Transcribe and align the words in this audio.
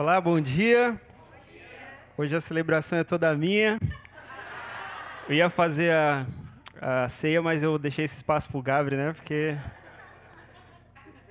Olá, 0.00 0.18
bom 0.18 0.40
dia. 0.40 0.98
Hoje 2.16 2.34
a 2.34 2.40
celebração 2.40 2.98
é 2.98 3.04
toda 3.04 3.36
minha. 3.36 3.78
Eu 5.28 5.34
ia 5.34 5.50
fazer 5.50 5.92
a, 5.92 6.26
a 6.80 7.06
ceia, 7.10 7.42
mas 7.42 7.62
eu 7.62 7.78
deixei 7.78 8.06
esse 8.06 8.16
espaço 8.16 8.48
para 8.48 8.58
o 8.58 8.62
Gabriel, 8.62 9.08
né? 9.08 9.12
Porque. 9.12 9.58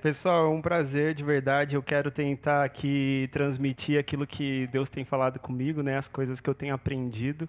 Pessoal, 0.00 0.46
é 0.46 0.48
um 0.50 0.62
prazer 0.62 1.14
de 1.14 1.24
verdade. 1.24 1.74
Eu 1.74 1.82
quero 1.82 2.12
tentar 2.12 2.62
aqui 2.62 3.28
transmitir 3.32 3.98
aquilo 3.98 4.24
que 4.24 4.68
Deus 4.68 4.88
tem 4.88 5.04
falado 5.04 5.40
comigo, 5.40 5.82
né? 5.82 5.98
As 5.98 6.06
coisas 6.06 6.40
que 6.40 6.48
eu 6.48 6.54
tenho 6.54 6.72
aprendido. 6.72 7.48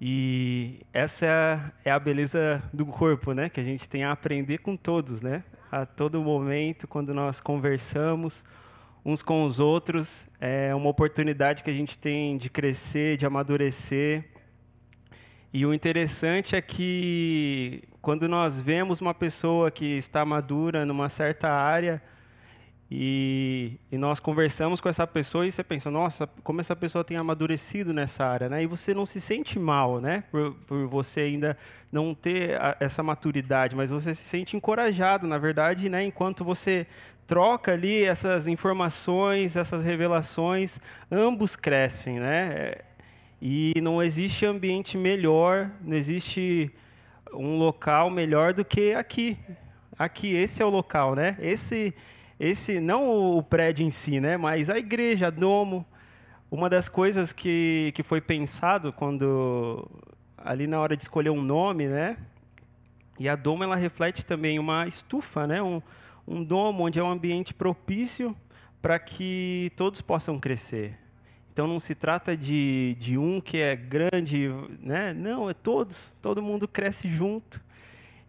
E 0.00 0.86
essa 0.92 1.26
é 1.84 1.90
a, 1.90 1.98
beleza 1.98 2.62
do 2.72 2.86
corpo, 2.86 3.32
né? 3.32 3.48
Que 3.48 3.58
a 3.58 3.64
gente 3.64 3.88
tem 3.88 4.04
a 4.04 4.12
aprender 4.12 4.58
com 4.58 4.76
todos, 4.76 5.20
né? 5.20 5.42
A 5.68 5.84
todo 5.84 6.22
momento, 6.22 6.86
quando 6.86 7.12
nós 7.12 7.40
conversamos 7.40 8.44
uns 9.04 9.22
com 9.22 9.44
os 9.44 9.58
outros, 9.58 10.28
é 10.40 10.74
uma 10.74 10.88
oportunidade 10.88 11.62
que 11.62 11.70
a 11.70 11.74
gente 11.74 11.98
tem 11.98 12.36
de 12.36 12.50
crescer, 12.50 13.16
de 13.16 13.26
amadurecer. 13.26 14.24
E 15.52 15.64
o 15.66 15.74
interessante 15.74 16.54
é 16.54 16.60
que 16.60 17.82
quando 18.00 18.28
nós 18.28 18.58
vemos 18.60 19.00
uma 19.00 19.14
pessoa 19.14 19.70
que 19.70 19.84
está 19.96 20.24
madura 20.24 20.86
numa 20.86 21.08
certa 21.08 21.48
área, 21.50 22.02
e, 22.92 23.78
e, 23.92 23.96
nós 23.96 24.18
conversamos 24.18 24.80
com 24.80 24.88
essa 24.88 25.06
pessoa 25.06 25.46
e 25.46 25.52
você 25.52 25.62
pensa, 25.62 25.92
nossa, 25.92 26.26
como 26.42 26.60
essa 26.60 26.74
pessoa 26.74 27.04
tem 27.04 27.16
amadurecido 27.16 27.92
nessa 27.92 28.26
área, 28.26 28.48
né? 28.48 28.64
E 28.64 28.66
você 28.66 28.92
não 28.92 29.06
se 29.06 29.20
sente 29.20 29.60
mal, 29.60 30.00
né? 30.00 30.24
Por, 30.28 30.54
por 30.66 30.88
você 30.88 31.20
ainda 31.20 31.56
não 31.92 32.16
ter 32.16 32.60
a, 32.60 32.76
essa 32.80 33.00
maturidade, 33.00 33.76
mas 33.76 33.92
você 33.92 34.12
se 34.12 34.24
sente 34.24 34.56
encorajado, 34.56 35.24
na 35.24 35.38
verdade, 35.38 35.88
né? 35.88 36.02
Enquanto 36.02 36.42
você 36.42 36.84
troca 37.30 37.74
ali 37.74 38.02
essas 38.02 38.48
informações, 38.48 39.54
essas 39.54 39.84
revelações, 39.84 40.80
ambos 41.08 41.54
crescem, 41.54 42.18
né? 42.18 42.74
E 43.40 43.72
não 43.80 44.02
existe 44.02 44.44
ambiente 44.44 44.98
melhor, 44.98 45.70
não 45.80 45.96
existe 45.96 46.72
um 47.32 47.56
local 47.56 48.10
melhor 48.10 48.52
do 48.52 48.64
que 48.64 48.94
aqui. 48.94 49.38
Aqui, 49.96 50.34
esse 50.34 50.60
é 50.60 50.66
o 50.66 50.70
local, 50.70 51.14
né? 51.14 51.36
Esse 51.40 51.94
esse 52.40 52.80
não 52.80 53.36
o 53.36 53.42
prédio 53.44 53.86
em 53.86 53.92
si, 53.92 54.18
né, 54.18 54.36
mas 54.36 54.68
a 54.68 54.78
igreja, 54.78 55.26
a 55.28 55.30
domo, 55.30 55.86
uma 56.50 56.68
das 56.68 56.88
coisas 56.88 57.32
que, 57.32 57.92
que 57.94 58.02
foi 58.02 58.20
pensado 58.20 58.92
quando 58.92 59.88
ali 60.36 60.66
na 60.66 60.80
hora 60.80 60.96
de 60.96 61.02
escolher 61.02 61.30
um 61.30 61.42
nome, 61.42 61.86
né? 61.86 62.16
E 63.20 63.28
a 63.28 63.36
domo 63.36 63.62
ela 63.62 63.76
reflete 63.76 64.26
também 64.26 64.58
uma 64.58 64.88
estufa, 64.88 65.46
né? 65.46 65.62
Um, 65.62 65.80
um 66.30 66.44
domo 66.44 66.84
onde 66.84 67.00
é 67.00 67.02
um 67.02 67.10
ambiente 67.10 67.52
propício 67.52 68.36
para 68.80 68.98
que 69.00 69.72
todos 69.76 70.00
possam 70.00 70.38
crescer. 70.38 70.96
Então 71.52 71.66
não 71.66 71.80
se 71.80 71.92
trata 71.92 72.36
de, 72.36 72.96
de 73.00 73.18
um 73.18 73.40
que 73.40 73.58
é 73.58 73.74
grande, 73.74 74.48
né? 74.80 75.12
Não, 75.12 75.50
é 75.50 75.54
todos, 75.54 76.14
todo 76.22 76.40
mundo 76.40 76.68
cresce 76.68 77.10
junto. 77.10 77.60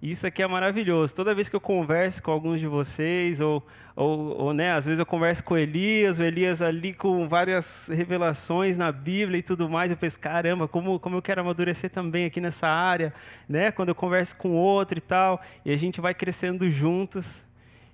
Isso 0.02 0.26
aqui 0.26 0.42
é 0.42 0.48
maravilhoso. 0.48 1.14
Toda 1.14 1.36
vez 1.36 1.48
que 1.48 1.56
eu 1.56 1.62
converso 1.62 2.24
com 2.24 2.32
alguns 2.32 2.60
de 2.60 2.66
vocês, 2.66 3.40
ou, 3.40 3.64
ou, 3.96 4.36
ou, 4.36 4.54
né, 4.54 4.72
às 4.72 4.86
vezes 4.86 4.98
eu 4.98 5.06
converso 5.06 5.44
com 5.44 5.56
Elias, 5.56 6.18
o 6.18 6.24
Elias 6.24 6.60
ali 6.60 6.92
com 6.92 7.28
várias 7.30 7.88
revelações 7.88 8.76
na 8.76 8.92
Bíblia 8.92 9.38
e 9.38 9.44
tudo 9.44 9.70
mais, 9.70 9.92
eu 9.92 9.98
penso, 9.98 10.20
caramba, 10.20 10.68
como, 10.68 11.00
como 11.00 11.18
eu 11.18 11.22
quero 11.22 11.42
amadurecer 11.42 11.92
também 11.92 12.26
aqui 12.26 12.42
nessa 12.42 12.68
área, 12.68 13.14
né? 13.48 13.72
Quando 13.72 13.90
eu 13.90 13.96
converso 13.96 14.36
com 14.38 14.56
outro 14.56 14.98
e 14.98 15.02
tal, 15.02 15.40
e 15.64 15.72
a 15.72 15.78
gente 15.78 16.02
vai 16.02 16.16
crescendo 16.16 16.68
juntos, 16.72 17.46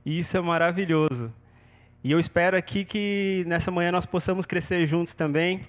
e 0.07 0.19
isso 0.19 0.37
é 0.37 0.39
maravilhoso. 0.39 1.33
E 2.01 2.13
eu 2.13 2.17
espero 2.17 2.55
aqui 2.55 2.85
que 2.85 3.43
nessa 3.45 3.69
manhã 3.69 3.91
nós 3.91 4.05
possamos 4.05 4.45
crescer 4.45 4.87
juntos 4.87 5.13
também. 5.13 5.59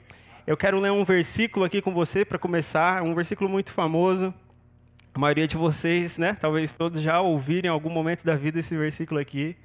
Eu 0.47 0.56
quero 0.56 0.78
ler 0.78 0.92
um 0.92 1.05
versículo 1.05 1.64
aqui 1.64 1.83
com 1.83 1.92
você 1.92 2.25
para 2.25 2.39
começar, 2.39 3.03
um 3.03 3.17
versículo 3.17 3.50
muito 3.50 3.72
famoso. 3.72 4.33
A 5.12 5.19
maioria 5.19 5.48
de 5.48 5.56
vocês, 5.56 6.18
né, 6.18 6.36
talvez 6.40 6.70
todos 6.70 7.02
já 7.02 7.20
ouviram 7.20 7.67
em 7.67 7.73
algum 7.73 7.90
momento 7.90 8.24
da 8.24 8.36
vida 8.36 8.61
esse 8.61 8.77
versículo 8.77 9.18
aqui. 9.18 9.57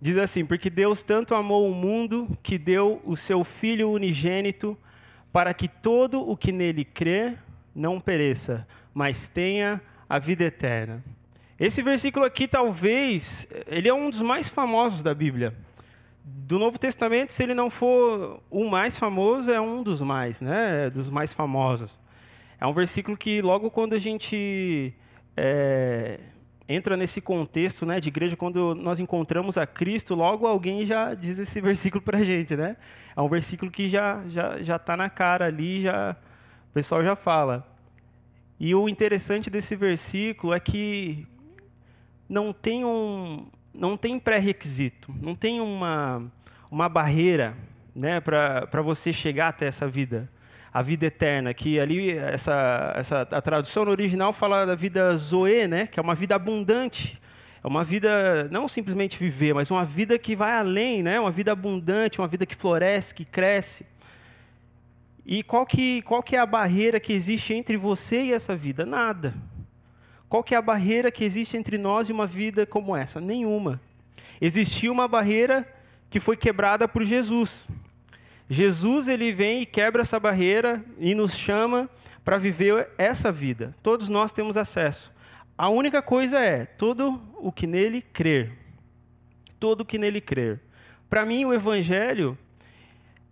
Diz 0.00 0.16
assim: 0.16 0.46
Porque 0.46 0.70
Deus 0.70 1.02
tanto 1.02 1.34
amou 1.34 1.68
o 1.68 1.74
mundo 1.74 2.38
que 2.40 2.56
deu 2.56 3.02
o 3.04 3.16
seu 3.16 3.42
Filho 3.42 3.90
unigênito, 3.90 4.78
para 5.32 5.52
que 5.52 5.66
todo 5.66 6.20
o 6.20 6.36
que 6.36 6.52
nele 6.52 6.84
crê 6.84 7.34
não 7.74 8.00
pereça, 8.00 8.64
mas 8.94 9.26
tenha 9.26 9.82
a 10.08 10.20
vida 10.20 10.44
eterna. 10.44 11.02
Esse 11.58 11.82
versículo 11.82 12.24
aqui, 12.24 12.46
talvez, 12.46 13.52
ele 13.66 13.88
é 13.88 13.94
um 13.94 14.10
dos 14.10 14.22
mais 14.22 14.48
famosos 14.48 15.02
da 15.02 15.12
Bíblia. 15.12 15.52
Do 16.22 16.56
Novo 16.56 16.78
Testamento, 16.78 17.32
se 17.32 17.42
ele 17.42 17.52
não 17.52 17.68
for 17.68 18.40
o 18.48 18.70
mais 18.70 18.96
famoso, 18.96 19.50
é 19.50 19.60
um 19.60 19.82
dos 19.82 20.00
mais, 20.00 20.40
né? 20.40 20.88
Dos 20.88 21.10
mais 21.10 21.32
famosos. 21.32 21.98
É 22.60 22.66
um 22.66 22.72
versículo 22.72 23.16
que 23.16 23.42
logo 23.42 23.72
quando 23.72 23.94
a 23.94 23.98
gente 23.98 24.94
é, 25.36 26.20
entra 26.68 26.96
nesse 26.96 27.20
contexto 27.20 27.84
né, 27.84 27.98
de 27.98 28.08
igreja, 28.08 28.36
quando 28.36 28.74
nós 28.76 29.00
encontramos 29.00 29.58
a 29.58 29.66
Cristo, 29.66 30.14
logo 30.14 30.46
alguém 30.46 30.86
já 30.86 31.12
diz 31.12 31.40
esse 31.40 31.58
versículo 31.62 32.02
para 32.02 32.18
a 32.18 32.24
gente. 32.24 32.54
Né? 32.54 32.76
É 33.16 33.20
um 33.20 33.28
versículo 33.28 33.68
que 33.68 33.88
já 33.88 34.22
já 34.28 34.62
já 34.62 34.76
está 34.76 34.96
na 34.96 35.10
cara 35.10 35.46
ali, 35.46 35.80
já 35.80 36.16
o 36.70 36.72
pessoal 36.72 37.02
já 37.02 37.16
fala. 37.16 37.66
E 38.60 38.74
o 38.76 38.88
interessante 38.88 39.50
desse 39.50 39.74
versículo 39.74 40.52
é 40.52 40.60
que 40.60 41.26
não 42.28 42.52
tem 42.52 42.84
um 42.84 43.46
não 43.72 43.96
tem 43.96 44.18
pré-requisito, 44.18 45.14
não 45.20 45.34
tem 45.34 45.60
uma 45.60 46.22
uma 46.70 46.88
barreira 46.88 47.56
né, 47.94 48.20
para 48.20 48.82
você 48.82 49.12
chegar 49.12 49.48
até 49.48 49.66
essa 49.66 49.88
vida 49.88 50.28
a 50.72 50.82
vida 50.82 51.06
eterna, 51.06 51.52
que 51.54 51.80
ali 51.80 52.10
essa, 52.10 52.92
essa 52.94 53.22
a 53.22 53.40
tradução 53.40 53.84
no 53.84 53.90
original 53.90 54.32
fala 54.32 54.66
da 54.66 54.74
vida 54.74 55.16
zoe, 55.16 55.66
né, 55.66 55.86
que 55.86 55.98
é 55.98 56.02
uma 56.02 56.14
vida 56.14 56.34
abundante. 56.34 57.20
É 57.62 57.66
uma 57.66 57.82
vida 57.82 58.48
não 58.50 58.68
simplesmente 58.68 59.18
viver, 59.18 59.52
mas 59.52 59.70
uma 59.70 59.84
vida 59.84 60.16
que 60.18 60.36
vai 60.36 60.52
além, 60.52 61.02
né? 61.02 61.18
Uma 61.18 61.30
vida 61.30 61.50
abundante, 61.50 62.20
uma 62.20 62.28
vida 62.28 62.46
que 62.46 62.54
floresce, 62.54 63.12
que 63.12 63.24
cresce. 63.24 63.84
E 65.26 65.42
qual 65.42 65.66
que, 65.66 66.00
qual 66.02 66.22
que 66.22 66.36
é 66.36 66.38
a 66.38 66.46
barreira 66.46 67.00
que 67.00 67.12
existe 67.12 67.52
entre 67.52 67.76
você 67.76 68.22
e 68.22 68.32
essa 68.32 68.54
vida? 68.54 68.86
Nada. 68.86 69.34
Qual 70.28 70.44
que 70.44 70.54
é 70.54 70.58
a 70.58 70.62
barreira 70.62 71.10
que 71.10 71.24
existe 71.24 71.56
entre 71.56 71.78
nós 71.78 72.08
e 72.08 72.12
uma 72.12 72.26
vida 72.26 72.66
como 72.66 72.94
essa? 72.94 73.20
Nenhuma. 73.20 73.80
Existia 74.40 74.92
uma 74.92 75.08
barreira 75.08 75.66
que 76.10 76.20
foi 76.20 76.36
quebrada 76.36 76.86
por 76.86 77.04
Jesus. 77.04 77.68
Jesus 78.48 79.08
ele 79.08 79.32
vem 79.32 79.62
e 79.62 79.66
quebra 79.66 80.02
essa 80.02 80.20
barreira 80.20 80.84
e 80.98 81.14
nos 81.14 81.36
chama 81.36 81.88
para 82.24 82.38
viver 82.38 82.90
essa 82.98 83.32
vida. 83.32 83.74
Todos 83.82 84.08
nós 84.08 84.32
temos 84.32 84.56
acesso. 84.56 85.12
A 85.56 85.68
única 85.68 86.00
coisa 86.00 86.38
é 86.38 86.64
todo 86.64 87.20
o 87.38 87.50
que 87.50 87.66
nele 87.66 88.00
crer. 88.00 88.52
Todo 89.58 89.80
o 89.80 89.84
que 89.84 89.98
nele 89.98 90.20
crer. 90.20 90.60
Para 91.08 91.24
mim 91.24 91.44
o 91.44 91.52
evangelho 91.52 92.38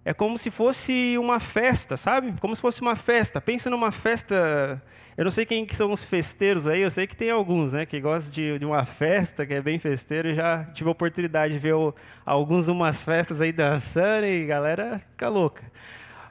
é 0.05 0.15
como 0.15 0.39
se 0.39 0.51
fosse 0.51 1.17
uma 1.19 1.39
festa, 1.39 1.97
sabe? 1.97 2.35
Como 2.41 2.55
se 2.55 2.63
fosse 2.63 2.81
uma 2.81 2.97
festa. 2.97 3.41
Pensa 3.41 3.69
numa 3.69 3.93
festa. 3.93 4.83
Eu 5.17 5.25
não 5.25 5.31
sei 5.31 5.47
quem 5.47 5.65
que 5.65 5.75
são 5.75 5.91
os 5.93 6.05
festeiros 6.05 6.67
aí, 6.67 6.83
eu 6.83 6.91
sei 6.91 7.07
que 7.07 7.17
tem 7.17 7.31
alguns, 7.31 7.73
né? 7.73 7.87
Que 7.87 7.99
gostam 8.01 8.31
de, 8.31 8.59
de 8.59 8.65
uma 8.67 8.85
festa, 8.85 9.47
que 9.47 9.55
é 9.55 9.63
bem 9.63 9.79
festeiro. 9.79 10.29
Eu 10.29 10.35
já 10.35 10.65
tive 10.67 10.91
a 10.91 10.93
oportunidade 10.93 11.55
de 11.55 11.59
ver 11.59 11.75
o, 11.75 11.95
alguns 12.25 12.69
umas 12.69 13.03
festas 13.03 13.41
aí 13.41 13.51
dançando 13.51 14.27
e 14.27 14.45
galera 14.45 15.01
fica 15.13 15.31
louca. 15.31 15.65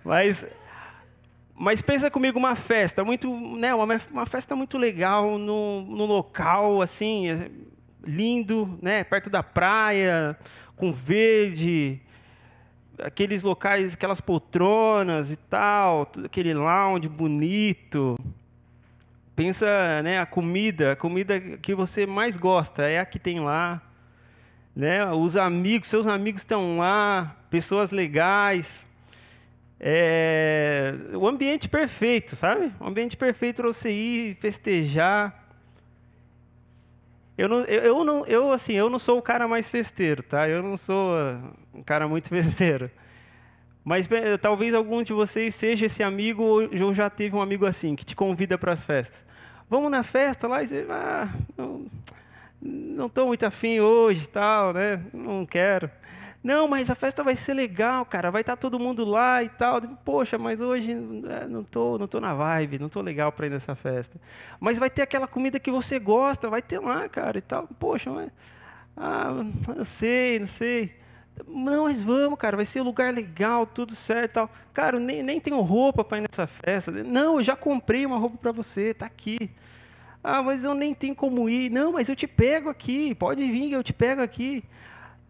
Mas, 0.03 0.46
mas 1.56 1.81
pensa 1.81 2.12
comigo 2.12 2.38
uma 2.38 2.56
festa 2.56 3.03
muito, 3.03 3.28
né? 3.57 3.73
Uma, 3.73 4.00
uma 4.12 4.25
festa 4.28 4.56
muito 4.56 4.78
legal 4.78 5.40
no, 5.40 5.81
no 5.81 6.06
local, 6.06 6.79
assim, 6.79 7.50
lindo, 8.03 8.78
né? 8.84 9.03
Perto 9.03 9.31
da 9.31 9.41
praia, 9.41 10.38
com 10.75 10.94
verde 10.94 12.00
aqueles 13.03 13.44
locais, 13.44 13.93
aquelas 13.93 14.22
poltronas 14.22 15.31
e 15.31 15.35
tal, 15.35 16.09
aquele 16.23 16.53
lounge 16.53 17.09
bonito. 17.09 18.16
Pensa, 19.35 20.02
né, 20.02 20.20
a 20.20 20.26
comida, 20.26 20.93
a 20.93 20.96
comida 20.96 21.40
que 21.40 21.76
você 21.76 22.05
mais 22.05 22.37
gosta 22.37 22.84
é 22.84 22.99
a 22.99 23.05
que 23.05 23.20
tem 23.20 23.41
lá, 23.41 23.82
né? 24.73 25.05
Os 25.11 25.35
amigos, 25.35 25.90
seus 25.90 26.08
amigos 26.08 26.41
estão 26.41 26.78
lá, 26.78 27.35
pessoas 27.49 27.91
legais. 27.91 28.87
É, 29.78 30.93
o 31.14 31.28
ambiente 31.28 31.67
perfeito, 31.67 32.35
sabe? 32.35 32.72
O 32.79 32.87
ambiente 32.87 33.17
perfeito 33.17 33.58
para 33.58 33.67
você 33.67 33.91
ir 33.91 34.35
festejar. 34.35 35.43
Eu 37.38 37.49
não, 37.49 37.59
eu, 37.66 37.81
eu, 37.81 38.03
não, 38.05 38.26
eu, 38.26 38.53
assim, 38.53 38.73
eu 38.73 38.90
não 38.90 38.97
sou 38.97 39.17
o 39.17 39.22
cara 39.22 39.49
mais 39.49 39.70
festeiro, 39.70 40.23
tá? 40.23 40.47
Eu 40.47 40.64
não 40.64 40.78
sou 40.78 41.14
um 41.73 41.84
cara 41.84 42.08
muito 42.08 42.29
festeiro. 42.29 42.90
Mas 43.85 44.09
talvez 44.41 44.73
algum 44.73 45.03
de 45.03 45.14
vocês 45.14 45.53
seja 45.53 45.85
esse 45.85 46.02
amigo 46.02 46.41
ou 46.43 46.93
já 46.93 47.08
teve 47.08 47.35
um 47.35 47.41
amigo 47.41 47.67
assim, 47.67 47.96
que 47.96 48.03
te 48.03 48.16
convida 48.16 48.58
para 48.58 48.73
as 48.73 48.84
festas. 48.84 49.23
Vamos 49.70 49.91
na 49.91 50.02
festa 50.02 50.47
lá 50.47 50.64
e 50.64 50.67
você, 50.67 50.87
ah, 50.90 51.29
não 52.59 53.05
estou 53.05 53.28
muito 53.28 53.46
afim 53.46 53.79
hoje 53.79 54.28
tal, 54.28 54.73
né? 54.73 54.99
Não 55.14 55.46
quero. 55.46 55.90
Não, 56.43 56.67
mas 56.67 56.90
a 56.90 56.96
festa 56.96 57.23
vai 57.23 57.35
ser 57.35 57.53
legal, 57.53 58.05
cara, 58.05 58.29
vai 58.32 58.41
estar 58.41 58.55
tá 58.55 58.59
todo 58.59 58.79
mundo 58.79 59.05
lá 59.05 59.43
e 59.43 59.49
tal. 59.49 59.82
Poxa, 60.03 60.38
mas 60.38 60.61
hoje 60.61 60.91
é, 60.91 61.47
não 61.47 61.64
tô, 61.64 61.97
não 61.97 62.08
tô 62.08 62.20
na 62.20 62.34
vibe, 62.34 62.79
não 62.79 62.90
tô 62.90 63.02
legal 63.02 63.31
para 63.31 63.47
ir 63.47 63.49
nessa 63.52 63.76
festa. 63.76 64.20
Mas 64.59 64.79
vai 64.79 64.90
ter 64.90 65.03
aquela 65.03 65.28
comida 65.28 65.59
que 65.59 65.70
você 65.70 65.99
gosta, 65.99 66.49
vai 66.49 66.61
ter 66.61 66.79
lá, 66.79 67.08
cara, 67.08 67.38
e 67.38 67.41
tal. 67.41 67.67
Poxa, 67.79 68.11
mas 68.11 68.31
ah, 68.97 69.31
não 69.76 69.84
sei, 69.84 70.40
não 70.40 70.46
sei. 70.47 71.04
Não, 71.47 71.84
mas 71.84 72.02
vamos, 72.02 72.40
cara, 72.40 72.55
vai 72.55 72.66
ser 72.66 72.82
um 72.82 72.85
lugar 72.85 73.14
legal, 73.14 73.66
tudo 73.66 73.93
certo 73.93 74.34
tal. 74.34 74.49
Cara, 74.73 74.99
nem, 74.99 75.22
nem 75.22 75.40
tenho 75.40 75.59
roupa 75.61 76.03
para 76.03 76.20
ir 76.20 76.22
nessa 76.22 76.47
festa. 76.47 76.91
Não, 76.91 77.37
eu 77.37 77.43
já 77.43 77.55
comprei 77.55 78.05
uma 78.05 78.17
roupa 78.17 78.37
para 78.37 78.52
você, 78.52 78.93
tá 78.93 79.05
aqui. 79.05 79.49
Ah, 80.23 80.41
mas 80.41 80.64
eu 80.64 80.73
nem 80.73 80.93
tenho 80.93 81.14
como 81.14 81.49
ir. 81.49 81.70
Não, 81.70 81.91
mas 81.91 82.09
eu 82.09 82.16
te 82.16 82.28
pego 82.28 82.70
aqui, 82.70 83.14
pode 83.16 83.43
vir, 83.46 83.73
eu 83.73 83.84
te 83.84 83.93
pego 83.93 84.22
aqui. 84.22 84.64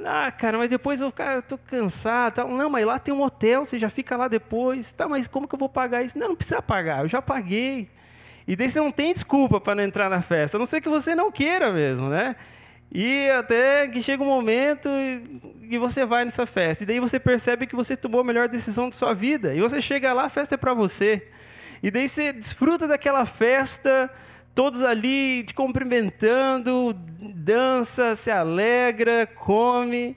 Ah, 0.03 0.31
cara, 0.31 0.57
mas 0.57 0.69
depois 0.69 1.01
eu, 1.01 1.11
cara, 1.11 1.35
eu 1.35 1.41
tô 1.43 1.57
cansado. 1.57 2.35
Tal. 2.35 2.49
Não, 2.49 2.69
mas 2.69 2.85
lá 2.85 2.99
tem 2.99 3.13
um 3.13 3.21
hotel, 3.21 3.65
você 3.65 3.79
já 3.79 3.89
fica 3.89 4.15
lá 4.15 4.27
depois. 4.27 4.91
Tá, 4.91 5.07
mas 5.07 5.27
como 5.27 5.47
que 5.47 5.55
eu 5.55 5.59
vou 5.59 5.69
pagar 5.69 6.03
isso? 6.03 6.17
Não, 6.17 6.29
não 6.29 6.35
precisa 6.35 6.61
pagar, 6.61 7.03
eu 7.03 7.07
já 7.07 7.21
paguei. 7.21 7.89
E 8.47 8.55
daí 8.55 8.69
você 8.69 8.79
não 8.79 8.91
tem 8.91 9.11
desculpa 9.11 9.59
para 9.59 9.75
não 9.75 9.83
entrar 9.83 10.09
na 10.09 10.21
festa, 10.21 10.57
a 10.57 10.59
não 10.59 10.65
ser 10.65 10.79
que 10.79 10.89
você 10.89 11.15
não 11.15 11.31
queira 11.31 11.73
mesmo, 11.73 12.09
né? 12.09 12.35
E 12.91 13.29
até 13.29 13.87
que 13.87 14.01
chega 14.01 14.23
um 14.23 14.27
momento 14.27 14.89
que 15.69 15.77
você 15.77 16.05
vai 16.05 16.23
nessa 16.23 16.45
festa. 16.45 16.83
E 16.83 16.87
daí 16.87 16.99
você 16.99 17.19
percebe 17.19 17.67
que 17.67 17.75
você 17.75 17.97
tomou 17.97 18.21
a 18.21 18.23
melhor 18.23 18.47
decisão 18.47 18.89
de 18.89 18.95
sua 18.95 19.13
vida. 19.13 19.53
E 19.53 19.59
você 19.59 19.81
chega 19.81 20.13
lá, 20.13 20.25
a 20.25 20.29
festa 20.29 20.55
é 20.55 20.57
para 20.57 20.73
você. 20.73 21.27
E 21.83 21.91
daí 21.91 22.07
você 22.07 22.31
desfruta 22.31 22.87
daquela 22.87 23.25
festa, 23.25 24.09
todos 24.53 24.83
ali 24.83 25.43
te 25.43 25.53
cumprimentando, 25.53 26.93
dança, 26.93 28.15
se 28.15 28.31
alegra, 28.31 29.27
come. 29.27 30.15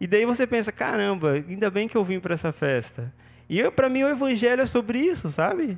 E 0.00 0.06
daí 0.06 0.24
você 0.24 0.46
pensa: 0.46 0.70
caramba, 0.70 1.32
ainda 1.32 1.70
bem 1.70 1.88
que 1.88 1.96
eu 1.96 2.04
vim 2.04 2.20
para 2.20 2.34
essa 2.34 2.52
festa. 2.52 3.12
E 3.48 3.68
para 3.70 3.88
mim 3.88 4.04
o 4.04 4.08
evangelho 4.08 4.62
é 4.62 4.66
sobre 4.66 5.00
isso, 5.00 5.30
sabe? 5.30 5.76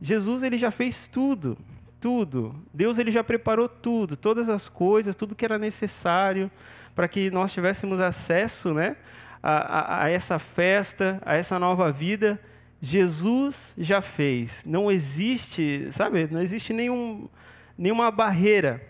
Jesus 0.00 0.42
ele 0.42 0.58
já 0.58 0.72
fez 0.72 1.06
tudo 1.06 1.56
tudo. 2.02 2.52
Deus 2.74 2.98
ele 2.98 3.12
já 3.12 3.22
preparou 3.22 3.68
tudo, 3.68 4.16
todas 4.16 4.48
as 4.48 4.68
coisas, 4.68 5.14
tudo 5.14 5.36
que 5.36 5.44
era 5.44 5.56
necessário 5.56 6.50
para 6.96 7.06
que 7.06 7.30
nós 7.30 7.52
tivéssemos 7.52 8.00
acesso, 8.00 8.74
né, 8.74 8.96
a, 9.40 9.52
a, 9.52 10.04
a 10.04 10.10
essa 10.10 10.36
festa, 10.38 11.22
a 11.24 11.36
essa 11.36 11.60
nova 11.60 11.92
vida. 11.92 12.40
Jesus 12.80 13.72
já 13.78 14.02
fez. 14.02 14.64
Não 14.66 14.90
existe, 14.90 15.88
sabe? 15.92 16.26
Não 16.28 16.42
existe 16.42 16.72
nenhum, 16.72 17.28
nenhuma 17.78 18.10
barreira. 18.10 18.82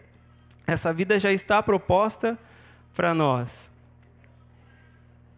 Essa 0.67 0.91
vida 0.91 1.21
já 1.21 1.31
está 1.31 1.63
proposta 1.63 2.39
para 2.95 3.13
nós. 3.13 3.71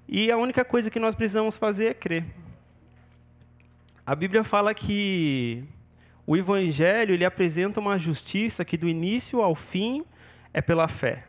E 0.06 0.30
a 0.30 0.36
única 0.36 0.64
coisa 0.64 0.90
que 0.90 1.00
nós 1.00 1.16
precisamos 1.16 1.56
fazer 1.56 1.86
é 1.86 1.94
crer. 1.94 2.24
A 4.06 4.14
Bíblia 4.14 4.44
fala 4.44 4.72
que 4.72 5.64
o 6.26 6.36
evangelho 6.36 7.12
ele 7.12 7.24
apresenta 7.24 7.80
uma 7.80 7.98
justiça 7.98 8.64
que 8.64 8.76
do 8.76 8.88
início 8.88 9.42
ao 9.42 9.54
fim 9.54 10.04
é 10.52 10.62
pela 10.62 10.88
fé. 10.88 11.24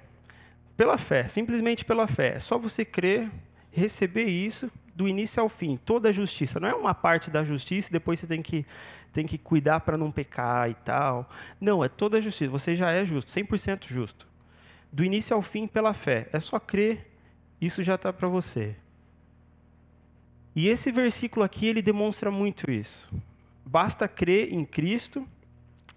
Pela 0.78 0.98
fé, 0.98 1.28
simplesmente 1.28 1.84
pela 1.84 2.08
fé. 2.08 2.36
É 2.36 2.40
só 2.40 2.58
você 2.58 2.86
crer, 2.86 3.30
receber 3.72 4.26
isso 4.26 4.72
do 4.96 5.08
início 5.08 5.42
ao 5.42 5.50
fim, 5.50 5.78
toda 5.78 6.10
a 6.10 6.12
justiça. 6.12 6.60
Não 6.60 6.70
é 6.70 6.74
uma 6.74 6.94
parte 6.94 7.30
da 7.30 7.44
justiça 7.44 7.90
e 7.90 7.92
depois 7.92 8.20
você 8.20 8.28
tem 8.28 8.42
que, 8.42 8.66
tem 9.12 9.28
que 9.28 9.38
cuidar 9.38 9.82
para 9.82 9.98
não 9.98 10.12
pecar 10.12 10.70
e 10.70 10.74
tal. 10.74 11.30
Não, 11.60 11.84
é 11.84 11.90
toda 11.90 12.18
a 12.18 12.22
justiça. 12.22 12.50
Você 12.52 12.76
já 12.76 12.92
é 12.92 13.04
justo, 13.04 13.32
100% 13.32 13.88
justo. 13.88 14.28
Do 14.92 15.04
início 15.04 15.36
ao 15.36 15.42
fim 15.42 15.68
pela 15.68 15.94
fé. 15.94 16.30
É 16.32 16.40
só 16.40 16.58
crer, 16.60 17.12
isso 17.60 17.84
já 17.84 17.96
está 17.96 18.14
para 18.14 18.30
você. 18.30 18.76
E 20.56 20.70
esse 20.70 20.90
versículo 20.90 21.44
aqui, 21.44 21.68
ele 21.68 21.82
demonstra 21.82 22.32
muito 22.32 22.72
isso. 22.72 23.12
Basta 23.66 24.08
crer 24.08 24.54
em 24.54 24.64
Cristo 24.64 25.28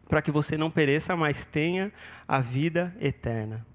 para 0.08 0.22
que 0.22 0.30
você 0.30 0.56
não 0.56 0.70
pereça, 0.70 1.14
mas 1.14 1.44
tenha 1.44 1.92
a 2.26 2.40
vida 2.40 2.96
eterna. 3.00 3.66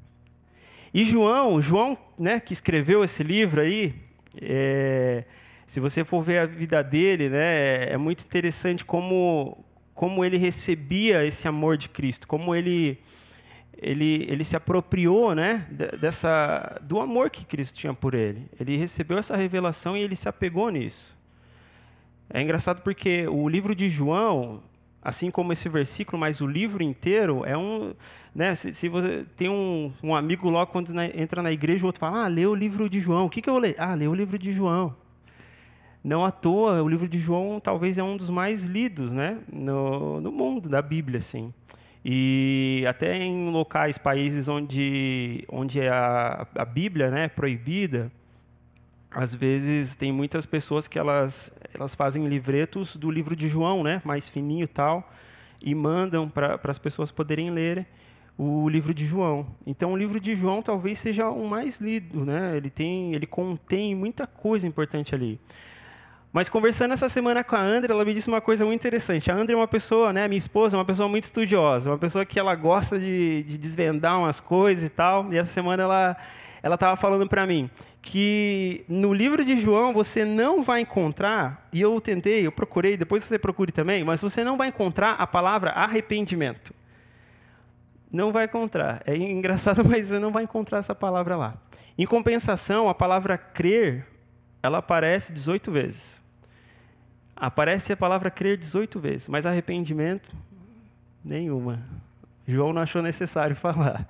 E 0.94 1.06
João, 1.06 1.62
João, 1.62 1.98
né, 2.18 2.40
que 2.40 2.54
escreveu 2.54 3.04
esse 3.04 3.24
livro 3.24 3.62
aí, 3.62 3.96
é, 4.42 5.24
se 5.66 5.80
você 5.80 6.04
for 6.04 6.24
ver 6.24 6.40
a 6.40 6.46
vida 6.46 6.84
dele, 6.84 7.30
né, 7.30 7.86
é 7.92 7.98
muito 7.98 8.24
interessante 8.24 8.84
como 8.84 9.64
como 9.94 10.26
ele 10.26 10.38
recebia 10.38 11.24
esse 11.24 11.48
amor 11.48 11.78
de 11.78 11.88
Cristo, 11.88 12.28
como 12.28 12.56
ele 12.56 13.00
ele, 13.78 14.26
ele 14.30 14.44
se 14.44 14.56
apropriou, 14.56 15.36
né, 15.36 15.68
dessa 16.00 16.80
do 16.82 17.00
amor 17.00 17.30
que 17.30 17.46
Cristo 17.46 17.78
tinha 17.78 17.94
por 17.94 18.14
ele. 18.14 18.48
Ele 18.60 18.78
recebeu 18.78 19.18
essa 19.18 19.36
revelação 19.36 19.98
e 19.98 20.02
ele 20.02 20.16
se 20.16 20.30
apegou 20.30 20.70
nisso. 20.70 21.16
É 22.34 22.42
engraçado 22.42 22.82
porque 22.82 23.28
o 23.28 23.48
livro 23.48 23.76
de 23.76 23.88
João, 23.88 24.60
assim 25.04 25.30
como 25.30 25.54
esse 25.54 25.70
versículo, 25.70 26.18
mas 26.20 26.42
o 26.42 26.48
livro 26.48 26.82
inteiro 26.82 27.46
é 27.46 27.56
um. 27.56 27.94
Né, 28.34 28.56
se, 28.56 28.74
se 28.74 28.90
você 28.90 29.24
tem 29.38 29.48
um, 29.48 29.94
um 30.02 30.16
amigo 30.16 30.50
logo 30.50 30.72
quando 30.72 30.92
na, 30.92 31.06
entra 31.06 31.44
na 31.44 31.52
igreja, 31.52 31.84
o 31.84 31.86
outro 31.86 32.00
fala: 32.00 32.26
Ah, 32.26 32.28
lê 32.28 32.48
o 32.48 32.56
livro 32.56 32.90
de 32.90 33.00
João. 33.00 33.28
O 33.28 33.30
que, 33.30 33.40
que 33.40 33.48
eu 33.48 33.54
vou 33.54 33.62
ler? 33.62 33.76
Ah, 33.78 33.94
lê 33.94 34.08
o 34.08 34.16
livro 34.16 34.40
de 34.40 34.52
João. 34.52 34.96
Não 36.04 36.26
à 36.26 36.32
toa, 36.32 36.82
o 36.82 36.90
livro 36.90 37.08
de 37.08 37.20
João 37.20 37.60
talvez 37.60 38.00
é 38.00 38.04
um 38.04 38.18
dos 38.18 38.32
mais 38.32 38.66
lidos 38.66 39.14
né, 39.14 39.38
no, 39.52 40.20
no 40.20 40.32
mundo 40.32 40.68
da 40.68 40.82
Bíblia. 40.82 41.20
Assim. 41.20 41.54
E 42.04 42.84
até 42.90 43.16
em 43.16 43.52
locais, 43.52 44.00
países 44.00 44.50
onde, 44.50 45.46
onde 45.48 45.88
a, 45.88 46.48
a 46.56 46.66
Bíblia 46.66 47.12
né, 47.12 47.26
é 47.26 47.30
proibida, 47.30 48.12
às 49.14 49.34
vezes 49.34 49.96
tem 49.96 50.12
muitas 50.12 50.46
pessoas 50.46 50.88
que 50.88 50.98
elas, 50.98 51.56
elas 51.74 51.94
fazem 51.94 52.28
livretos 52.28 52.96
do 52.96 53.12
livro 53.12 53.36
de 53.36 53.48
João, 53.48 53.84
né, 53.84 54.02
mais 54.04 54.28
fininho 54.28 54.64
e 54.64 54.68
tal, 54.68 55.10
e 55.62 55.74
mandam 55.74 56.28
para 56.28 56.60
as 56.64 56.80
pessoas 56.80 57.12
poderem 57.12 57.50
ler 57.50 57.88
o 58.38 58.68
livro 58.68 58.94
de 58.94 59.06
João. 59.06 59.46
Então 59.66 59.94
o 59.94 59.98
livro 59.98 60.20
de 60.20 60.36
João 60.36 60.62
talvez 60.62 61.00
seja 61.00 61.30
o 61.30 61.48
mais 61.48 61.80
lido, 61.80 62.26
né? 62.26 62.58
Ele 62.58 62.70
tem, 62.70 63.14
ele 63.14 63.28
contém 63.28 63.96
muita 63.96 64.26
coisa 64.26 64.68
importante 64.68 65.14
ali. 65.14 65.40
Mas 66.32 66.50
conversando 66.50 66.94
essa 66.94 67.08
semana 67.08 67.44
com 67.44 67.56
a 67.56 67.62
Andrea, 67.62 67.94
ela 67.94 68.04
me 68.04 68.12
disse 68.12 68.28
uma 68.28 68.42
coisa 68.42 68.66
muito 68.66 68.82
interessante. 68.82 69.32
A 69.32 69.36
Andrea 69.36 69.56
é 69.56 69.60
uma 69.60 69.68
pessoa, 69.68 70.12
né, 70.12 70.28
minha 70.28 70.38
esposa, 70.40 70.76
é 70.76 70.80
uma 70.80 70.86
pessoa 70.86 71.08
muito 71.08 71.26
estudiosa, 71.26 71.92
uma 71.92 71.98
pessoa 72.00 72.26
que 72.26 72.40
ela 72.40 72.56
gosta 72.56 73.00
de, 73.00 73.44
de 73.44 73.56
desvendar 73.56 74.18
umas 74.18 74.40
coisas 74.40 74.84
e 74.84 74.90
tal. 74.90 75.32
E 75.32 75.38
essa 75.38 75.52
semana 75.52 75.84
ela 75.84 76.18
ela 76.64 76.76
estava 76.76 76.96
falando 76.96 77.28
para 77.28 77.46
mim 77.46 77.70
que 78.04 78.84
no 78.90 79.14
livro 79.14 79.46
de 79.46 79.56
João 79.56 79.94
você 79.94 80.26
não 80.26 80.62
vai 80.62 80.82
encontrar, 80.82 81.68
e 81.72 81.80
eu 81.80 82.00
tentei, 82.02 82.46
eu 82.46 82.52
procurei, 82.52 82.98
depois 82.98 83.24
você 83.24 83.40
procure 83.40 83.72
também, 83.72 84.04
mas 84.04 84.22
você 84.22 84.44
não 84.44 84.58
vai 84.58 84.68
encontrar 84.68 85.14
a 85.14 85.26
palavra 85.26 85.72
arrependimento. 85.72 86.74
Não 88.12 88.32
vai 88.32 88.44
encontrar. 88.44 89.02
É 89.08 89.16
engraçado, 89.16 89.84
mas 89.88 90.08
você 90.08 90.20
não 90.20 90.32
vai 90.32 90.44
encontrar 90.44 90.80
essa 90.80 90.94
palavra 90.94 91.38
lá. 91.38 91.56
Em 91.98 92.06
compensação, 92.06 92.90
a 92.90 92.94
palavra 92.94 93.38
crer, 93.38 94.06
ela 94.62 94.80
aparece 94.80 95.32
18 95.32 95.72
vezes. 95.72 96.22
Aparece 97.34 97.94
a 97.94 97.98
palavra 97.98 98.30
crer 98.30 98.58
18 98.58 99.00
vezes, 99.00 99.28
mas 99.30 99.46
arrependimento, 99.46 100.30
nenhuma. 101.24 101.82
João 102.46 102.74
não 102.74 102.82
achou 102.82 103.02
necessário 103.02 103.56
falar. 103.58 104.06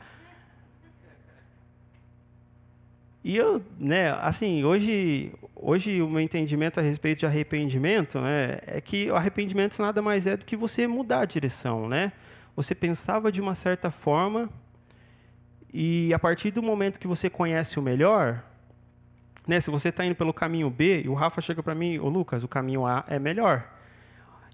E 3.23 3.37
eu, 3.37 3.63
né, 3.79 4.11
assim, 4.21 4.65
hoje, 4.65 5.31
hoje 5.55 6.01
o 6.01 6.09
meu 6.09 6.19
entendimento 6.19 6.79
a 6.79 6.83
respeito 6.83 7.19
de 7.19 7.25
arrependimento 7.25 8.19
né, 8.19 8.59
é 8.67 8.81
que 8.81 9.09
o 9.09 9.15
arrependimento 9.15 9.81
nada 9.81 10.01
mais 10.01 10.27
é 10.27 10.35
do 10.35 10.45
que 10.45 10.57
você 10.57 10.85
mudar 10.87 11.21
a 11.21 11.25
direção, 11.25 11.87
né? 11.87 12.11
Você 12.53 12.75
pensava 12.75 13.31
de 13.31 13.39
uma 13.39 13.55
certa 13.55 13.89
forma 13.89 14.49
e 15.73 16.13
a 16.13 16.19
partir 16.19 16.51
do 16.51 16.61
momento 16.61 16.99
que 16.99 17.07
você 17.07 17.29
conhece 17.29 17.79
o 17.79 17.81
melhor, 17.81 18.43
né, 19.47 19.61
se 19.61 19.71
você 19.71 19.87
está 19.87 20.05
indo 20.05 20.15
pelo 20.15 20.33
caminho 20.33 20.69
B 20.69 21.03
e 21.05 21.07
o 21.09 21.13
Rafa 21.13 21.39
chega 21.39 21.63
para 21.63 21.73
mim, 21.73 21.97
ô 21.99 22.09
Lucas, 22.09 22.43
o 22.43 22.47
caminho 22.47 22.85
A 22.85 23.05
é 23.07 23.17
melhor. 23.19 23.69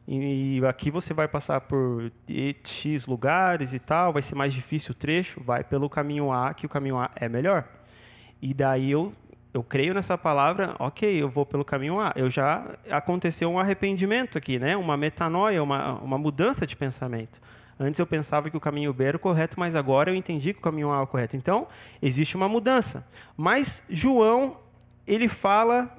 E 0.08 0.62
aqui 0.68 0.92
você 0.92 1.12
vai 1.14 1.28
passar 1.28 1.62
por 1.62 2.12
X 2.64 3.08
lugares 3.08 3.74
e 3.74 3.80
tal, 3.80 4.14
vai 4.14 4.22
ser 4.22 4.36
mais 4.36 4.54
difícil 4.54 4.92
o 4.92 4.96
trecho, 4.96 5.42
vai 5.44 5.64
pelo 5.64 5.90
caminho 5.90 6.32
A, 6.32 6.54
que 6.54 6.68
o 6.68 6.70
caminho 6.70 6.98
A 7.00 7.10
é 7.16 7.28
melhor. 7.28 7.79
E 8.42 8.54
daí 8.54 8.92
eu, 8.92 9.14
eu 9.54 9.64
creio 9.64 9.94
nessa 9.94 10.18
palavra, 10.18 10.76
ok, 10.80 11.22
eu 11.22 11.30
vou 11.30 11.46
pelo 11.46 11.66
caminho 11.66 12.00
A. 12.00 12.14
Eu 12.16 12.30
já 12.30 12.78
aconteceu 12.90 13.50
um 13.50 13.60
arrependimento 13.60 14.38
aqui, 14.38 14.58
né? 14.60 14.78
uma 14.78 14.96
metanoia, 14.96 15.62
uma, 15.62 15.94
uma 15.96 16.18
mudança 16.18 16.66
de 16.66 16.76
pensamento. 16.76 17.42
Antes 17.80 18.00
eu 18.00 18.06
pensava 18.06 18.50
que 18.50 18.58
o 18.58 18.60
caminho 18.60 18.94
B 18.94 19.06
era 19.06 19.18
o 19.18 19.20
correto, 19.20 19.58
mas 19.58 19.76
agora 19.76 20.12
eu 20.12 20.16
entendi 20.16 20.54
que 20.54 20.60
o 20.60 20.62
caminho 20.62 20.92
A 20.92 20.98
é 20.98 21.02
o 21.02 21.08
correto. 21.08 21.38
Então, 21.38 21.68
existe 22.02 22.36
uma 22.36 22.50
mudança. 22.50 23.08
Mas 23.38 23.86
João, 23.90 24.58
ele 25.08 25.30
fala 25.30 25.98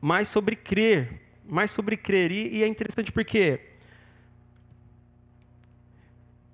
mais 0.00 0.28
sobre 0.28 0.54
crer, 0.54 1.20
mais 1.44 1.72
sobre 1.72 1.96
crer. 1.96 2.30
E, 2.30 2.58
e 2.58 2.62
é 2.62 2.68
interessante 2.68 3.10
porque 3.10 3.60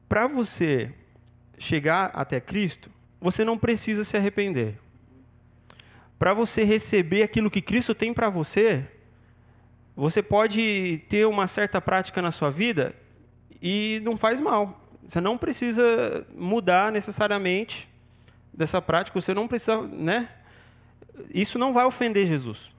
para 0.08 0.26
você 0.26 0.92
chegar 1.58 2.10
até 2.14 2.40
Cristo, 2.40 2.90
você 3.26 3.44
não 3.44 3.58
precisa 3.58 4.04
se 4.04 4.16
arrepender. 4.16 4.78
para 6.16 6.32
você 6.32 6.62
receber 6.62 7.24
aquilo 7.24 7.50
que 7.50 7.60
Cristo 7.60 7.92
tem 7.92 8.14
para 8.14 8.30
você, 8.30 8.86
você 9.96 10.22
pode 10.22 11.02
ter 11.08 11.26
uma 11.26 11.48
certa 11.48 11.80
prática 11.80 12.22
na 12.22 12.30
sua 12.30 12.50
vida 12.50 12.94
e 13.60 14.00
não 14.04 14.16
faz 14.16 14.40
mal. 14.40 14.80
Você 15.04 15.20
não 15.20 15.36
precisa 15.36 16.24
mudar 16.36 16.92
necessariamente 16.92 17.88
dessa 18.54 18.80
prática, 18.80 19.20
você 19.20 19.34
não 19.34 19.48
precisa, 19.48 19.82
né? 19.82 20.28
Isso 21.34 21.58
não 21.58 21.72
vai 21.72 21.84
ofender 21.84 22.28
Jesus. 22.28 22.70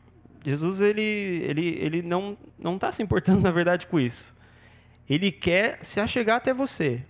Jesus 0.46 0.80
ele, 0.80 1.02
ele, 1.02 1.68
ele 1.82 2.02
não 2.02 2.38
não 2.58 2.76
está 2.76 2.90
se 2.90 3.04
importando 3.04 3.42
na 3.44 3.52
verdade 3.52 3.86
com 3.86 4.00
isso. 4.00 4.34
Ele 5.10 5.30
quer 5.30 5.80
se 5.84 6.00
achegar 6.00 6.38
até 6.38 6.54
você. 6.54 7.04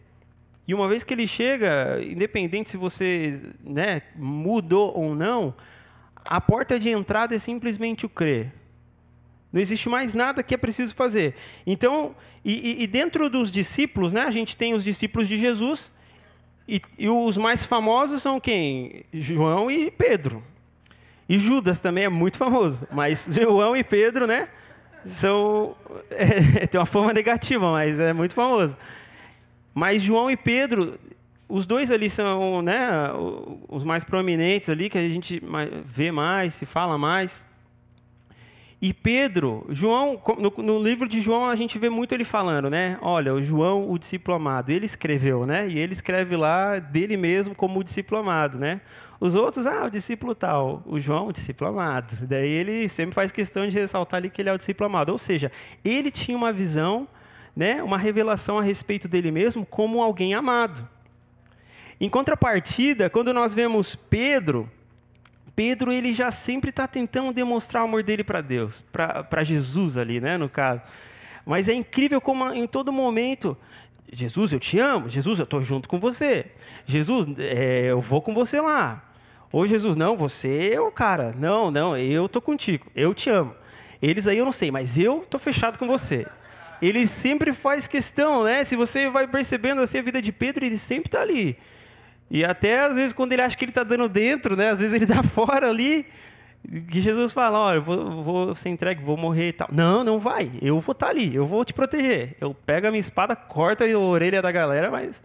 E 0.67 0.73
uma 0.73 0.87
vez 0.87 1.03
que 1.03 1.13
ele 1.13 1.25
chega, 1.25 2.01
independente 2.03 2.69
se 2.69 2.77
você 2.77 3.39
né, 3.63 4.01
mudou 4.15 4.93
ou 4.95 5.15
não, 5.15 5.53
a 6.25 6.41
porta 6.41 6.77
de 6.77 6.89
entrada 6.89 7.33
é 7.33 7.39
simplesmente 7.39 8.05
o 8.05 8.09
crer. 8.09 8.51
Não 9.51 9.61
existe 9.61 9.87
mais 9.87 10.13
nada 10.13 10.43
que 10.43 10.53
é 10.53 10.57
preciso 10.57 10.93
fazer. 10.93 11.35
Então, 11.65 12.15
e, 12.43 12.83
e 12.83 12.87
dentro 12.87 13.29
dos 13.29 13.49
discípulos, 13.49 14.11
né, 14.11 14.21
a 14.21 14.31
gente 14.31 14.57
tem 14.57 14.73
os 14.73 14.83
discípulos 14.83 15.27
de 15.27 15.37
Jesus, 15.37 15.95
e, 16.67 16.81
e, 16.97 17.07
os 17.07 17.37
mais 17.37 17.63
famosos 17.63 18.21
são 18.21 18.41
quem? 18.41 19.05
João 19.13 19.71
e 19.71 19.89
Pedro. 19.89 20.43
E 21.29 21.37
Judas 21.37 21.79
também 21.79 22.03
é 22.03 22.09
muito 22.09 22.37
famoso. 22.37 22.85
Mas 22.91 23.27
João 23.31 23.75
e 23.75 23.83
Pedro, 23.83 24.27
né? 24.27 24.49
São. 25.05 25.75
É, 26.09 26.65
tem 26.67 26.79
uma 26.79 26.85
forma 26.85 27.13
negativa, 27.13 27.71
mas 27.71 27.99
é 27.99 28.13
muito 28.13 28.33
famoso. 28.33 28.77
Mas 29.77 30.01
João 30.01 30.31
e 30.31 30.35
Pedro, 30.35 30.97
os 31.47 31.67
dois 31.67 31.91
ali 31.91 32.09
são 32.09 32.63
né, 32.63 32.87
os 33.69 33.83
mais 33.83 34.03
prominentes 34.03 34.71
ali, 34.71 34.89
que 34.89 34.97
a 34.97 35.07
gente 35.07 35.39
vê 35.85 36.11
mais, 36.11 36.55
se 36.55 36.65
fala 36.65 36.97
mais. 36.97 37.45
E 38.81 38.91
Pedro, 38.91 39.67
João, 39.69 40.19
no, 40.39 40.63
no, 40.63 40.81
livro 40.83 41.07
de 41.07 41.21
João 41.21 41.47
a 41.47 41.55
gente 41.55 41.77
vê 41.77 41.91
muito 41.91 42.11
ele 42.11 42.25
falando, 42.25 42.71
né? 42.71 42.97
Olha, 43.03 43.35
o 43.35 43.39
João, 43.39 43.87
o 43.91 43.99
discípulo 43.99 44.35
amado, 44.35 44.71
ele 44.71 44.87
escreveu, 44.87 45.45
né? 45.45 45.67
E 45.69 45.77
ele 45.77 45.93
escreve 45.93 46.35
lá 46.35 46.79
dele 46.79 47.15
mesmo 47.15 47.53
como 47.53 47.79
o 47.79 47.83
discípulo 47.83 48.21
amado, 48.21 48.57
né? 48.57 48.81
Os 49.19 49.35
outros, 49.35 49.67
ah, 49.67 49.85
o 49.85 49.91
discípulo 49.91 50.33
tal. 50.33 50.81
O 50.87 50.99
João, 50.99 51.27
o 51.27 51.31
discípulo 51.31 51.69
amado. 51.69 52.17
Daí 52.25 52.49
ele 52.49 52.89
sempre 52.89 53.13
faz 53.13 53.31
questão 53.31 53.67
de 53.67 53.77
ressaltar 53.77 54.17
ali 54.17 54.31
que 54.31 54.41
ele 54.41 54.49
é 54.49 54.53
o 54.53 54.57
discípulo 54.57 54.87
amado. 54.87 55.11
Ou 55.11 55.19
seja, 55.19 55.51
ele 55.85 56.09
tinha 56.09 56.35
uma 56.35 56.51
visão, 56.51 57.07
né? 57.57 57.81
Uma 57.81 57.97
revelação 57.97 58.59
a 58.59 58.61
respeito 58.61 59.07
dele 59.07 59.31
mesmo 59.31 59.65
como 59.65 59.99
alguém 59.99 60.35
amado. 60.35 60.87
Em 61.99 62.07
contrapartida, 62.07 63.09
quando 63.09 63.33
nós 63.33 63.55
vemos 63.55 63.95
Pedro, 63.95 64.69
Pedro 65.55 65.91
ele 65.91 66.13
já 66.13 66.29
sempre 66.29 66.69
está 66.69 66.87
tentando 66.87 67.33
demonstrar 67.33 67.81
o 67.81 67.85
amor 67.87 68.03
dele 68.03 68.23
para 68.23 68.41
Deus, 68.41 68.81
para 68.91 69.43
Jesus 69.43 69.97
ali, 69.97 70.21
né, 70.21 70.37
no 70.37 70.47
caso. 70.47 70.83
Mas 71.43 71.67
é 71.67 71.73
incrível 71.73 72.21
como 72.21 72.53
em 72.53 72.67
todo 72.67 72.93
momento, 72.93 73.57
Jesus, 74.13 74.53
eu 74.53 74.59
te 74.59 74.77
amo. 74.77 75.09
Jesus, 75.09 75.39
eu 75.39 75.43
estou 75.43 75.63
junto 75.63 75.89
com 75.89 75.99
você. 75.99 76.45
Jesus, 76.85 77.25
é, 77.39 77.87
eu 77.87 77.99
vou 77.99 78.21
com 78.21 78.35
você 78.35 78.61
lá. 78.61 79.03
Ou 79.51 79.65
Jesus, 79.65 79.95
não, 79.95 80.15
você 80.15 80.73
é 80.73 80.79
o 80.79 80.91
cara. 80.91 81.33
Não, 81.35 81.71
não, 81.71 81.97
eu 81.97 82.27
estou 82.27 82.41
contigo. 82.41 82.85
Eu 82.95 83.15
te 83.15 83.31
amo. 83.31 83.55
Eles 83.99 84.27
aí 84.27 84.37
eu 84.37 84.45
não 84.45 84.51
sei, 84.51 84.69
mas 84.69 84.95
eu 84.95 85.23
estou 85.23 85.39
fechado 85.39 85.79
com 85.79 85.87
você. 85.87 86.27
Ele 86.81 87.07
sempre 87.07 87.53
faz 87.53 87.87
questão, 87.87 88.43
né? 88.43 88.63
Se 88.63 88.75
você 88.75 89.09
vai 89.09 89.27
percebendo 89.27 89.81
assim 89.81 89.99
a 89.99 90.01
vida 90.01 90.21
de 90.21 90.31
Pedro, 90.31 90.65
ele 90.65 90.77
sempre 90.77 91.07
está 91.07 91.21
ali. 91.21 91.57
E 92.29 92.43
até 92.43 92.81
às 92.81 92.95
vezes 92.95 93.13
quando 93.13 93.33
ele 93.33 93.41
acha 93.41 93.57
que 93.57 93.65
ele 93.65 93.71
está 93.71 93.83
dando 93.83 94.09
dentro, 94.09 94.55
né? 94.55 94.69
Às 94.69 94.79
vezes 94.79 94.93
ele 94.93 95.05
dá 95.07 95.23
fora 95.23 95.69
ali. 95.69 96.05
Que 96.89 96.99
Jesus 96.99 97.31
fala, 97.31 97.59
olha, 97.59 97.79
vou, 97.79 98.23
vou 98.23 98.55
ser 98.55 98.69
entregue, 98.69 99.01
vou 99.03 99.15
morrer 99.15 99.49
e 99.49 99.53
tal. 99.53 99.69
Não, 99.71 100.03
não 100.03 100.19
vai. 100.19 100.51
Eu 100.61 100.79
vou 100.79 100.91
estar 100.91 101.05
tá 101.05 101.11
ali, 101.11 101.33
eu 101.33 101.45
vou 101.45 101.63
te 101.63 101.73
proteger. 101.73 102.35
Eu 102.41 102.53
pego 102.53 102.87
a 102.87 102.91
minha 102.91 102.99
espada, 102.99 103.35
corto 103.35 103.83
a 103.83 103.97
orelha 103.97 104.41
da 104.41 104.51
galera, 104.51 104.91
mas 104.91 105.21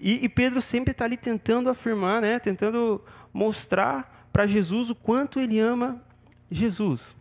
e, 0.00 0.24
e 0.24 0.28
Pedro 0.28 0.62
sempre 0.62 0.92
está 0.92 1.04
ali 1.04 1.16
tentando 1.16 1.68
afirmar, 1.68 2.22
né? 2.22 2.38
Tentando 2.38 3.02
mostrar 3.32 4.28
para 4.32 4.46
Jesus 4.46 4.90
o 4.90 4.94
quanto 4.94 5.40
ele 5.40 5.58
ama 5.58 6.00
Jesus. 6.50 7.16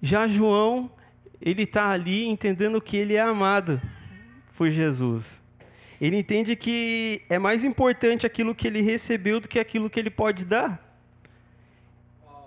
Já 0.00 0.26
João, 0.26 0.90
ele 1.40 1.62
está 1.62 1.90
ali 1.90 2.26
entendendo 2.26 2.80
que 2.80 2.96
ele 2.96 3.14
é 3.14 3.20
amado 3.20 3.80
por 4.56 4.70
Jesus. 4.70 5.40
Ele 6.00 6.16
entende 6.16 6.54
que 6.54 7.22
é 7.28 7.38
mais 7.38 7.64
importante 7.64 8.26
aquilo 8.26 8.54
que 8.54 8.66
ele 8.66 8.80
recebeu 8.80 9.40
do 9.40 9.48
que 9.48 9.58
aquilo 9.58 9.90
que 9.90 9.98
ele 9.98 10.10
pode 10.10 10.44
dar. 10.44 10.84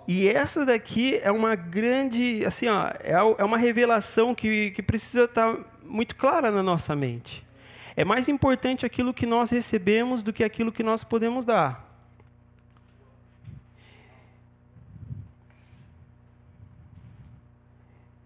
E 0.06 0.28
essa 0.28 0.64
daqui 0.64 1.20
é 1.22 1.30
uma 1.30 1.54
grande, 1.54 2.42
assim, 2.44 2.66
ó, 2.66 2.88
é, 3.00 3.12
é 3.12 3.44
uma 3.44 3.58
revelação 3.58 4.34
que, 4.34 4.70
que 4.72 4.82
precisa 4.82 5.24
estar 5.24 5.56
muito 5.84 6.16
clara 6.16 6.50
na 6.50 6.62
nossa 6.62 6.96
mente. 6.96 7.46
É 7.94 8.04
mais 8.04 8.28
importante 8.28 8.86
aquilo 8.86 9.12
que 9.12 9.26
nós 9.26 9.50
recebemos 9.50 10.22
do 10.22 10.32
que 10.32 10.42
aquilo 10.42 10.72
que 10.72 10.82
nós 10.82 11.04
podemos 11.04 11.44
dar. 11.44 11.91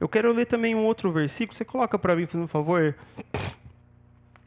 Eu 0.07 0.09
quero 0.09 0.33
ler 0.33 0.47
também 0.47 0.73
um 0.73 0.85
outro 0.85 1.11
versículo. 1.11 1.57
Você 1.57 1.65
coloca 1.65 1.99
para 1.99 2.15
mim, 2.15 2.27
por 2.27 2.47
favor. 2.47 2.95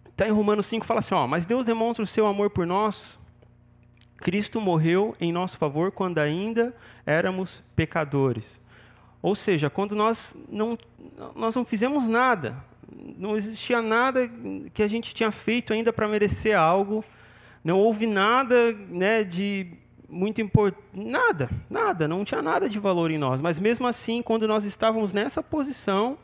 Está 0.08 0.26
em 0.26 0.32
Romanos 0.32 0.66
5, 0.68 0.86
fala 0.86 1.00
assim: 1.00 1.14
ó, 1.14 1.28
Mas 1.28 1.46
Deus 1.46 1.66
demonstra 1.66 2.02
o 2.02 2.08
seu 2.08 2.26
amor 2.26 2.50
por 2.50 2.66
nós. 2.66 3.20
Cristo 4.20 4.62
morreu 4.62 5.18
em 5.20 5.34
nosso 5.34 5.58
favor 5.58 5.92
quando 5.92 6.20
ainda 6.20 6.74
éramos 7.06 7.62
pecadores. 7.76 8.62
Ou 9.22 9.36
seja, 9.36 9.70
quando 9.70 9.98
nós 9.98 10.34
não, 10.48 10.78
nós 11.36 11.54
não 11.58 11.66
fizemos 11.66 12.08
nada, 12.08 12.56
não 13.18 13.36
existia 13.36 13.82
nada 13.82 14.32
que 14.74 14.82
a 14.82 14.88
gente 14.88 15.14
tinha 15.14 15.30
feito 15.30 15.74
ainda 15.74 15.92
para 15.92 16.08
merecer 16.08 16.58
algo, 16.58 17.04
não 17.62 17.78
houve 17.78 18.08
nada 18.08 18.72
né, 18.72 19.26
de 19.26 19.74
muito 20.10 20.42
importante, 20.42 20.82
nada, 20.94 21.50
nada, 21.70 22.08
não 22.08 22.26
tinha 22.26 22.42
nada 22.42 22.68
de 22.68 22.80
valor 22.80 23.12
em 23.12 23.18
nós. 23.18 23.40
Mas 23.40 23.60
mesmo 23.60 23.88
assim, 23.88 24.22
quando 24.22 24.48
nós 24.48 24.66
estávamos 24.66 25.14
nessa 25.14 25.44
posição, 25.44 26.18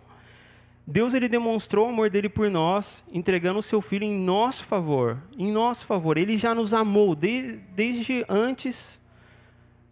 Deus 0.88 1.13
ele 1.13 1.27
demonstrou 1.27 1.88
o 1.88 1.89
amor 1.89 2.10
dele 2.10 2.30
por 2.30 2.50
nós, 2.50 3.04
entregando 3.12 3.60
o 3.60 3.63
seu 3.63 3.82
filho 3.82 4.04
em 4.04 4.20
nosso 4.20 4.65
favor, 4.65 5.18
em 5.38 5.51
nosso 5.51 5.86
favor. 5.86 6.18
Ele 6.18 6.38
já 6.38 6.54
nos 6.54 6.74
amou 6.74 7.15
desde, 7.15 7.58
desde 7.75 8.25
antes, 8.27 9.00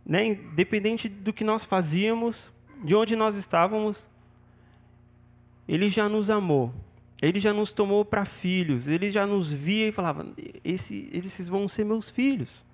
né, 0.05 0.25
independente 0.25 1.07
do 1.07 1.33
que 1.33 1.43
nós 1.43 1.63
fazíamos, 1.63 2.51
de 2.83 2.93
onde 2.93 3.15
nós 3.15 3.35
estávamos. 3.35 4.07
Ele 5.67 5.89
já 5.89 6.09
nos 6.09 6.29
amou. 6.29 6.73
Ele 7.21 7.39
já 7.39 7.53
nos 7.53 7.71
tomou 7.71 8.03
para 8.03 8.25
filhos. 8.25 8.87
Ele 8.87 9.09
já 9.09 9.25
nos 9.25 9.51
via 9.51 9.87
e 9.87 9.91
falava: 9.91 10.27
Esse, 10.63 11.09
esses 11.13 11.47
vão 11.47 11.67
ser 11.67 11.85
meus 11.85 12.09
filhos. 12.09 12.65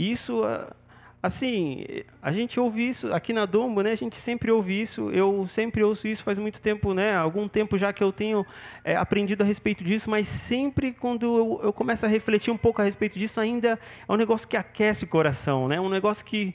Isso 0.00 0.42
ah, 0.44 0.74
Assim, 1.22 1.84
a 2.22 2.32
gente 2.32 2.58
ouve 2.58 2.88
isso 2.88 3.12
aqui 3.12 3.34
na 3.34 3.44
Dombo, 3.44 3.82
né? 3.82 3.92
A 3.92 3.94
gente 3.94 4.16
sempre 4.16 4.50
ouve 4.50 4.80
isso. 4.80 5.10
Eu 5.10 5.46
sempre 5.46 5.84
ouço 5.84 6.08
isso 6.08 6.22
faz 6.22 6.38
muito 6.38 6.62
tempo, 6.62 6.94
né? 6.94 7.14
Algum 7.14 7.46
tempo 7.46 7.76
já 7.76 7.92
que 7.92 8.02
eu 8.02 8.10
tenho 8.10 8.46
é, 8.82 8.96
aprendido 8.96 9.42
a 9.42 9.44
respeito 9.44 9.84
disso, 9.84 10.08
mas 10.08 10.26
sempre 10.26 10.94
quando 10.94 11.24
eu, 11.24 11.60
eu, 11.64 11.72
começo 11.74 12.06
a 12.06 12.08
refletir 12.08 12.50
um 12.50 12.56
pouco 12.56 12.80
a 12.80 12.84
respeito 12.86 13.18
disso, 13.18 13.38
ainda 13.38 13.78
é 14.08 14.12
um 14.12 14.16
negócio 14.16 14.48
que 14.48 14.56
aquece 14.56 15.04
o 15.04 15.08
coração, 15.08 15.68
né? 15.68 15.78
Um 15.78 15.90
negócio 15.90 16.24
que, 16.24 16.54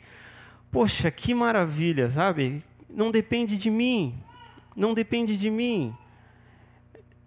poxa, 0.72 1.12
que 1.12 1.36
maravilha, 1.36 2.10
sabe? 2.10 2.64
Não 2.90 3.12
depende 3.12 3.58
de 3.58 3.70
mim, 3.70 4.16
não 4.75 4.96
depende 4.96 5.38
de 5.38 5.52
mim. 5.52 5.96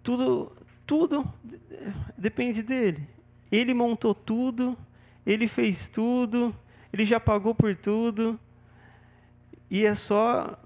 Tudo, 0.03 0.51
tudo 0.85 1.25
depende 2.17 2.61
dele. 2.61 3.07
Ele 3.49 3.73
montou 3.73 4.13
tudo, 4.13 4.77
ele 5.31 5.47
fez 5.47 5.87
tudo 5.87 6.55
ele 6.91 7.05
já 7.05 7.19
pagou 7.19 7.53
por 7.55 7.75
tudo. 7.75 8.39
E 9.69 9.85
é 9.85 9.93
só 9.93 10.57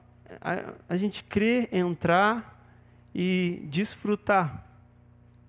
a, 0.42 0.74
a 0.88 0.98
gente 0.98 1.24
crer, 1.24 1.70
entrar 1.72 2.66
e 3.14 3.62
desfrutar. 3.66 4.66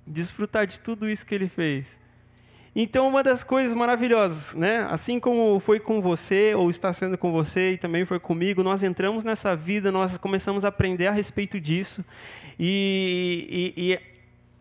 Desfrutar 0.06 0.66
de 0.66 0.80
tudo 0.80 1.09
isso 1.09 1.25
que 1.25 1.35
ele 1.35 1.49
fez. 1.49 1.99
Então, 2.76 3.06
uma 3.06 3.23
das 3.23 3.44
coisas 3.44 3.73
maravilhosas, 3.73 4.52
né? 4.52 4.85
assim 4.90 5.21
como 5.21 5.61
foi 5.61 5.78
com 5.78 6.02
você, 6.02 6.56
ou 6.56 6.68
está 6.68 6.92
sendo 6.92 7.16
com 7.16 7.30
você, 7.30 7.75
e 7.75 7.78
também 7.78 8.04
foi 8.04 8.18
comigo, 8.18 8.64
nós 8.64 8.83
entramos 8.83 9.23
nessa 9.23 9.54
vida, 9.54 9.92
nós 9.92 10.18
começamos 10.18 10.64
a 10.64 10.68
aprender 10.68 11.06
a 11.06 11.12
respeito 11.12 11.61
disso, 11.61 12.04
e, 12.59 13.73
e, 13.76 13.92
e, 13.92 14.00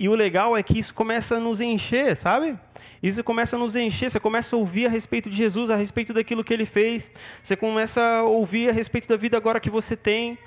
e 0.05 0.07
o 0.07 0.13
legal 0.13 0.55
é 0.55 0.61
que 0.61 0.77
isso 0.77 0.93
começa 0.93 1.37
a 1.37 1.39
nos 1.39 1.59
encher, 1.59 2.15
sabe? 2.15 2.55
Isso 3.01 3.23
começa 3.23 3.55
a 3.55 3.59
nos 3.59 3.75
encher, 3.75 4.09
você 4.09 4.19
começa 4.19 4.55
a 4.55 4.59
ouvir 4.59 4.85
a 4.85 4.89
respeito 4.89 5.29
de 5.29 5.35
Jesus, 5.35 5.69
a 5.69 5.75
respeito 5.75 6.13
daquilo 6.13 6.43
que 6.43 6.53
ele 6.53 6.65
fez, 6.65 7.11
você 7.41 7.55
começa 7.55 8.01
a 8.01 8.23
ouvir 8.23 8.69
a 8.69 8.71
respeito 8.71 9.07
da 9.07 9.17
vida 9.17 9.37
agora 9.37 9.59
que 9.59 9.69
você 9.69 9.95
tem, 9.95 10.37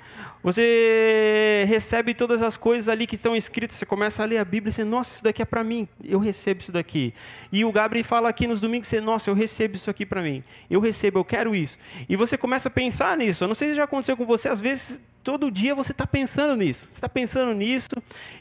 você 0.43 1.65
recebe 1.67 2.13
todas 2.13 2.41
as 2.41 2.55
coisas 2.55 2.87
ali 2.89 3.07
que 3.07 3.15
estão 3.15 3.35
escritas, 3.35 3.75
você 3.75 3.85
começa 3.85 4.23
a 4.23 4.25
ler 4.25 4.37
a 4.37 4.45
Bíblia 4.45 4.69
e 4.69 4.73
você, 4.73 4.83
nossa, 4.83 5.15
isso 5.15 5.23
daqui 5.23 5.41
é 5.41 5.45
para 5.45 5.63
mim, 5.63 5.87
eu 6.03 6.19
recebo 6.19 6.61
isso 6.61 6.71
daqui. 6.71 7.13
E 7.51 7.65
o 7.65 7.71
Gabriel 7.71 8.05
fala 8.05 8.29
aqui 8.29 8.47
nos 8.47 8.61
domingos, 8.61 8.87
você, 8.87 9.01
nossa, 9.01 9.29
eu 9.29 9.33
recebo 9.33 9.75
isso 9.75 9.89
aqui 9.89 10.05
para 10.05 10.21
mim, 10.21 10.43
eu 10.69 10.79
recebo, 10.79 11.19
eu 11.19 11.25
quero 11.25 11.55
isso. 11.55 11.77
E 12.07 12.15
você 12.15 12.37
começa 12.37 12.69
a 12.69 12.71
pensar 12.71 13.17
nisso. 13.17 13.43
Eu 13.43 13.47
não 13.47 13.55
sei 13.55 13.69
se 13.69 13.75
já 13.75 13.83
aconteceu 13.83 14.15
com 14.15 14.25
você, 14.25 14.47
às 14.47 14.61
vezes 14.61 15.01
todo 15.23 15.51
dia 15.51 15.75
você 15.75 15.91
está 15.91 16.07
pensando 16.07 16.55
nisso, 16.55 16.85
você 16.85 16.93
está 16.93 17.09
pensando 17.09 17.53
nisso, 17.53 17.89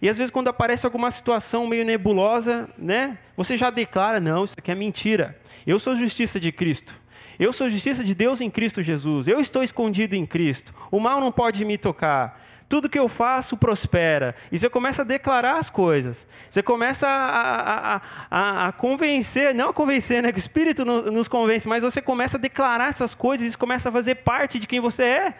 e 0.00 0.08
às 0.08 0.16
vezes 0.16 0.30
quando 0.30 0.46
aparece 0.46 0.86
alguma 0.86 1.10
situação 1.10 1.66
meio 1.66 1.84
nebulosa, 1.84 2.68
né, 2.78 3.18
você 3.36 3.56
já 3.56 3.70
declara, 3.76 4.18
não, 4.18 4.44
isso 4.44 4.54
aqui 4.58 4.72
é 4.72 4.74
mentira. 4.74 5.38
Eu 5.66 5.78
sou 5.78 5.94
justiça 5.94 6.40
de 6.40 6.50
Cristo. 6.50 6.94
Eu 7.38 7.52
sou 7.52 7.68
justiça 7.68 8.02
de 8.02 8.14
Deus 8.14 8.40
em 8.40 8.50
Cristo 8.50 8.82
Jesus. 8.82 9.28
Eu 9.28 9.40
estou 9.40 9.62
escondido 9.62 10.14
em 10.14 10.24
Cristo. 10.24 10.74
O 10.90 10.98
mal 10.98 11.20
não 11.20 11.30
pode 11.30 11.64
me 11.64 11.76
tocar. 11.76 12.42
Tudo 12.68 12.88
que 12.88 12.98
eu 12.98 13.08
faço 13.08 13.56
prospera. 13.56 14.34
E 14.50 14.58
você 14.58 14.68
começa 14.68 15.02
a 15.02 15.04
declarar 15.04 15.56
as 15.56 15.70
coisas. 15.70 16.26
Você 16.50 16.62
começa 16.62 17.06
a, 17.06 17.96
a, 17.96 18.00
a, 18.30 18.68
a 18.68 18.72
convencer, 18.72 19.54
não 19.54 19.68
a 19.68 19.72
convencer, 19.72 20.22
né? 20.22 20.32
Que 20.32 20.38
o 20.38 20.40
Espírito 20.40 20.84
nos 20.84 21.28
convence, 21.28 21.68
mas 21.68 21.84
você 21.84 22.02
começa 22.02 22.38
a 22.38 22.40
declarar 22.40 22.88
essas 22.88 23.14
coisas, 23.14 23.46
isso 23.46 23.58
começa 23.58 23.88
a 23.88 23.92
fazer 23.92 24.16
parte 24.16 24.58
de 24.58 24.66
quem 24.66 24.80
você 24.80 25.04
é. 25.04 25.34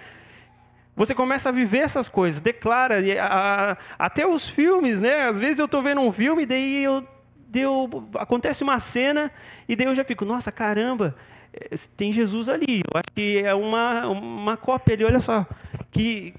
Você 0.95 1.15
começa 1.15 1.49
a 1.49 1.53
viver 1.53 1.81
essas 1.81 2.09
coisas, 2.09 2.41
declara. 2.41 2.97
até 3.99 4.27
os 4.27 4.49
filmes, 4.49 5.01
né? 5.01 5.27
Às 5.27 5.39
vezes 5.39 5.59
eu 5.59 5.67
estou 5.67 5.83
vendo 5.83 6.01
um 6.01 6.13
filme, 6.13 6.47
daí 6.47 6.85
eu, 6.85 7.07
deu, 7.57 8.09
acontece 8.19 8.63
uma 8.63 8.79
cena, 8.79 9.31
e 9.67 9.75
daí 9.75 9.87
eu 9.87 9.95
já 9.95 10.05
fico, 10.05 10.27
nossa, 10.27 10.53
caramba, 10.53 11.17
tem 11.97 12.13
Jesus 12.13 12.51
ali. 12.51 12.81
Eu 12.81 13.01
acho 13.01 13.13
que 13.15 13.39
é 13.39 13.55
uma, 13.55 14.07
uma 14.09 14.57
cópia 14.59 14.95
ali, 14.95 15.05
olha 15.05 15.21
só. 15.21 15.47
Que, 15.91 16.35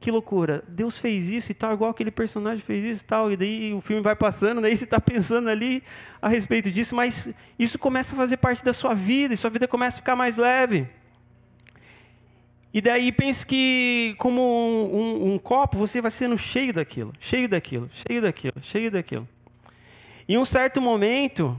que 0.00 0.08
loucura. 0.08 0.62
Deus 0.68 0.98
fez 0.98 1.28
isso 1.28 1.50
e 1.50 1.54
tal, 1.54 1.74
igual 1.74 1.90
aquele 1.90 2.12
personagem 2.12 2.64
fez 2.64 2.84
isso 2.84 3.02
e 3.02 3.06
tal. 3.06 3.32
E 3.32 3.36
daí 3.36 3.74
o 3.74 3.80
filme 3.80 4.02
vai 4.02 4.14
passando, 4.14 4.60
daí 4.60 4.76
você 4.76 4.84
está 4.84 5.00
pensando 5.00 5.48
ali 5.48 5.82
a 6.20 6.28
respeito 6.28 6.70
disso, 6.70 6.94
mas 6.94 7.34
isso 7.58 7.76
começa 7.76 8.14
a 8.14 8.16
fazer 8.16 8.36
parte 8.36 8.64
da 8.64 8.72
sua 8.72 8.94
vida, 8.94 9.34
e 9.34 9.36
sua 9.36 9.50
vida 9.50 9.66
começa 9.66 9.96
a 9.96 10.00
ficar 10.00 10.14
mais 10.14 10.36
leve. 10.36 10.86
E 12.72 12.80
daí 12.80 13.10
pense 13.10 13.44
que, 13.44 14.14
como 14.16 14.40
um, 14.40 14.96
um, 14.96 15.34
um 15.34 15.38
copo, 15.38 15.76
você 15.76 16.00
vai 16.00 16.10
sendo 16.10 16.38
cheio 16.38 16.72
daquilo, 16.72 17.12
cheio 17.18 17.48
daquilo, 17.48 17.90
cheio 17.92 18.22
daquilo, 18.22 18.54
cheio 18.62 18.90
daquilo. 18.90 19.28
Em 20.28 20.38
um 20.38 20.44
certo 20.44 20.80
momento, 20.80 21.58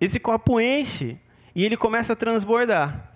esse 0.00 0.20
copo 0.20 0.60
enche 0.60 1.16
e 1.54 1.64
ele 1.64 1.76
começa 1.76 2.12
a 2.12 2.16
transbordar. 2.16 3.12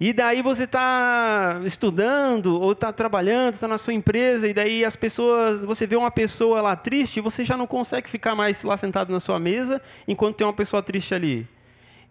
E 0.00 0.12
daí 0.12 0.42
você 0.42 0.64
está 0.64 1.60
estudando 1.64 2.60
ou 2.60 2.72
está 2.72 2.92
trabalhando, 2.92 3.54
está 3.54 3.68
na 3.68 3.78
sua 3.78 3.92
empresa 3.92 4.48
e 4.48 4.52
daí 4.52 4.84
as 4.84 4.96
pessoas, 4.96 5.62
você 5.62 5.86
vê 5.86 5.94
uma 5.94 6.10
pessoa 6.10 6.60
lá 6.60 6.74
triste, 6.74 7.20
você 7.20 7.44
já 7.44 7.56
não 7.56 7.68
consegue 7.68 8.10
ficar 8.10 8.34
mais 8.34 8.64
lá 8.64 8.76
sentado 8.76 9.12
na 9.12 9.20
sua 9.20 9.38
mesa 9.38 9.80
enquanto 10.08 10.36
tem 10.36 10.46
uma 10.46 10.52
pessoa 10.52 10.82
triste 10.82 11.14
ali. 11.14 11.46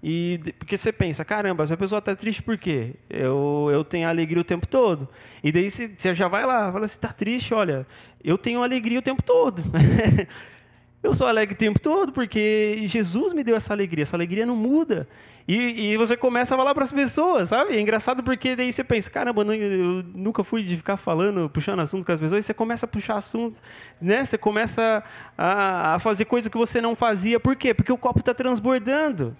E 0.04 0.40
porque 0.58 0.78
você 0.78 0.94
pensa, 0.94 1.26
caramba, 1.26 1.64
essa 1.64 1.76
pessoa 1.76 2.00
está 2.00 2.16
triste 2.16 2.42
por 2.42 2.58
quê? 2.58 2.96
Eu, 3.10 3.70
eu 3.72 3.84
tenho 3.84 4.08
alegria 4.08 4.42
o 4.42 4.46
tempo 4.46 4.66
todo. 4.66 5.08
E 5.44 5.52
daí 5.52 5.70
você, 5.70 5.90
você 5.90 6.16
já 6.16 6.28
vai 6.28 6.46
lá, 6.46 6.72
fala, 6.72 6.88
você 6.88 6.96
está 6.96 7.10
triste, 7.10 7.54
olha, 7.54 7.86
eu 8.24 8.38
tenho 8.38 8.64
alegria 8.64 9.00
o 9.00 9.02
tempo 9.02 9.22
todo. 9.22 9.64
Eu 11.04 11.16
sou 11.16 11.26
alegre 11.26 11.56
o 11.56 11.58
tempo 11.58 11.80
todo 11.80 12.12
porque 12.12 12.84
Jesus 12.86 13.34
me 13.34 13.44
deu 13.44 13.56
essa 13.56 13.74
alegria. 13.74 14.04
Essa 14.04 14.16
alegria 14.16 14.46
não 14.46 14.56
muda. 14.56 15.08
E, 15.48 15.94
e 15.94 15.98
você 15.98 16.16
começa 16.16 16.54
a 16.54 16.58
falar 16.58 16.76
para 16.76 16.84
as 16.84 16.92
pessoas, 16.92 17.50
sabe? 17.50 17.76
É 17.76 17.82
engraçado 17.82 18.22
porque 18.22 18.56
daí 18.56 18.72
você 18.72 18.84
pensa, 18.84 19.10
caramba, 19.10 19.42
eu 19.56 20.04
nunca 20.14 20.44
fui 20.44 20.64
de 20.64 20.78
ficar 20.78 20.98
falando, 20.98 21.50
puxando 21.50 21.80
assunto 21.80 22.06
com 22.06 22.12
as 22.12 22.20
pessoas. 22.20 22.46
E 22.46 22.48
você 22.48 22.54
começa 22.54 22.86
a 22.86 22.90
puxar 22.90 23.18
assunto, 23.18 23.60
né? 24.00 24.24
Você 24.24 24.38
começa 24.38 25.04
a, 25.36 25.96
a 25.96 26.00
fazer 26.00 26.26
coisas 26.26 26.52
que 26.52 26.58
você 26.58 26.80
não 26.80 26.96
fazia. 26.96 27.40
Por 27.40 27.56
quê? 27.56 27.74
Porque 27.74 27.92
o 27.92 27.98
copo 27.98 28.20
está 28.20 28.34
transbordando. 28.34 29.36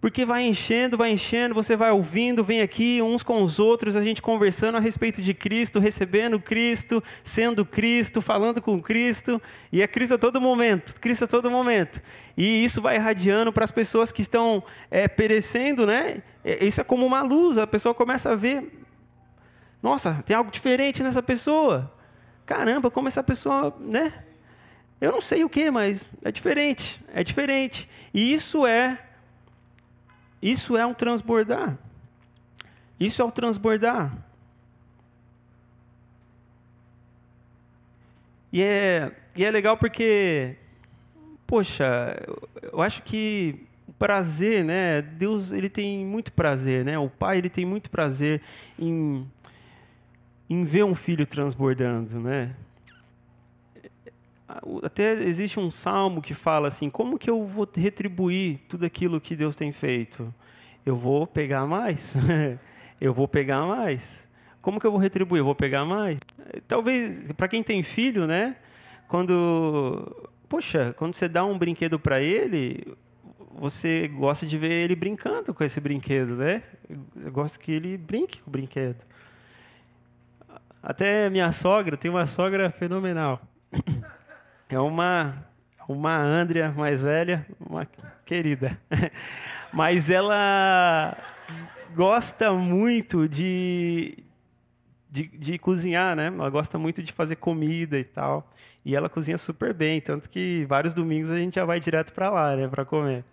Porque 0.00 0.24
vai 0.24 0.44
enchendo, 0.44 0.96
vai 0.96 1.10
enchendo, 1.10 1.54
você 1.54 1.76
vai 1.76 1.90
ouvindo, 1.90 2.42
vem 2.42 2.62
aqui 2.62 3.02
uns 3.02 3.22
com 3.22 3.42
os 3.42 3.58
outros, 3.58 3.96
a 3.96 4.02
gente 4.02 4.22
conversando 4.22 4.78
a 4.78 4.80
respeito 4.80 5.20
de 5.20 5.34
Cristo, 5.34 5.78
recebendo 5.78 6.40
Cristo, 6.40 7.04
sendo 7.22 7.66
Cristo, 7.66 8.22
falando 8.22 8.62
com 8.62 8.80
Cristo, 8.80 9.40
e 9.70 9.82
é 9.82 9.86
Cristo 9.86 10.14
a 10.14 10.18
todo 10.18 10.40
momento, 10.40 10.98
Cristo 10.98 11.24
a 11.24 11.28
todo 11.28 11.50
momento. 11.50 12.00
E 12.34 12.64
isso 12.64 12.80
vai 12.80 12.96
irradiando 12.96 13.52
para 13.52 13.64
as 13.64 13.70
pessoas 13.70 14.10
que 14.10 14.22
estão 14.22 14.62
é, 14.90 15.06
perecendo, 15.06 15.84
né? 15.84 16.22
É, 16.42 16.64
isso 16.64 16.80
é 16.80 16.84
como 16.84 17.04
uma 17.04 17.20
luz, 17.20 17.58
a 17.58 17.66
pessoa 17.66 17.94
começa 17.94 18.32
a 18.32 18.34
ver, 18.34 18.72
nossa, 19.82 20.22
tem 20.24 20.34
algo 20.34 20.50
diferente 20.50 21.02
nessa 21.02 21.22
pessoa. 21.22 21.92
Caramba, 22.46 22.90
como 22.90 23.06
essa 23.06 23.22
pessoa, 23.22 23.76
né? 23.78 24.14
Eu 24.98 25.12
não 25.12 25.20
sei 25.20 25.44
o 25.44 25.48
que, 25.48 25.70
mas 25.70 26.08
é 26.24 26.32
diferente, 26.32 27.04
é 27.12 27.22
diferente. 27.22 27.86
E 28.14 28.32
isso 28.32 28.66
é 28.66 28.98
isso 30.42 30.76
é 30.76 30.86
um 30.86 30.94
transbordar. 30.94 31.76
Isso 32.98 33.20
é 33.20 33.24
o 33.24 33.30
transbordar. 33.30 34.12
E 38.52 38.62
é, 38.62 39.12
e 39.36 39.44
é 39.44 39.50
legal 39.50 39.76
porque, 39.76 40.56
poxa, 41.46 42.16
eu 42.72 42.82
acho 42.82 43.02
que 43.02 43.66
o 43.86 43.92
prazer, 43.92 44.64
né? 44.64 45.02
Deus 45.02 45.52
ele 45.52 45.68
tem 45.68 46.04
muito 46.04 46.32
prazer, 46.32 46.84
né? 46.84 46.98
O 46.98 47.08
Pai 47.08 47.38
ele 47.38 47.48
tem 47.48 47.64
muito 47.64 47.90
prazer 47.90 48.42
em, 48.78 49.26
em 50.48 50.64
ver 50.64 50.84
um 50.84 50.94
filho 50.94 51.26
transbordando, 51.26 52.18
né? 52.18 52.54
Até 54.82 55.12
existe 55.12 55.60
um 55.60 55.70
salmo 55.70 56.20
que 56.20 56.34
fala 56.34 56.68
assim: 56.68 56.90
como 56.90 57.18
que 57.18 57.30
eu 57.30 57.46
vou 57.46 57.68
retribuir 57.74 58.60
tudo 58.68 58.84
aquilo 58.84 59.20
que 59.20 59.36
Deus 59.36 59.54
tem 59.54 59.72
feito? 59.72 60.32
Eu 60.84 60.96
vou 60.96 61.26
pegar 61.26 61.66
mais. 61.66 62.14
eu 63.00 63.12
vou 63.12 63.28
pegar 63.28 63.62
mais. 63.62 64.28
Como 64.60 64.80
que 64.80 64.86
eu 64.86 64.90
vou 64.90 65.00
retribuir? 65.00 65.40
Eu 65.40 65.44
vou 65.44 65.54
pegar 65.54 65.84
mais. 65.84 66.18
Talvez 66.66 67.32
para 67.32 67.48
quem 67.48 67.62
tem 67.62 67.82
filho, 67.82 68.26
né? 68.26 68.56
Quando, 69.08 70.30
poxa, 70.48 70.94
quando 70.96 71.14
você 71.14 71.28
dá 71.28 71.44
um 71.44 71.58
brinquedo 71.58 71.98
para 71.98 72.20
ele, 72.20 72.96
você 73.54 74.08
gosta 74.08 74.46
de 74.46 74.56
ver 74.56 74.70
ele 74.70 74.94
brincando 74.94 75.52
com 75.52 75.64
esse 75.64 75.80
brinquedo, 75.80 76.36
né? 76.36 76.62
Eu 77.16 77.32
gosto 77.32 77.58
que 77.58 77.72
ele 77.72 77.96
brinque 77.96 78.40
com 78.40 78.48
o 78.48 78.52
brinquedo. 78.52 79.04
Até 80.82 81.28
minha 81.28 81.52
sogra, 81.52 81.96
tem 81.96 82.10
uma 82.10 82.26
sogra 82.26 82.70
fenomenal. 82.70 83.40
É 84.70 84.78
uma, 84.78 85.44
uma 85.88 86.16
Andrea 86.16 86.70
mais 86.70 87.02
velha, 87.02 87.44
uma 87.58 87.86
querida. 88.24 88.78
Mas 89.72 90.08
ela 90.08 91.16
gosta 91.94 92.52
muito 92.52 93.28
de, 93.28 94.18
de, 95.10 95.26
de, 95.26 95.58
cozinhar, 95.58 96.14
né? 96.14 96.26
Ela 96.26 96.48
gosta 96.48 96.78
muito 96.78 97.02
de 97.02 97.12
fazer 97.12 97.36
comida 97.36 97.98
e 97.98 98.04
tal. 98.04 98.48
E 98.84 98.94
ela 98.94 99.08
cozinha 99.08 99.36
super 99.36 99.74
bem, 99.74 100.00
tanto 100.00 100.30
que 100.30 100.64
vários 100.68 100.94
domingos 100.94 101.32
a 101.32 101.36
gente 101.36 101.56
já 101.56 101.64
vai 101.64 101.80
direto 101.80 102.12
para 102.12 102.30
lá, 102.30 102.54
né, 102.54 102.68
para 102.68 102.84
comer. 102.84 103.24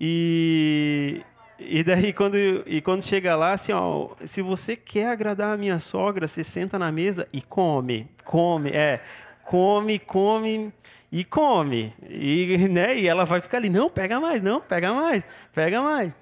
E, 0.00 1.22
e 1.58 1.84
daí 1.84 2.12
quando 2.12 2.36
e 2.36 2.80
quando 2.80 3.04
chega 3.04 3.36
lá, 3.36 3.52
assim, 3.52 3.72
ó, 3.72 4.10
se 4.24 4.40
você 4.42 4.74
quer 4.74 5.08
agradar 5.08 5.54
a 5.54 5.56
minha 5.56 5.78
sogra, 5.78 6.26
você 6.26 6.42
senta 6.42 6.78
na 6.78 6.90
mesa 6.90 7.28
e 7.32 7.40
come, 7.40 8.08
come, 8.24 8.70
é, 8.70 9.00
come, 9.46 9.98
come 9.98 10.72
e 11.10 11.24
come. 11.24 11.94
E, 12.08 12.68
né, 12.68 12.98
e 12.98 13.06
ela 13.06 13.24
vai 13.24 13.40
ficar 13.40 13.58
ali, 13.58 13.70
não, 13.70 13.88
pega 13.88 14.20
mais, 14.20 14.42
não, 14.42 14.60
pega 14.60 14.92
mais, 14.92 15.24
pega 15.52 15.80
mais. 15.80 16.12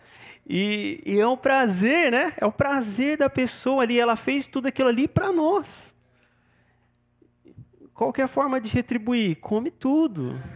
E, 0.47 1.03
e 1.07 1.19
é 1.19 1.27
um 1.27 1.37
prazer, 1.37 2.11
né? 2.11 2.33
É 2.37 2.45
o 2.45 2.53
prazer 2.53 3.17
da 3.17 3.31
pessoa 3.31 3.83
ali. 3.85 3.99
Ela 3.99 4.17
fez 4.17 4.47
tudo 4.47 4.67
aquilo 4.67 4.89
ali 4.89 5.07
para 5.07 5.33
nós. 5.33 5.97
Qual 7.95 8.13
é 8.19 8.23
a 8.23 8.29
forma 8.29 8.61
de 8.61 8.73
retribuir? 8.73 9.37
Come 9.37 9.71
tudo. 9.71 10.41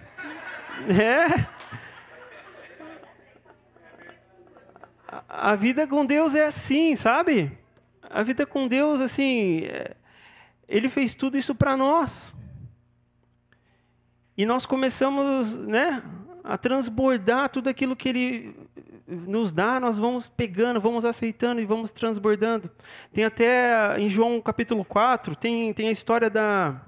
É. 0.88 1.46
A 5.26 5.56
vida 5.56 5.86
com 5.86 6.04
Deus 6.04 6.34
é 6.34 6.44
assim, 6.44 6.94
sabe? 6.94 7.50
A 8.02 8.22
vida 8.22 8.44
com 8.44 8.68
Deus, 8.68 9.00
assim, 9.00 9.62
é, 9.64 9.96
Ele 10.68 10.90
fez 10.90 11.14
tudo 11.14 11.38
isso 11.38 11.54
para 11.54 11.76
nós. 11.78 12.36
E 14.36 14.44
nós 14.44 14.66
começamos 14.66 15.56
né, 15.56 16.02
a 16.44 16.58
transbordar 16.58 17.48
tudo 17.48 17.70
aquilo 17.70 17.96
que 17.96 18.08
Ele 18.08 18.54
nos 19.08 19.52
dá, 19.52 19.78
nós 19.80 19.96
vamos 19.96 20.26
pegando, 20.26 20.80
vamos 20.80 21.04
aceitando 21.04 21.60
e 21.60 21.64
vamos 21.64 21.90
transbordando. 21.90 22.70
Tem 23.12 23.24
até 23.24 23.98
em 23.98 24.08
João 24.08 24.40
capítulo 24.40 24.84
4, 24.84 25.34
tem, 25.36 25.72
tem 25.72 25.88
a 25.88 25.92
história 25.92 26.28
da, 26.28 26.82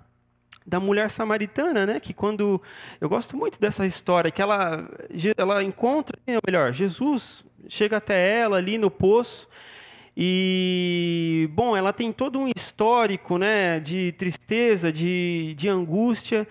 da 0.67 0.79
mulher 0.79 1.09
samaritana, 1.09 1.87
né? 1.87 2.01
Que 2.01 2.13
quando 2.13 2.61
eu 3.01 3.09
gosto 3.09 3.37
muito 3.37 3.59
dessa 3.59 3.87
história, 3.87 4.31
que 4.31 4.43
ela 4.43 4.89
ela 5.37 5.63
encontra, 5.63 6.19
ou 6.27 6.41
melhor, 6.47 6.73
Jesus 6.73 7.47
chega 7.69 7.97
até 7.97 8.41
ela 8.41 8.59
ali 8.59 8.77
no 8.77 8.91
poço 8.91 9.49
e 10.15 11.49
bom, 11.53 11.77
ela 11.77 11.93
tem 11.93 12.13
todo 12.13 12.39
um 12.39 12.51
histórico, 12.55 13.39
né? 13.39 13.81
De 13.81 14.13
tristeza, 14.13 14.93
de, 14.93 15.55
de 15.57 15.69
angústia, 15.69 16.47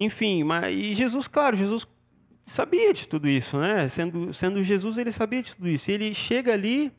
enfim. 0.00 0.42
Mas 0.42 0.74
e 0.74 0.94
Jesus, 0.94 1.28
claro, 1.28 1.56
Jesus 1.56 1.86
sabia 2.42 2.92
de 2.92 3.06
tudo 3.06 3.28
isso, 3.28 3.58
né? 3.58 3.86
Sendo 3.86 4.32
sendo 4.32 4.64
Jesus, 4.64 4.96
ele 4.98 5.12
sabia 5.12 5.42
de 5.42 5.54
tudo 5.54 5.68
isso. 5.68 5.90
Ele 5.90 6.14
chega 6.14 6.54
ali 6.54 6.90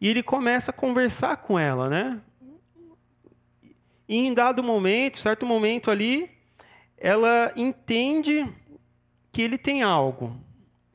e 0.00 0.08
ele 0.08 0.22
começa 0.22 0.72
a 0.72 0.74
conversar 0.74 1.36
com 1.38 1.58
ela, 1.58 1.88
né? 1.88 2.20
E 4.08 4.18
em 4.18 4.34
dado 4.34 4.62
momento, 4.62 5.18
certo 5.18 5.46
momento 5.46 5.90
ali, 5.90 6.30
ela 6.96 7.52
entende 7.56 8.46
que 9.32 9.42
ele 9.42 9.58
tem 9.58 9.82
algo, 9.82 10.36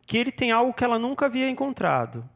que 0.06 0.18
ele 0.18 0.32
tem 0.32 0.52
algo 0.52 0.74
que 0.74 0.84
ela 0.84 0.98
nunca 0.98 1.26
havia 1.26 1.50
encontrado. 1.50 2.28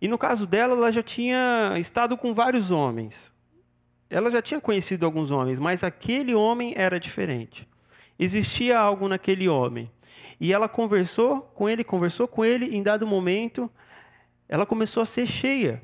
E 0.00 0.08
no 0.08 0.18
caso 0.18 0.46
dela, 0.46 0.74
ela 0.74 0.90
já 0.90 1.02
tinha 1.02 1.74
estado 1.78 2.16
com 2.16 2.34
vários 2.34 2.70
homens. 2.70 3.32
Ela 4.10 4.30
já 4.30 4.42
tinha 4.42 4.60
conhecido 4.60 5.06
alguns 5.06 5.30
homens, 5.30 5.58
mas 5.58 5.84
aquele 5.84 6.34
homem 6.34 6.74
era 6.76 6.98
diferente. 6.98 7.68
Existia 8.18 8.78
algo 8.78 9.08
naquele 9.08 9.48
homem. 9.48 9.90
E 10.40 10.52
ela 10.52 10.68
conversou 10.68 11.40
com 11.54 11.68
ele, 11.68 11.84
conversou 11.84 12.28
com 12.28 12.44
ele, 12.44 12.66
e 12.66 12.76
em 12.76 12.82
dado 12.82 13.06
momento, 13.06 13.70
ela 14.48 14.66
começou 14.66 15.02
a 15.02 15.06
ser 15.06 15.26
cheia. 15.26 15.82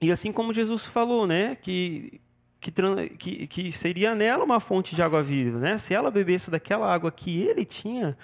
E 0.00 0.10
assim 0.10 0.32
como 0.32 0.52
Jesus 0.54 0.84
falou, 0.84 1.26
né, 1.26 1.56
que 1.56 2.20
que, 2.60 2.70
que, 3.16 3.46
que 3.46 3.72
seria 3.72 4.14
nela 4.14 4.44
uma 4.44 4.60
fonte 4.60 4.94
de 4.94 5.02
água 5.02 5.22
viva. 5.22 5.58
Né? 5.58 5.78
Se 5.78 5.94
ela 5.94 6.10
bebesse 6.10 6.50
daquela 6.50 6.92
água 6.92 7.10
que 7.10 7.40
ele 7.40 7.64
tinha, 7.64 8.16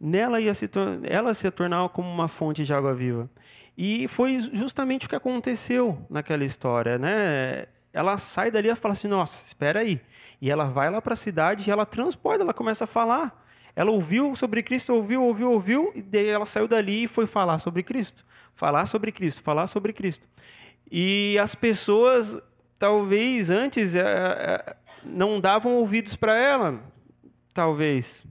nela 0.00 0.40
ia 0.40 0.54
se 0.54 0.68
ela 1.04 1.34
se 1.34 1.50
tornar 1.50 1.88
como 1.90 2.08
uma 2.08 2.26
fonte 2.26 2.64
de 2.64 2.72
água 2.72 2.94
viva. 2.94 3.28
E 3.76 4.08
foi 4.08 4.40
justamente 4.40 5.06
o 5.06 5.08
que 5.08 5.14
aconteceu 5.14 5.98
naquela 6.08 6.44
história. 6.44 6.98
Né? 6.98 7.66
Ela 7.92 8.16
sai 8.16 8.50
dali 8.50 8.70
e 8.70 8.74
fala 8.74 8.92
assim: 8.92 9.08
Nossa, 9.08 9.46
espera 9.46 9.80
aí. 9.80 10.00
E 10.40 10.50
ela 10.50 10.64
vai 10.64 10.90
lá 10.90 11.00
para 11.00 11.14
a 11.14 11.16
cidade 11.16 11.68
e 11.68 11.70
ela 11.70 11.86
transporta, 11.86 12.42
ela 12.42 12.54
começa 12.54 12.84
a 12.84 12.86
falar. 12.86 13.44
Ela 13.74 13.90
ouviu 13.90 14.34
sobre 14.34 14.62
Cristo, 14.62 14.94
ouviu, 14.94 15.22
ouviu, 15.22 15.52
ouviu, 15.52 15.92
e 15.94 16.02
daí 16.02 16.28
ela 16.28 16.46
saiu 16.46 16.66
dali 16.66 17.04
e 17.04 17.08
foi 17.08 17.26
falar 17.26 17.58
sobre 17.58 17.82
Cristo. 17.82 18.24
Falar 18.54 18.86
sobre 18.86 19.12
Cristo, 19.12 19.42
falar 19.42 19.66
sobre 19.66 19.92
Cristo. 19.92 20.26
E 20.90 21.38
as 21.38 21.54
pessoas 21.54 22.40
talvez 22.78 23.50
antes 23.50 23.94
é, 23.94 24.00
é, 24.00 24.76
não 25.04 25.40
davam 25.40 25.76
ouvidos 25.76 26.14
para 26.14 26.38
ela, 26.38 26.80
talvez. 27.52 28.26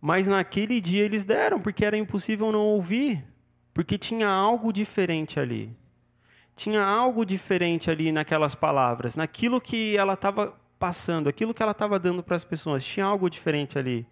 Mas 0.00 0.26
naquele 0.26 0.80
dia 0.80 1.04
eles 1.04 1.24
deram, 1.24 1.60
porque 1.60 1.84
era 1.84 1.96
impossível 1.96 2.52
não 2.52 2.60
ouvir, 2.60 3.24
porque 3.72 3.96
tinha 3.96 4.28
algo 4.28 4.72
diferente 4.72 5.40
ali. 5.40 5.74
Tinha 6.54 6.84
algo 6.84 7.24
diferente 7.24 7.90
ali 7.90 8.12
naquelas 8.12 8.54
palavras, 8.54 9.16
naquilo 9.16 9.60
que 9.60 9.96
ela 9.96 10.12
estava 10.12 10.54
passando, 10.84 11.28
aquilo 11.28 11.54
que 11.54 11.62
ela 11.62 11.72
estava 11.72 11.98
dando 11.98 12.22
para 12.22 12.36
as 12.36 12.44
pessoas, 12.44 12.84
tinha 12.84 13.06
algo 13.06 13.30
diferente 13.30 13.78
ali. 13.78 14.06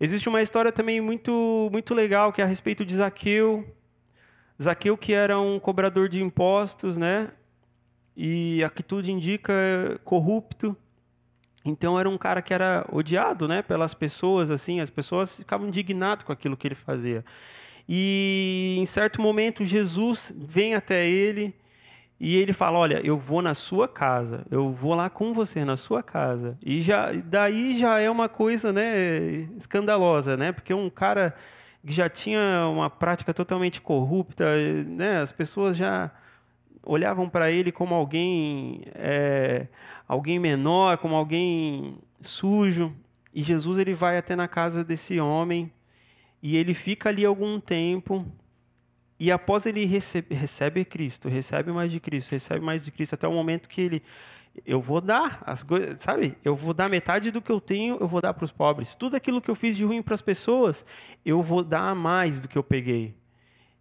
Existe 0.00 0.28
uma 0.28 0.42
história 0.42 0.72
também 0.72 1.00
muito 1.00 1.68
muito 1.70 1.94
legal 1.94 2.32
que 2.32 2.40
é 2.40 2.44
a 2.44 2.48
respeito 2.48 2.84
de 2.84 2.96
Zaqueu. 2.96 3.64
Zaqueu 4.60 4.96
que 4.96 5.12
era 5.12 5.38
um 5.38 5.60
cobrador 5.60 6.08
de 6.08 6.20
impostos, 6.20 6.96
né? 6.96 7.30
e 8.16 8.64
a 8.64 8.70
que 8.70 8.82
tudo 8.82 9.08
indica 9.10 9.52
corrupto. 10.04 10.76
Então 11.64 11.98
era 11.98 12.08
um 12.08 12.16
cara 12.16 12.40
que 12.40 12.54
era 12.54 12.86
odiado, 12.90 13.46
né, 13.46 13.60
pelas 13.60 13.92
pessoas 13.92 14.50
assim, 14.50 14.80
as 14.80 14.88
pessoas 14.88 15.38
ficavam 15.38 15.68
indignadas 15.68 16.24
com 16.24 16.32
aquilo 16.32 16.56
que 16.56 16.66
ele 16.66 16.74
fazia. 16.74 17.24
E 17.88 18.76
em 18.78 18.86
certo 18.86 19.20
momento 19.20 19.64
Jesus 19.64 20.32
vem 20.36 20.74
até 20.74 21.06
ele 21.06 21.54
e 22.18 22.36
ele 22.36 22.52
fala: 22.52 22.78
"Olha, 22.78 23.00
eu 23.04 23.18
vou 23.18 23.42
na 23.42 23.54
sua 23.54 23.88
casa, 23.88 24.46
eu 24.50 24.72
vou 24.72 24.94
lá 24.94 25.10
com 25.10 25.32
você 25.32 25.64
na 25.64 25.76
sua 25.76 26.02
casa". 26.02 26.58
E 26.62 26.80
já 26.80 27.12
daí 27.12 27.74
já 27.76 28.00
é 28.00 28.10
uma 28.10 28.28
coisa, 28.28 28.72
né, 28.72 29.48
escandalosa, 29.56 30.36
né? 30.36 30.52
Porque 30.52 30.72
um 30.74 30.90
cara 30.90 31.34
que 31.86 31.92
já 31.92 32.08
tinha 32.08 32.66
uma 32.68 32.90
prática 32.90 33.32
totalmente 33.32 33.80
corrupta, 33.80 34.44
né, 34.86 35.20
as 35.20 35.30
pessoas 35.32 35.76
já 35.76 36.10
olhavam 36.82 37.28
para 37.28 37.50
ele 37.50 37.72
como 37.72 37.94
alguém, 37.94 38.82
é, 38.94 39.66
alguém 40.08 40.38
menor, 40.38 40.98
como 40.98 41.14
alguém 41.14 41.98
sujo. 42.20 42.94
E 43.34 43.42
Jesus 43.42 43.78
ele 43.78 43.94
vai 43.94 44.16
até 44.16 44.34
na 44.34 44.48
casa 44.48 44.82
desse 44.84 45.20
homem 45.20 45.70
e 46.42 46.56
ele 46.56 46.72
fica 46.72 47.08
ali 47.08 47.24
algum 47.24 47.60
tempo. 47.60 48.24
E 49.18 49.32
após 49.32 49.66
ele 49.66 49.84
recebe, 49.86 50.34
recebe 50.34 50.84
Cristo, 50.84 51.28
recebe 51.28 51.72
mais 51.72 51.90
de 51.90 52.00
Cristo, 52.00 52.30
recebe 52.30 52.64
mais 52.64 52.84
de 52.84 52.90
Cristo, 52.90 53.14
até 53.14 53.26
o 53.26 53.32
momento 53.32 53.68
que 53.68 53.80
ele 53.80 54.02
eu 54.64 54.80
vou 54.80 55.02
dar 55.02 55.42
as 55.44 55.62
coisas, 55.62 56.02
sabe? 56.02 56.34
Eu 56.42 56.56
vou 56.56 56.72
dar 56.72 56.88
metade 56.88 57.30
do 57.30 57.42
que 57.42 57.52
eu 57.52 57.60
tenho, 57.60 57.98
eu 58.00 58.08
vou 58.08 58.22
dar 58.22 58.32
para 58.32 58.44
os 58.44 58.50
pobres. 58.50 58.94
Tudo 58.94 59.14
aquilo 59.14 59.40
que 59.40 59.50
eu 59.50 59.54
fiz 59.54 59.76
de 59.76 59.84
ruim 59.84 60.00
para 60.00 60.14
as 60.14 60.22
pessoas, 60.22 60.86
eu 61.26 61.42
vou 61.42 61.62
dar 61.62 61.94
mais 61.94 62.40
do 62.40 62.48
que 62.48 62.56
eu 62.56 62.62
peguei. 62.62 63.14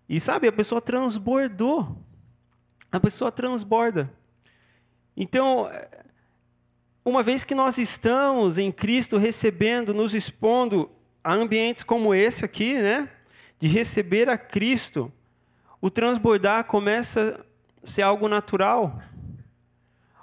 E 0.09 0.19
sabe, 0.19 0.49
a 0.49 0.51
pessoa 0.51 0.81
transbordou 0.81 1.97
a 2.95 2.99
pessoa 2.99 3.31
transborda. 3.31 4.11
Então, 5.17 5.69
uma 7.03 7.21
vez 7.21 7.43
que 7.43 7.53
nós 7.53 7.77
estamos 7.77 8.57
em 8.57 8.71
Cristo 8.71 9.17
recebendo, 9.17 9.93
nos 9.93 10.13
expondo 10.13 10.89
a 11.23 11.33
ambientes 11.33 11.83
como 11.83 12.15
esse 12.15 12.45
aqui, 12.45 12.75
né? 12.75 13.09
De 13.59 13.67
receber 13.67 14.29
a 14.29 14.37
Cristo, 14.37 15.11
o 15.85 15.91
transbordar 15.91 16.63
começa 16.63 17.45
a 17.83 17.85
ser 17.85 18.01
algo 18.01 18.27
natural. 18.27 18.99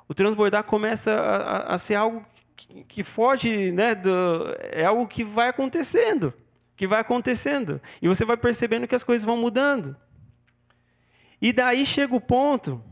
O 0.08 0.12
transbordar 0.12 0.64
começa 0.64 1.12
a, 1.12 1.74
a 1.74 1.78
ser 1.78 1.94
algo 1.94 2.26
que, 2.56 2.82
que 2.82 3.04
foge, 3.04 3.70
né? 3.70 3.94
Do, 3.94 4.56
é 4.58 4.84
algo 4.84 5.06
que 5.06 5.22
vai 5.22 5.48
acontecendo, 5.48 6.34
que 6.74 6.84
vai 6.84 6.98
acontecendo. 6.98 7.80
E 8.02 8.08
você 8.08 8.24
vai 8.24 8.36
percebendo 8.36 8.88
que 8.88 8.94
as 8.96 9.04
coisas 9.04 9.24
vão 9.24 9.36
mudando. 9.36 9.96
E 11.40 11.52
daí 11.52 11.86
chega 11.86 12.12
o 12.12 12.20
ponto 12.20 12.82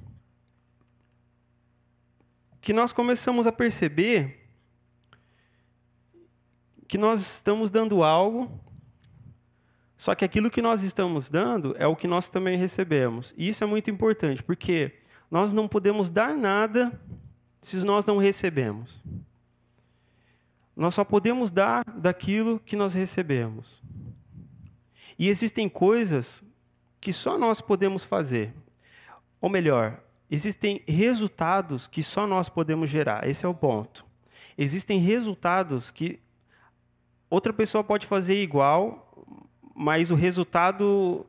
que 2.60 2.72
nós 2.72 2.92
começamos 2.92 3.48
a 3.48 3.52
perceber 3.52 4.48
que 6.86 6.96
nós 6.96 7.20
estamos 7.20 7.68
dando 7.68 8.04
algo, 8.04 8.48
só 10.00 10.14
que 10.14 10.24
aquilo 10.24 10.50
que 10.50 10.62
nós 10.62 10.82
estamos 10.82 11.28
dando 11.28 11.76
é 11.78 11.86
o 11.86 11.94
que 11.94 12.08
nós 12.08 12.26
também 12.26 12.56
recebemos. 12.56 13.34
E 13.36 13.50
isso 13.50 13.62
é 13.62 13.66
muito 13.66 13.90
importante, 13.90 14.42
porque 14.42 14.94
nós 15.30 15.52
não 15.52 15.68
podemos 15.68 16.08
dar 16.08 16.34
nada 16.34 16.98
se 17.60 17.76
nós 17.84 18.06
não 18.06 18.16
recebemos. 18.16 18.98
Nós 20.74 20.94
só 20.94 21.04
podemos 21.04 21.50
dar 21.50 21.84
daquilo 21.84 22.58
que 22.60 22.76
nós 22.76 22.94
recebemos. 22.94 23.82
E 25.18 25.28
existem 25.28 25.68
coisas 25.68 26.42
que 26.98 27.12
só 27.12 27.36
nós 27.36 27.60
podemos 27.60 28.02
fazer. 28.02 28.54
Ou 29.38 29.50
melhor, 29.50 30.02
existem 30.30 30.82
resultados 30.88 31.86
que 31.86 32.02
só 32.02 32.26
nós 32.26 32.48
podemos 32.48 32.88
gerar. 32.88 33.28
Esse 33.28 33.44
é 33.44 33.48
o 33.50 33.54
ponto. 33.54 34.02
Existem 34.56 34.98
resultados 34.98 35.90
que 35.90 36.18
outra 37.28 37.52
pessoa 37.52 37.84
pode 37.84 38.06
fazer 38.06 38.42
igual, 38.42 39.09
mas 39.80 40.10
o 40.10 40.14
resultado 40.14 41.24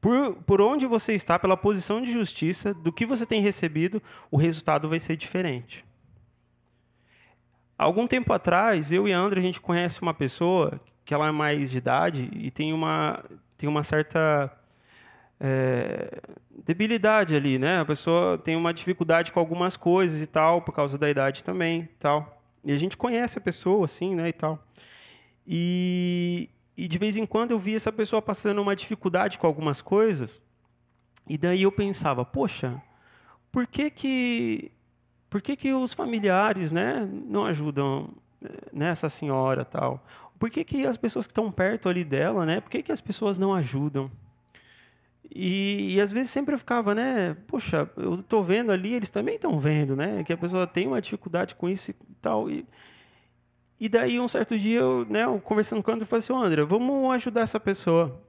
por, 0.00 0.36
por 0.46 0.60
onde 0.60 0.86
você 0.86 1.14
está, 1.14 1.36
pela 1.36 1.56
posição 1.56 2.00
de 2.00 2.12
justiça, 2.12 2.72
do 2.72 2.92
que 2.92 3.04
você 3.04 3.26
tem 3.26 3.42
recebido, 3.42 4.00
o 4.30 4.36
resultado 4.36 4.88
vai 4.88 5.00
ser 5.00 5.16
diferente. 5.16 5.84
Algum 7.76 8.06
tempo 8.06 8.32
atrás, 8.32 8.92
eu 8.92 9.08
e 9.08 9.12
a 9.12 9.18
André, 9.18 9.40
a 9.40 9.42
gente 9.42 9.60
conhece 9.60 10.00
uma 10.00 10.14
pessoa 10.14 10.80
que 11.04 11.12
ela 11.12 11.26
é 11.26 11.32
mais 11.32 11.72
de 11.72 11.78
idade 11.78 12.30
e 12.32 12.52
tem 12.52 12.72
uma, 12.72 13.24
tem 13.56 13.68
uma 13.68 13.82
certa 13.82 14.48
é, 15.40 16.20
debilidade 16.64 17.34
ali, 17.34 17.58
né? 17.58 17.80
A 17.80 17.84
pessoa 17.84 18.38
tem 18.38 18.54
uma 18.54 18.72
dificuldade 18.72 19.32
com 19.32 19.40
algumas 19.40 19.76
coisas 19.76 20.22
e 20.22 20.26
tal, 20.28 20.62
por 20.62 20.72
causa 20.72 20.96
da 20.96 21.10
idade 21.10 21.42
também, 21.42 21.88
tal. 21.98 22.40
E 22.64 22.70
a 22.70 22.78
gente 22.78 22.96
conhece 22.96 23.38
a 23.38 23.40
pessoa, 23.40 23.86
assim, 23.86 24.14
né, 24.14 24.28
e 24.28 24.32
tal. 24.32 24.64
E, 25.44 26.48
e 26.78 26.86
de 26.86 26.96
vez 26.96 27.16
em 27.16 27.26
quando 27.26 27.50
eu 27.50 27.58
via 27.58 27.74
essa 27.74 27.90
pessoa 27.90 28.22
passando 28.22 28.62
uma 28.62 28.76
dificuldade 28.76 29.36
com 29.36 29.48
algumas 29.48 29.82
coisas, 29.82 30.40
e 31.28 31.36
daí 31.36 31.62
eu 31.62 31.72
pensava, 31.72 32.24
poxa, 32.24 32.80
por 33.50 33.66
que 33.66 33.90
que, 33.90 34.70
por 35.28 35.42
que, 35.42 35.56
que 35.56 35.74
os 35.74 35.92
familiares, 35.92 36.70
né, 36.70 37.04
não 37.26 37.44
ajudam 37.46 38.10
nessa 38.72 39.06
né, 39.06 39.10
senhora, 39.10 39.64
tal? 39.64 40.06
Por 40.38 40.50
que, 40.50 40.62
que 40.62 40.86
as 40.86 40.96
pessoas 40.96 41.26
que 41.26 41.32
estão 41.32 41.50
perto 41.50 41.88
ali 41.88 42.04
dela, 42.04 42.46
né, 42.46 42.60
por 42.60 42.70
que, 42.70 42.80
que 42.80 42.92
as 42.92 43.00
pessoas 43.00 43.36
não 43.36 43.52
ajudam? 43.52 44.08
E, 45.34 45.96
e, 45.96 46.00
às 46.00 46.12
vezes 46.12 46.30
sempre 46.30 46.54
eu 46.54 46.58
ficava, 46.58 46.94
né? 46.94 47.36
Poxa, 47.48 47.90
eu 47.96 48.20
estou 48.20 48.42
vendo 48.42 48.72
ali, 48.72 48.94
eles 48.94 49.10
também 49.10 49.34
estão 49.34 49.60
vendo, 49.60 49.94
né? 49.94 50.24
Que 50.24 50.32
a 50.32 50.38
pessoa 50.38 50.66
tem 50.66 50.86
uma 50.86 51.02
dificuldade 51.02 51.54
com 51.54 51.68
isso 51.68 51.90
e 51.90 51.94
tal. 52.22 52.50
E, 52.50 52.64
e 53.80 53.88
daí, 53.88 54.18
um 54.18 54.26
certo 54.26 54.58
dia, 54.58 54.80
eu, 54.80 55.06
né, 55.08 55.24
eu 55.24 55.40
conversando 55.40 55.82
com 55.82 55.90
o 55.90 55.94
André, 55.94 56.04
eu 56.04 56.08
falei 56.08 56.18
assim, 56.18 56.34
André, 56.34 56.64
vamos 56.64 57.14
ajudar 57.14 57.42
essa 57.42 57.60
pessoa. 57.60 58.20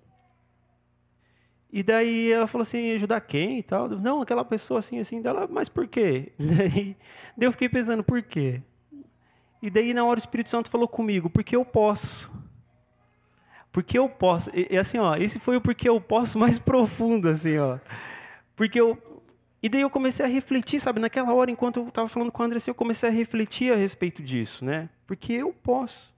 E 1.72 1.84
daí 1.84 2.32
ela 2.32 2.48
falou 2.48 2.64
assim, 2.64 2.92
ajudar 2.92 3.22
quem 3.22 3.60
e 3.60 3.64
tal? 3.64 3.88
Não, 3.90 4.22
aquela 4.22 4.44
pessoa 4.44 4.80
assim, 4.80 5.00
assim, 5.00 5.22
dela, 5.22 5.48
mas 5.50 5.70
por 5.70 5.88
quê? 5.88 6.34
Daí, 6.40 6.98
daí 7.38 7.48
eu 7.48 7.52
fiquei 7.52 7.70
pensando, 7.70 8.04
por 8.04 8.24
quê? 8.24 8.62
E 9.62 9.70
daí 9.70 9.94
na 9.94 10.04
hora 10.04 10.18
o 10.18 10.20
Espírito 10.20 10.50
Santo 10.50 10.70
falou 10.70 10.88
comigo, 10.88 11.30
porque 11.30 11.56
eu 11.56 11.64
posso. 11.64 12.32
Porque 13.72 13.98
eu 14.00 14.10
posso. 14.10 14.50
E, 14.56 14.68
e 14.72 14.78
assim, 14.78 14.98
ó, 14.98 15.16
esse 15.16 15.38
foi 15.38 15.58
o 15.58 15.62
porque 15.62 15.88
eu 15.88 16.00
posso 16.02 16.38
mais 16.40 16.58
profundo, 16.58 17.30
assim, 17.30 17.58
ó. 17.58 17.78
Porque 18.56 18.80
eu. 18.80 18.98
E 19.62 19.68
daí 19.68 19.82
eu 19.82 19.90
comecei 19.90 20.26
a 20.26 20.30
refletir, 20.30 20.80
sabe, 20.80 21.00
naquela 21.00 21.34
hora, 21.34 21.52
enquanto 21.52 21.82
eu 21.82 21.88
estava 21.90 22.08
falando 22.08 22.32
com 22.32 22.42
o 22.42 22.46
André, 22.46 22.58
assim, 22.58 22.72
eu 22.72 22.76
comecei 22.76 23.10
a 23.10 23.12
refletir 23.12 23.74
a 23.74 23.76
respeito 23.76 24.24
disso, 24.24 24.64
né? 24.64 24.90
Porque 25.06 25.34
eu 25.34 25.52
posso. 25.52 26.14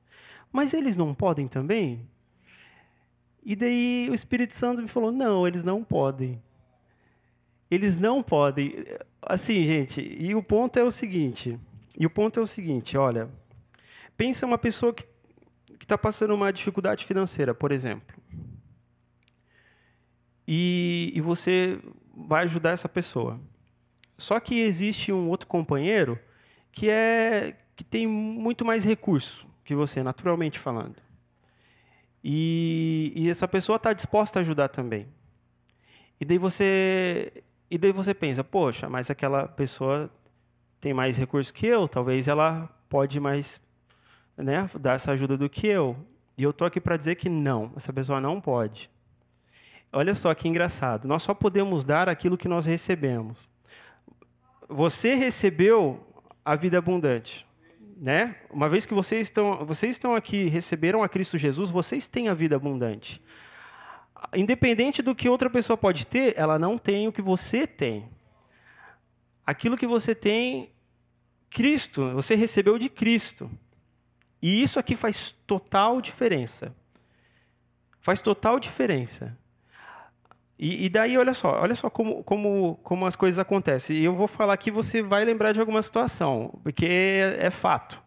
Mas 0.51 0.73
eles 0.73 0.95
não 0.95 1.13
podem 1.13 1.47
também? 1.47 2.08
E 3.43 3.56
daí 3.56 4.08
o 4.10 4.13
Espírito 4.13 4.54
Santo 4.54 4.82
me 4.82 4.88
falou: 4.88 5.12
não, 5.12 5.47
eles 5.47 5.63
não 5.63 5.84
podem. 5.84 6.41
Eles 7.69 7.97
não 7.97 8.21
podem. 8.21 8.86
Assim, 9.21 9.65
gente, 9.65 10.01
e 10.01 10.36
o 10.36 10.43
ponto 10.43 10.77
é 10.77 10.84
o 10.84 10.91
seguinte: 10.91 11.58
e 11.97 12.06
o 12.06 12.10
ponto 12.10 12.39
é 12.39 12.43
o 12.43 12.47
seguinte, 12.47 12.97
olha, 12.97 13.30
pensa 14.15 14.45
uma 14.45 14.58
pessoa 14.58 14.93
que 14.93 15.06
está 15.80 15.97
passando 15.97 16.36
uma 16.36 16.54
dificuldade 16.54 17.06
financeira, 17.06 17.56
por 17.56 17.71
exemplo. 17.71 18.15
E, 20.47 21.12
e 21.15 21.21
você 21.21 21.80
vai 22.28 22.44
ajudar 22.44 22.72
essa 22.72 22.90
pessoa. 22.90 23.40
Só 24.18 24.40
que 24.40 24.60
existe 24.60 25.12
um 25.12 25.30
outro 25.30 25.48
companheiro 25.48 26.20
que 26.72 26.90
é 26.90 27.58
que 27.76 27.84
tem 27.84 28.06
muito 28.06 28.64
mais 28.64 28.84
recurso 28.84 29.48
que 29.64 29.74
você, 29.74 30.04
naturalmente 30.04 30.60
falando. 30.60 30.98
E, 32.24 33.12
e 33.16 33.30
essa 33.30 33.48
pessoa 33.48 33.78
está 33.78 33.94
disposta 33.94 34.40
a 34.40 34.42
ajudar 34.42 34.70
também. 34.70 35.08
E 36.20 36.26
daí 36.26 36.38
você 36.38 37.44
e 37.70 37.78
daí 37.78 37.92
você 37.92 38.14
pensa, 38.14 38.44
poxa, 38.44 38.90
mas 38.90 39.10
aquela 39.10 39.48
pessoa 39.48 40.12
tem 40.80 40.94
mais 40.94 41.18
recursos 41.18 41.52
que 41.52 41.66
eu, 41.66 41.88
talvez 41.88 42.28
ela 42.28 42.70
pode 42.90 43.20
mais 43.20 43.62
né, 44.36 44.70
dar 44.80 44.96
essa 44.96 45.12
ajuda 45.14 45.38
do 45.38 45.50
que 45.50 45.68
eu. 45.68 45.96
E 46.38 46.44
eu 46.44 46.50
estou 46.50 46.68
aqui 46.68 46.82
para 46.82 46.98
dizer 46.98 47.16
que 47.16 47.30
não, 47.30 47.72
essa 47.76 47.94
pessoa 47.94 48.20
não 48.20 48.42
pode. 48.42 48.90
Olha 49.91 50.15
só 50.15 50.34
que 50.34 50.47
engraçado. 50.47 51.08
Nós 51.08 51.23
só 51.23 51.34
podemos 51.34 51.84
dar 51.84 52.08
aquilo 52.08 52.38
que 52.38 52.47
nós 52.47 52.65
recebemos. 52.65 53.49
Você 54.69 55.15
recebeu 55.15 56.06
a 56.45 56.56
vida 56.56 56.77
abundante 56.77 57.45
né? 58.01 58.36
Uma 58.49 58.67
vez 58.67 58.84
que 58.84 58.95
vocês 58.95 59.27
estão, 59.27 59.63
vocês 59.63 59.91
estão 59.91 60.15
aqui, 60.15 60.47
receberam 60.47 61.04
a 61.04 61.08
Cristo 61.08 61.38
Jesus, 61.38 61.69
vocês 61.69 62.08
têm 62.08 62.30
a 62.30 62.34
vida 62.34 62.56
abundante. 62.56 63.21
Independente 64.36 65.04
do 65.04 65.13
que 65.13 65.30
outra 65.30 65.51
pessoa 65.51 65.77
pode 65.77 66.08
ter, 66.08 66.34
ela 66.36 66.58
não 66.58 66.80
tem 66.80 67.08
o 67.08 67.12
que 67.12 67.21
você 67.21 67.67
tem. 67.67 68.10
Aquilo 69.45 69.77
que 69.77 69.86
você 69.86 70.15
tem, 70.15 70.71
Cristo, 71.47 72.12
você 72.13 72.34
recebeu 72.34 72.80
de 72.80 72.89
Cristo. 72.89 73.51
E 74.41 74.63
isso 74.63 74.80
aqui 74.80 74.95
faz 74.95 75.30
total 75.45 76.01
diferença. 76.01 76.75
Faz 77.99 78.19
total 78.19 78.60
diferença. 78.60 79.38
E, 80.62 80.86
e, 80.86 80.89
daí, 80.89 81.17
olha 81.17 81.34
só, 81.34 81.60
olha 81.60 81.74
só 81.74 81.89
como, 81.89 82.24
como, 82.24 82.80
como 82.84 83.08
as 83.08 83.15
coisas 83.15 83.39
acontecem. 83.39 83.97
E 83.97 84.04
eu 84.04 84.15
vou 84.15 84.28
falar 84.28 84.54
aqui, 84.54 84.69
você 84.69 85.02
vai 85.02 85.26
lembrar 85.26 85.54
de 85.54 85.60
alguma 85.60 85.82
situação, 85.82 86.54
porque 86.62 86.86
é, 86.86 87.47
é 87.47 87.50
fato. 87.50 88.00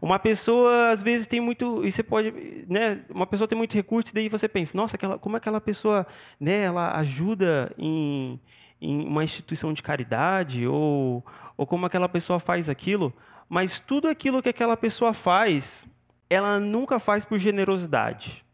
Uma 0.00 0.16
pessoa, 0.16 0.90
às 0.90 1.02
vezes, 1.02 1.26
tem 1.26 1.40
muito. 1.40 1.84
E 1.84 1.90
você 1.90 2.04
pode. 2.04 2.32
Né, 2.68 3.00
uma 3.10 3.26
pessoa 3.26 3.48
tem 3.48 3.58
muito 3.58 3.74
recurso, 3.74 4.12
e 4.12 4.14
daí 4.14 4.28
você 4.28 4.46
pensa, 4.48 4.76
nossa, 4.76 4.94
aquela, 4.94 5.18
como 5.18 5.36
aquela 5.36 5.60
pessoa 5.60 6.06
né, 6.38 6.62
ela 6.62 6.96
ajuda 6.96 7.72
em, 7.76 8.38
em 8.80 9.04
uma 9.04 9.24
instituição 9.24 9.72
de 9.72 9.82
caridade, 9.82 10.64
ou, 10.64 11.26
ou 11.56 11.66
como 11.66 11.86
aquela 11.86 12.08
pessoa 12.08 12.38
faz 12.38 12.68
aquilo. 12.68 13.12
Mas 13.48 13.80
tudo 13.80 14.06
aquilo 14.06 14.40
que 14.40 14.48
aquela 14.48 14.76
pessoa 14.76 15.12
faz, 15.12 15.88
ela 16.30 16.60
nunca 16.60 17.00
faz 17.00 17.24
por 17.24 17.36
generosidade. 17.36 18.44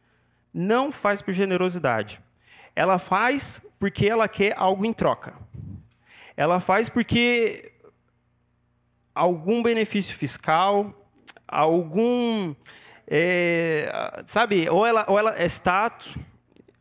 Não 0.54 0.90
faz 0.90 1.20
por 1.20 1.34
generosidade. 1.34 2.18
Ela 2.74 2.98
faz 2.98 3.60
porque 3.78 4.06
ela 4.06 4.28
quer 4.28 4.54
algo 4.56 4.84
em 4.84 4.92
troca. 4.92 5.34
Ela 6.36 6.60
faz 6.60 6.88
porque 6.88 7.72
algum 9.14 9.62
benefício 9.62 10.16
fiscal, 10.16 10.94
algum, 11.46 12.54
é, 13.06 14.22
sabe, 14.26 14.68
ou 14.70 14.86
ela, 14.86 15.04
ou 15.08 15.18
ela 15.18 15.34
é 15.36 15.44
status, 15.46 16.16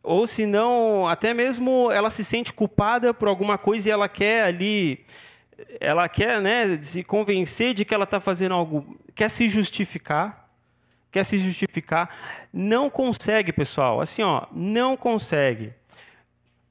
ou 0.02 0.26
se 0.26 0.46
não, 0.46 1.06
até 1.06 1.34
mesmo 1.34 1.90
ela 1.92 2.10
se 2.10 2.24
sente 2.24 2.52
culpada 2.52 3.12
por 3.12 3.28
alguma 3.28 3.58
coisa 3.58 3.88
e 3.88 3.92
ela 3.92 4.08
quer 4.08 4.44
ali, 4.44 5.04
ela 5.78 6.08
quer, 6.08 6.40
né, 6.40 6.82
se 6.82 7.04
convencer 7.04 7.74
de 7.74 7.84
que 7.84 7.94
ela 7.94 8.04
está 8.04 8.18
fazendo 8.18 8.54
algo, 8.54 8.98
quer 9.14 9.28
se 9.28 9.48
justificar 9.48 10.42
quer 11.12 11.24
se 11.24 11.38
justificar, 11.38 12.08
não 12.50 12.88
consegue, 12.88 13.52
pessoal. 13.52 14.00
Assim, 14.00 14.22
ó, 14.22 14.46
não 14.50 14.96
consegue. 14.96 15.74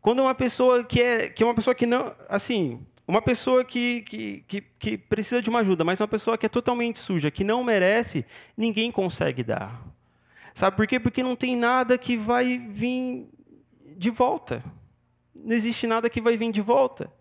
Quando 0.01 0.21
uma 0.21 0.33
pessoa 0.33 0.83
que 0.83 0.99
é, 0.99 1.29
que 1.29 1.43
é 1.43 1.45
uma 1.45 1.53
pessoa 1.53 1.75
que 1.75 1.85
não, 1.85 2.15
assim, 2.27 2.83
uma 3.07 3.21
pessoa 3.21 3.63
que, 3.63 4.01
que, 4.01 4.43
que, 4.47 4.61
que, 4.61 4.97
precisa 4.97 5.41
de 5.41 5.49
uma 5.49 5.59
ajuda, 5.59 5.83
mas 5.83 6.01
uma 6.01 6.07
pessoa 6.07 6.37
que 6.37 6.45
é 6.45 6.49
totalmente 6.49 6.97
suja, 6.97 7.29
que 7.29 7.43
não 7.43 7.63
merece, 7.63 8.25
ninguém 8.57 8.91
consegue 8.91 9.43
dar. 9.43 9.85
Sabe 10.53 10.75
por 10.75 10.87
quê? 10.87 10.99
Porque 10.99 11.21
não 11.21 11.35
tem 11.35 11.55
nada 11.55 11.97
que 11.97 12.17
vai 12.17 12.57
vir 12.57 13.29
de 13.95 14.09
volta. 14.09 14.63
Não 15.35 15.55
existe 15.55 15.85
nada 15.85 16.09
que 16.09 16.19
vai 16.19 16.35
vir 16.35 16.51
de 16.51 16.61
volta. 16.61 17.11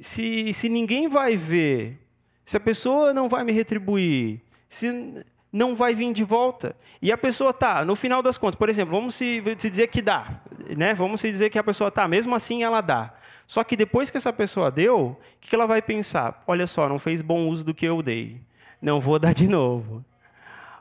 Se, 0.00 0.52
se 0.52 0.68
ninguém 0.68 1.08
vai 1.08 1.36
ver, 1.36 1.98
se 2.44 2.56
a 2.56 2.60
pessoa 2.60 3.14
não 3.14 3.28
vai 3.28 3.42
me 3.42 3.52
retribuir, 3.52 4.42
se 4.68 5.24
não 5.56 5.74
vai 5.74 5.94
vir 5.94 6.12
de 6.12 6.22
volta. 6.22 6.76
E 7.00 7.10
a 7.10 7.16
pessoa 7.16 7.50
tá, 7.50 7.82
no 7.82 7.96
final 7.96 8.22
das 8.22 8.36
contas, 8.36 8.54
por 8.54 8.68
exemplo, 8.68 8.94
vamos 8.94 9.14
se, 9.14 9.42
se 9.56 9.70
dizer 9.70 9.86
que 9.88 10.02
dá, 10.02 10.40
né? 10.76 10.92
Vamos 10.92 11.22
se 11.22 11.30
dizer 11.30 11.48
que 11.48 11.58
a 11.58 11.64
pessoa 11.64 11.90
tá, 11.90 12.06
mesmo 12.06 12.34
assim 12.34 12.62
ela 12.62 12.82
dá. 12.82 13.14
Só 13.46 13.64
que 13.64 13.74
depois 13.74 14.10
que 14.10 14.18
essa 14.18 14.32
pessoa 14.32 14.70
deu, 14.70 14.98
o 14.98 15.16
que 15.40 15.54
ela 15.54 15.66
vai 15.66 15.80
pensar? 15.80 16.42
Olha 16.46 16.66
só, 16.66 16.86
não 16.88 16.98
fez 16.98 17.22
bom 17.22 17.48
uso 17.48 17.64
do 17.64 17.72
que 17.72 17.86
eu 17.86 18.02
dei. 18.02 18.38
Não 18.82 19.00
vou 19.00 19.18
dar 19.18 19.32
de 19.32 19.48
novo. 19.48 20.04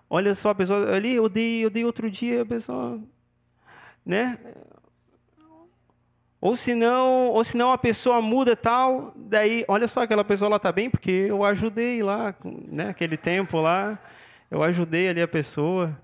Olha 0.10 0.36
só, 0.36 0.50
a 0.50 0.56
pessoa 0.56 0.94
ali, 0.94 1.16
eu 1.16 1.30
dei, 1.30 1.64
eu 1.64 1.70
dei 1.70 1.86
outro 1.86 2.12
dia, 2.12 2.42
a 2.42 2.46
pessoa, 2.46 3.00
né? 4.06 4.38
Ou 6.42 6.56
se 6.56 6.76
não, 6.76 7.28
ou 7.28 7.44
se 7.46 7.56
não 7.56 7.72
a 7.72 7.78
pessoa 7.78 8.22
muda 8.22 8.58
tal, 8.58 9.14
daí, 9.16 9.64
olha 9.70 9.88
só, 9.88 10.02
aquela 10.02 10.24
pessoa 10.24 10.50
lá 10.50 10.60
tá 10.60 10.72
bem 10.72 10.90
porque 10.90 11.10
eu 11.12 11.46
ajudei 11.46 12.04
lá, 12.04 12.36
né, 12.44 12.90
aquele 12.90 13.18
tempo 13.18 13.58
lá 13.58 13.98
eu 14.50 14.64
ajudei 14.64 15.10
ali 15.10 15.22
a 15.22 15.28
pessoa. 15.28 15.98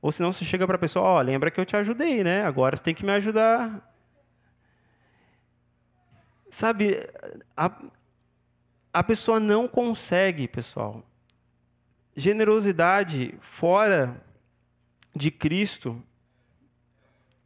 Ou 0.00 0.12
senão 0.12 0.32
você 0.32 0.44
chega 0.44 0.66
para 0.66 0.76
a 0.76 0.78
pessoa, 0.78 1.04
ó, 1.04 1.18
oh, 1.18 1.22
lembra 1.22 1.50
que 1.50 1.60
eu 1.60 1.64
te 1.64 1.76
ajudei, 1.76 2.22
né? 2.22 2.44
Agora 2.44 2.76
você 2.76 2.82
tem 2.82 2.94
que 2.94 3.04
me 3.04 3.12
ajudar. 3.12 3.94
Sabe, 6.50 7.08
a, 7.56 7.70
a 8.92 9.02
pessoa 9.02 9.40
não 9.40 9.66
consegue, 9.66 10.46
pessoal. 10.46 11.02
Generosidade 12.14 13.34
fora 13.40 14.22
de 15.16 15.30
Cristo 15.30 16.00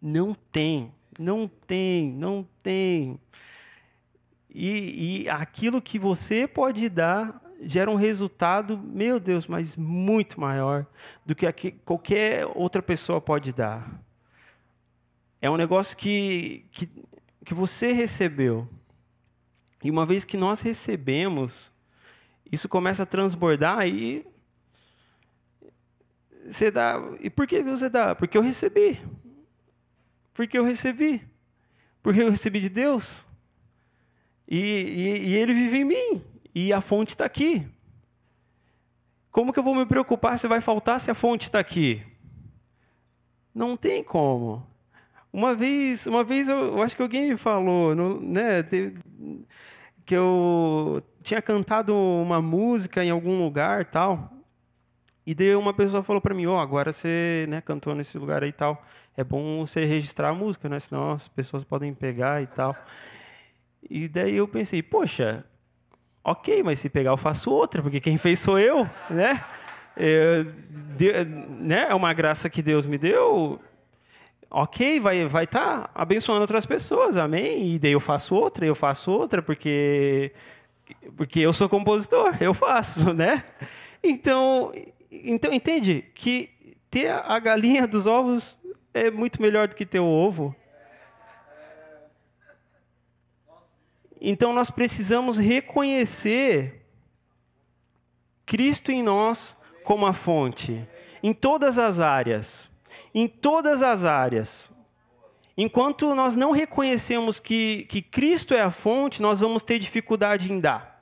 não 0.01 0.35
tem, 0.35 0.93
não 1.19 1.49
tem, 1.49 2.13
não 2.13 2.47
tem. 2.63 3.19
E, 4.51 5.23
e 5.23 5.29
aquilo 5.29 5.81
que 5.81 5.99
você 5.99 6.47
pode 6.47 6.89
dar 6.89 7.41
gera 7.61 7.91
um 7.91 7.97
resultado, 7.97 8.79
meu 8.79 9.19
Deus, 9.19 9.47
mas 9.47 9.77
muito 9.77 10.41
maior 10.41 10.87
do 11.27 11.35
que 11.35 11.73
qualquer 11.85 12.47
outra 12.55 12.83
pessoa 12.83 13.21
pode 13.21 13.53
dar. 13.53 14.01
É 15.41 15.51
um 15.51 15.57
negócio 15.57 15.97
que, 15.97 16.65
que, 16.73 16.89
que 17.45 17.55
você 17.55 17.93
recebeu. 17.93 18.69
E 19.83 19.91
uma 19.91 20.07
vez 20.07 20.25
que 20.25 20.37
nós 20.37 20.61
recebemos, 20.61 21.73
isso 22.51 22.69
começa 22.69 23.03
a 23.03 23.07
transbordar 23.07 23.87
e 23.87 24.27
você 26.47 26.71
dá. 26.71 27.01
E 27.21 27.31
por 27.31 27.47
que 27.47 27.63
você 27.63 27.89
dá? 27.89 28.15
Porque 28.15 28.37
eu 28.37 28.43
recebi. 28.43 29.01
Porque 30.35 30.59
eu 30.59 30.65
recebi. 30.65 31.23
Porque 32.03 32.23
eu 32.23 32.31
recebi 32.31 32.61
de 32.61 32.69
Deus. 32.69 33.27
E, 34.47 34.59
e, 34.59 35.29
e 35.29 35.35
Ele 35.35 35.55
vive 35.55 35.79
em 35.79 35.85
mim 35.85 36.25
e 36.67 36.73
a 36.73 36.81
fonte 36.81 37.11
está 37.11 37.25
aqui. 37.25 37.69
Como 39.31 39.53
que 39.53 39.59
eu 39.59 39.63
vou 39.63 39.75
me 39.75 39.87
preocupar 39.87 40.37
se 40.39 40.49
vai 40.49 40.61
faltar 40.61 41.01
se 41.01 41.11
a 41.11 41.15
fonte 41.15 41.43
está 41.43 41.61
aqui? 41.61 42.03
Não 43.55 43.77
tem 43.77 44.03
como. 44.03 44.67
Uma 45.33 45.55
vez, 45.55 46.07
uma 46.07 46.25
vez 46.25 46.49
eu, 46.49 46.59
eu 46.59 46.83
acho 46.83 46.97
que 46.97 47.03
alguém 47.03 47.31
me 47.31 47.37
falou, 47.37 47.95
no, 47.95 48.21
né, 48.21 48.65
que 50.05 50.17
eu 50.17 51.01
tinha 51.23 51.41
cantado 51.41 51.95
uma 51.95 52.43
música 52.43 53.05
em 53.05 53.11
algum 53.11 53.39
lugar 53.39 53.85
tal. 53.85 54.33
E 55.25 55.35
daí 55.35 55.55
uma 55.55 55.75
pessoa 55.75 56.03
falou 56.03 56.21
para 56.21 56.35
mim, 56.35 56.47
ó, 56.47 56.57
oh, 56.57 56.61
agora 56.61 56.91
você 56.91 57.47
né, 57.49 57.61
cantou 57.61 57.95
nesse 57.95 58.19
lugar 58.19 58.43
aí 58.43 58.49
e 58.49 58.53
tal. 58.53 58.83
É 59.17 59.23
bom 59.23 59.65
você 59.65 59.85
registrar 59.85 60.31
a 60.31 60.35
música, 60.35 60.69
né? 60.69 60.81
Senão 60.81 61.13
as 61.13 61.29
pessoas 61.29 61.63
podem 61.63 61.95
pegar 61.95 62.43
e 62.43 62.47
tal. 62.47 62.75
E 63.89 64.09
daí 64.09 64.35
eu 64.37 64.49
pensei, 64.49 64.83
poxa, 64.83 65.45
ok, 66.31 66.63
mas 66.63 66.79
se 66.79 66.89
pegar 66.89 67.11
eu 67.11 67.17
faço 67.17 67.51
outra, 67.51 67.83
porque 67.83 68.01
quem 68.01 68.19
fez 68.19 68.41
sou 68.41 68.59
eu, 68.59 68.89
né? 69.09 69.45
Eu, 69.97 70.45
de, 70.97 71.25
né? 71.25 71.87
É 71.91 71.95
uma 71.95 72.13
graça 72.13 72.49
que 72.49 72.63
Deus 72.63 72.87
me 72.87 72.99
deu. 72.99 73.61
Ok, 74.51 75.01
vai 75.01 75.27
vai 75.27 75.45
estar 75.45 75.83
tá 75.83 75.91
abençoando 75.95 76.41
outras 76.41 76.65
pessoas, 76.65 77.17
amém? 77.17 77.75
E 77.75 77.79
daí 77.79 77.93
eu 77.93 78.01
faço 78.01 78.35
outra, 78.35 78.65
eu 78.65 78.75
faço 78.75 79.11
outra, 79.11 79.43
porque 79.43 80.33
porque 81.17 81.41
eu 81.41 81.53
sou 81.53 81.69
compositor, 81.69 82.37
eu 82.41 82.55
faço, 82.55 83.13
né? 83.15 83.45
Então, 84.03 84.73
então 85.11 85.53
entende 85.53 86.05
que 86.15 86.51
ter 86.91 87.11
a 87.11 87.39
galinha 87.39 87.87
dos 87.87 88.07
ovos 88.07 88.57
é 88.95 89.11
muito 89.11 89.41
melhor 89.43 89.69
do 89.69 89.77
que 89.77 89.85
ter 89.85 90.01
o 90.01 90.07
ovo. 90.07 90.55
Então 94.21 94.53
nós 94.53 94.71
precisamos 94.71 95.39
reconhecer 95.39 96.87
Cristo 98.45 98.91
em 98.91 99.03
nós 99.03 99.57
como 99.85 100.07
a 100.07 100.13
fonte, 100.13 100.87
em 101.23 101.33
todas 101.33 101.79
as 101.79 102.01
áreas. 102.01 102.71
Em 103.15 103.27
todas 103.27 103.83
as 103.83 104.05
áreas. 104.05 104.71
Enquanto 105.57 106.15
nós 106.15 106.37
não 106.37 106.53
reconhecemos 106.53 107.41
que, 107.41 107.87
que 107.89 108.01
Cristo 108.01 108.55
é 108.55 108.61
a 108.61 108.71
fonte, 108.71 109.21
nós 109.21 109.41
vamos 109.41 109.63
ter 109.63 109.79
dificuldade 109.79 110.53
em 110.53 110.61
dar 110.61 110.99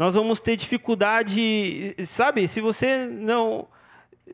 nós 0.00 0.14
vamos 0.14 0.40
ter 0.40 0.56
dificuldade, 0.56 1.94
sabe? 2.06 2.48
Se 2.48 2.58
você 2.58 3.04
não 3.04 3.68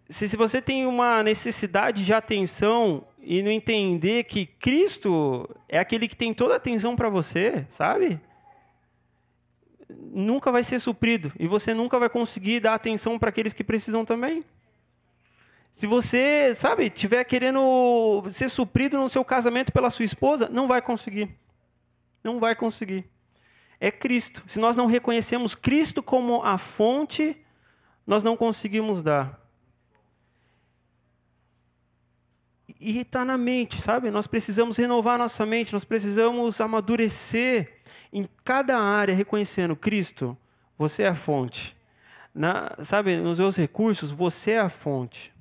se, 0.08 0.28
se 0.28 0.36
você 0.36 0.60
tem 0.62 0.86
uma 0.86 1.22
necessidade 1.22 2.04
de 2.04 2.12
atenção 2.12 3.06
e 3.18 3.42
não 3.42 3.50
entender 3.50 4.24
que 4.24 4.46
Cristo 4.46 5.48
é 5.68 5.78
aquele 5.78 6.08
que 6.08 6.16
tem 6.16 6.32
toda 6.32 6.54
a 6.54 6.56
atenção 6.56 6.94
para 6.94 7.08
você, 7.08 7.66
sabe? 7.68 8.20
Nunca 9.88 10.50
vai 10.50 10.62
ser 10.62 10.78
suprido 10.78 11.32
e 11.38 11.46
você 11.46 11.74
nunca 11.74 11.98
vai 11.98 12.08
conseguir 12.08 12.60
dar 12.60 12.74
atenção 12.74 13.18
para 13.18 13.28
aqueles 13.28 13.52
que 13.52 13.64
precisam 13.64 14.04
também. 14.04 14.44
Se 15.72 15.86
você, 15.86 16.54
sabe, 16.54 16.88
tiver 16.88 17.22
querendo 17.24 18.24
ser 18.30 18.48
suprido 18.48 18.96
no 18.96 19.08
seu 19.08 19.24
casamento 19.24 19.72
pela 19.72 19.90
sua 19.90 20.04
esposa, 20.04 20.48
não 20.48 20.66
vai 20.66 20.80
conseguir. 20.80 21.28
Não 22.24 22.40
vai 22.40 22.54
conseguir 22.54 23.04
é 23.80 23.90
Cristo. 23.90 24.42
Se 24.46 24.58
nós 24.58 24.76
não 24.76 24.86
reconhecemos 24.86 25.54
Cristo 25.54 26.02
como 26.02 26.42
a 26.42 26.58
fonte, 26.58 27.36
nós 28.06 28.22
não 28.22 28.36
conseguimos 28.36 29.02
dar. 29.02 29.40
E 32.78 32.98
está 32.98 33.24
na 33.24 33.38
mente, 33.38 33.80
sabe? 33.80 34.10
Nós 34.10 34.26
precisamos 34.26 34.76
renovar 34.76 35.18
nossa 35.18 35.46
mente, 35.46 35.72
nós 35.72 35.84
precisamos 35.84 36.60
amadurecer 36.60 37.80
em 38.12 38.28
cada 38.44 38.78
área, 38.78 39.14
reconhecendo 39.14 39.74
Cristo, 39.74 40.36
você 40.78 41.04
é 41.04 41.08
a 41.08 41.14
fonte. 41.14 41.76
Na, 42.34 42.76
sabe, 42.82 43.16
nos 43.16 43.38
meus 43.38 43.56
recursos, 43.56 44.10
você 44.10 44.52
é 44.52 44.60
a 44.60 44.68
fonte. 44.68 45.32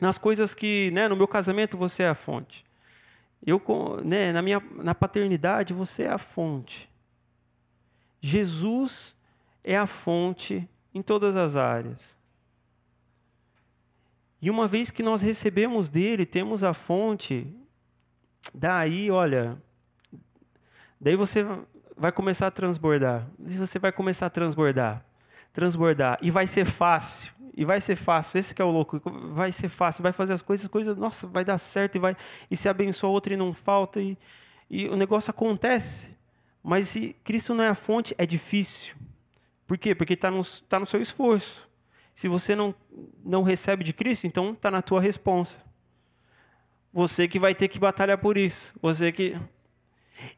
Nas 0.00 0.16
coisas 0.16 0.54
que, 0.54 0.90
né, 0.92 1.08
no 1.08 1.16
meu 1.16 1.26
casamento, 1.26 1.76
você 1.76 2.04
é 2.04 2.08
a 2.08 2.14
fonte. 2.14 2.64
Eu, 3.44 3.60
né, 4.04 4.32
na 4.32 4.40
minha 4.40 4.62
na 4.76 4.94
paternidade, 4.94 5.74
você 5.74 6.04
é 6.04 6.10
a 6.10 6.18
fonte. 6.18 6.88
Jesus 8.20 9.16
é 9.64 9.76
a 9.76 9.86
fonte 9.86 10.68
em 10.94 11.02
todas 11.02 11.36
as 11.36 11.56
áreas. 11.56 12.16
E 14.42 14.50
uma 14.50 14.66
vez 14.66 14.90
que 14.90 15.02
nós 15.02 15.20
recebemos 15.20 15.88
dele, 15.88 16.24
temos 16.24 16.64
a 16.64 16.72
fonte, 16.72 17.46
daí, 18.54 19.10
olha, 19.10 19.60
daí 21.00 21.14
você 21.14 21.44
vai 21.96 22.10
começar 22.10 22.46
a 22.46 22.50
transbordar. 22.50 23.26
Você 23.38 23.78
vai 23.78 23.92
começar 23.92 24.26
a 24.26 24.30
transbordar, 24.30 25.04
transbordar 25.52 26.18
e 26.22 26.30
vai 26.30 26.46
ser 26.46 26.64
fácil. 26.64 27.32
E 27.54 27.64
vai 27.64 27.80
ser 27.80 27.96
fácil, 27.96 28.38
esse 28.38 28.54
que 28.54 28.62
é 28.62 28.64
o 28.64 28.70
louco. 28.70 29.02
Vai 29.34 29.52
ser 29.52 29.68
fácil, 29.68 30.02
vai 30.02 30.12
fazer 30.12 30.32
as 30.32 30.40
coisas, 30.40 30.66
coisas, 30.66 30.96
nossa, 30.96 31.26
vai 31.26 31.44
dar 31.44 31.58
certo 31.58 31.96
e 31.96 31.98
vai 31.98 32.16
e 32.50 32.56
se 32.56 32.68
abençoa 32.68 33.10
outro 33.10 33.34
e 33.34 33.36
não 33.36 33.52
falta 33.52 34.00
e, 34.00 34.16
e 34.70 34.88
o 34.88 34.96
negócio 34.96 35.30
acontece. 35.30 36.16
Mas 36.62 36.88
se 36.88 37.14
Cristo 37.24 37.54
não 37.54 37.64
é 37.64 37.68
a 37.68 37.74
fonte, 37.74 38.14
é 38.16 38.24
difícil. 38.24 38.94
Por 39.66 39.76
quê? 39.76 39.94
Porque 39.94 40.14
está 40.14 40.30
no, 40.30 40.42
tá 40.68 40.80
no 40.80 40.86
seu 40.86 41.02
esforço. 41.02 41.69
Se 42.20 42.28
você 42.28 42.54
não, 42.54 42.74
não 43.24 43.42
recebe 43.42 43.82
de 43.82 43.94
Cristo, 43.94 44.26
então 44.26 44.52
está 44.52 44.70
na 44.70 44.82
tua 44.82 45.00
responsa. 45.00 45.64
Você 46.92 47.26
que 47.26 47.38
vai 47.38 47.54
ter 47.54 47.66
que 47.66 47.78
batalhar 47.78 48.18
por 48.18 48.36
isso. 48.36 48.78
Você 48.82 49.10
que. 49.10 49.40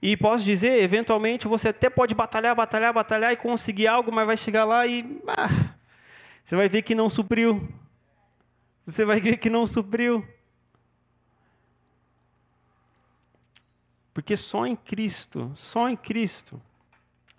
E 0.00 0.16
posso 0.16 0.44
dizer, 0.44 0.80
eventualmente 0.80 1.48
você 1.48 1.70
até 1.70 1.90
pode 1.90 2.14
batalhar, 2.14 2.54
batalhar, 2.54 2.92
batalhar 2.92 3.32
e 3.32 3.36
conseguir 3.36 3.88
algo, 3.88 4.12
mas 4.12 4.28
vai 4.28 4.36
chegar 4.36 4.64
lá 4.64 4.86
e. 4.86 5.20
Ah, 5.26 5.74
você 6.44 6.54
vai 6.54 6.68
ver 6.68 6.82
que 6.82 6.94
não 6.94 7.10
supriu. 7.10 7.68
Você 8.86 9.04
vai 9.04 9.20
ver 9.20 9.38
que 9.38 9.50
não 9.50 9.66
supriu. 9.66 10.24
Porque 14.14 14.36
só 14.36 14.68
em 14.68 14.76
Cristo, 14.76 15.50
só 15.56 15.88
em 15.88 15.96
Cristo, 15.96 16.62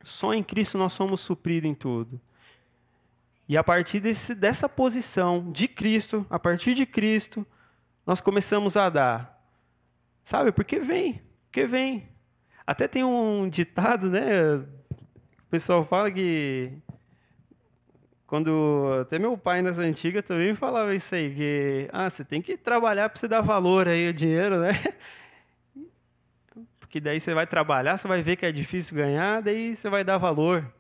só 0.02 0.34
em 0.34 0.44
Cristo 0.44 0.78
nós 0.78 0.92
somos 0.92 1.22
supridos 1.22 1.72
em 1.72 1.74
tudo. 1.74 2.20
E 3.54 3.58
a 3.58 3.64
partir 3.64 4.00
desse, 4.00 4.34
dessa 4.34 4.68
posição 4.68 5.52
de 5.52 5.68
Cristo, 5.68 6.26
a 6.28 6.40
partir 6.40 6.74
de 6.74 6.88
Cristo, 6.88 7.46
nós 8.04 8.20
começamos 8.20 8.76
a 8.76 8.90
dar. 8.90 9.46
Sabe? 10.24 10.52
Porque 10.52 10.80
vem, 10.80 11.22
porque 11.46 11.68
vem. 11.68 12.10
Até 12.66 12.88
tem 12.88 13.04
um 13.04 13.48
ditado, 13.48 14.10
né? 14.10 14.56
O 14.56 15.50
pessoal 15.52 15.86
fala 15.86 16.10
que 16.10 16.74
quando 18.26 18.90
até 19.02 19.20
meu 19.20 19.38
pai 19.38 19.62
nas 19.62 19.78
antigas 19.78 20.26
também 20.26 20.56
falava 20.56 20.96
isso 20.96 21.14
aí, 21.14 21.36
que 21.36 21.90
ah, 21.94 22.10
você 22.10 22.26
tem 22.26 22.42
que 22.42 22.58
trabalhar 22.58 23.08
para 23.08 23.20
você 23.20 23.28
dar 23.28 23.42
valor 23.42 23.88
aí 23.88 24.08
ao 24.08 24.14
dinheiro, 24.14 24.62
né? 24.62 24.72
que 26.90 27.00
daí 27.00 27.20
você 27.20 27.36
vai 27.36 27.46
trabalhar, 27.46 27.98
você 27.98 28.08
vai 28.08 28.24
ver 28.24 28.36
que 28.36 28.48
é 28.48 28.52
difícil 28.52 28.98
ganhar, 28.98 29.44
daí 29.44 29.76
você 29.76 29.92
vai 29.92 30.04
dar 30.04 30.18
valor. 30.18 30.74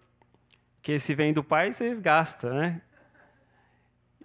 Porque 0.84 1.00
se 1.00 1.15
vem 1.15 1.32
do 1.32 1.41
pai, 1.41 1.72
você 1.72 1.96
gasta, 1.96 2.54
né? 2.54 2.82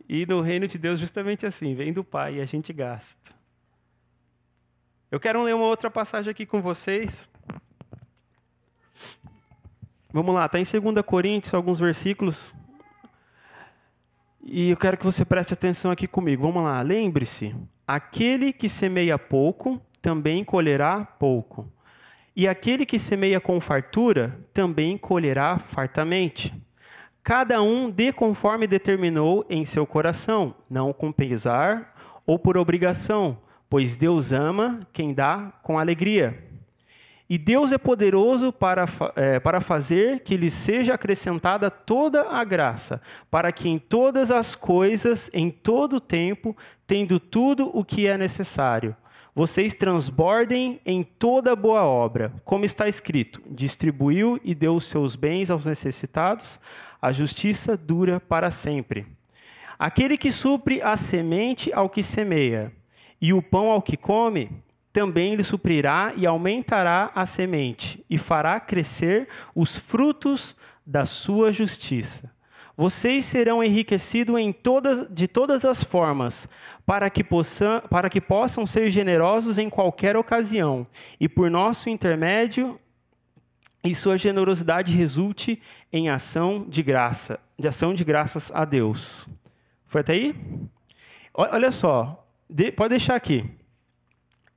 E 0.08 0.26
no 0.26 0.40
reino 0.40 0.66
de 0.66 0.76
Deus, 0.76 0.98
justamente 0.98 1.46
assim, 1.46 1.72
vem 1.72 1.92
do 1.92 2.02
pai 2.02 2.38
e 2.38 2.40
a 2.40 2.44
gente 2.44 2.72
gasta. 2.72 3.32
Eu 5.08 5.20
quero 5.20 5.40
ler 5.44 5.54
uma 5.54 5.66
outra 5.66 5.88
passagem 5.88 6.32
aqui 6.32 6.44
com 6.44 6.60
vocês. 6.60 7.30
Vamos 10.12 10.34
lá, 10.34 10.46
está 10.46 10.58
em 10.58 10.64
2 10.64 11.06
Coríntios, 11.06 11.54
alguns 11.54 11.78
versículos. 11.78 12.52
E 14.42 14.70
eu 14.70 14.76
quero 14.76 14.96
que 14.96 15.04
você 15.04 15.24
preste 15.24 15.54
atenção 15.54 15.92
aqui 15.92 16.08
comigo. 16.08 16.42
Vamos 16.42 16.64
lá, 16.64 16.82
lembre-se: 16.82 17.54
aquele 17.86 18.52
que 18.52 18.68
semeia 18.68 19.16
pouco, 19.16 19.80
também 20.02 20.44
colherá 20.44 21.04
pouco. 21.04 21.72
E 22.38 22.46
aquele 22.46 22.86
que 22.86 23.00
semeia 23.00 23.40
com 23.40 23.60
fartura 23.60 24.38
também 24.54 24.96
colherá 24.96 25.58
fartamente. 25.58 26.54
Cada 27.20 27.60
um 27.60 27.90
dê 27.90 28.12
conforme 28.12 28.64
determinou 28.64 29.44
em 29.50 29.64
seu 29.64 29.84
coração, 29.84 30.54
não 30.70 30.92
com 30.92 31.10
pesar 31.10 32.22
ou 32.24 32.38
por 32.38 32.56
obrigação, 32.56 33.38
pois 33.68 33.96
Deus 33.96 34.32
ama 34.32 34.86
quem 34.92 35.12
dá 35.12 35.52
com 35.64 35.80
alegria. 35.80 36.46
E 37.28 37.36
Deus 37.36 37.72
é 37.72 37.76
poderoso 37.76 38.52
para, 38.52 38.84
é, 39.16 39.40
para 39.40 39.60
fazer 39.60 40.20
que 40.20 40.36
lhe 40.36 40.48
seja 40.48 40.94
acrescentada 40.94 41.68
toda 41.68 42.30
a 42.30 42.44
graça, 42.44 43.02
para 43.28 43.50
que 43.50 43.68
em 43.68 43.80
todas 43.80 44.30
as 44.30 44.54
coisas, 44.54 45.28
em 45.34 45.50
todo 45.50 45.96
o 45.96 46.00
tempo, 46.00 46.56
tendo 46.86 47.18
tudo 47.18 47.68
o 47.76 47.84
que 47.84 48.06
é 48.06 48.16
necessário, 48.16 48.94
vocês 49.38 49.72
transbordem 49.72 50.80
em 50.84 51.04
toda 51.04 51.54
boa 51.54 51.84
obra, 51.84 52.32
como 52.44 52.64
está 52.64 52.88
escrito: 52.88 53.40
distribuiu 53.48 54.40
e 54.42 54.52
deu 54.52 54.74
os 54.74 54.86
seus 54.86 55.14
bens 55.14 55.48
aos 55.48 55.64
necessitados, 55.64 56.58
a 57.00 57.12
justiça 57.12 57.76
dura 57.76 58.18
para 58.18 58.50
sempre. 58.50 59.06
Aquele 59.78 60.18
que 60.18 60.32
supre 60.32 60.82
a 60.82 60.96
semente 60.96 61.72
ao 61.72 61.88
que 61.88 62.02
semeia, 62.02 62.72
e 63.20 63.32
o 63.32 63.40
pão 63.40 63.70
ao 63.70 63.80
que 63.80 63.96
come, 63.96 64.50
também 64.92 65.36
lhe 65.36 65.44
suprirá 65.44 66.12
e 66.16 66.26
aumentará 66.26 67.12
a 67.14 67.24
semente, 67.24 68.04
e 68.10 68.18
fará 68.18 68.58
crescer 68.58 69.28
os 69.54 69.76
frutos 69.76 70.56
da 70.84 71.06
sua 71.06 71.52
justiça. 71.52 72.36
Vocês 72.76 73.24
serão 73.24 73.62
enriquecidos 73.62 74.36
todas, 74.62 75.08
de 75.08 75.26
todas 75.26 75.64
as 75.64 75.82
formas, 75.82 76.48
para 76.88 77.10
que, 77.10 77.22
possam, 77.22 77.82
para 77.82 78.08
que 78.08 78.18
possam 78.18 78.64
ser 78.64 78.90
generosos 78.90 79.58
em 79.58 79.68
qualquer 79.68 80.16
ocasião, 80.16 80.86
e 81.20 81.28
por 81.28 81.50
nosso 81.50 81.90
intermédio 81.90 82.80
e 83.84 83.94
sua 83.94 84.16
generosidade 84.16 84.96
resulte 84.96 85.60
em 85.92 86.08
ação 86.08 86.64
de 86.66 86.82
graça, 86.82 87.40
de 87.58 87.68
ação 87.68 87.92
de 87.92 88.02
graças 88.04 88.50
a 88.54 88.64
Deus. 88.64 89.28
Foi 89.84 90.00
até 90.00 90.14
aí? 90.14 90.34
Olha 91.34 91.70
só, 91.70 92.26
pode 92.74 92.88
deixar 92.88 93.16
aqui. 93.16 93.44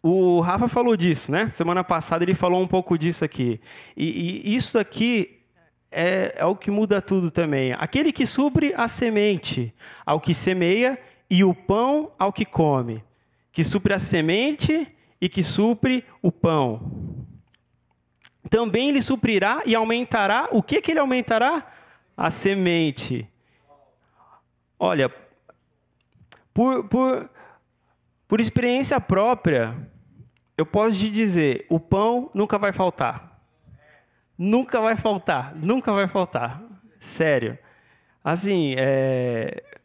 O 0.01 0.39
Rafa 0.39 0.69
falou 0.69 0.95
disso, 0.95 1.33
né? 1.33 1.49
Semana 1.49 1.83
passada 1.83 2.23
ele 2.23 2.33
falou 2.33 2.61
um 2.61 2.67
pouco 2.67 2.97
disso 2.97 3.25
aqui. 3.25 3.59
E, 3.95 4.41
e 4.45 4.55
isso 4.55 4.79
aqui 4.79 5.41
é, 5.91 6.35
é, 6.37 6.45
o 6.45 6.55
que 6.55 6.71
muda 6.71 7.01
tudo 7.01 7.29
também. 7.29 7.73
Aquele 7.73 8.13
que 8.13 8.25
supre 8.25 8.73
a 8.77 8.87
semente 8.87 9.75
ao 10.05 10.21
que 10.21 10.33
semeia 10.33 10.97
e 11.31 11.45
o 11.45 11.55
pão 11.55 12.11
ao 12.19 12.33
que 12.33 12.43
come. 12.43 13.01
Que 13.53 13.63
supre 13.63 13.93
a 13.93 13.99
semente 13.99 14.93
e 15.19 15.29
que 15.29 15.41
supre 15.41 16.03
o 16.21 16.29
pão. 16.29 17.25
Também 18.49 18.91
lhe 18.91 19.01
suprirá 19.01 19.61
e 19.65 19.73
aumentará. 19.73 20.49
O 20.51 20.61
que, 20.61 20.81
que 20.81 20.91
ele 20.91 20.99
aumentará? 20.99 21.65
A 22.17 22.29
semente. 22.29 23.25
Olha, 24.77 25.09
por, 26.53 26.83
por, 26.89 27.29
por 28.27 28.41
experiência 28.41 28.99
própria, 28.99 29.89
eu 30.57 30.65
posso 30.65 30.99
te 30.99 31.09
dizer: 31.09 31.65
o 31.69 31.79
pão 31.79 32.29
nunca 32.33 32.57
vai 32.57 32.73
faltar. 32.73 33.41
Nunca 34.37 34.81
vai 34.81 34.97
faltar, 34.97 35.55
nunca 35.55 35.93
vai 35.93 36.09
faltar. 36.09 36.61
Sério. 36.99 37.57
Assim, 38.23 38.75
é... 38.77 39.80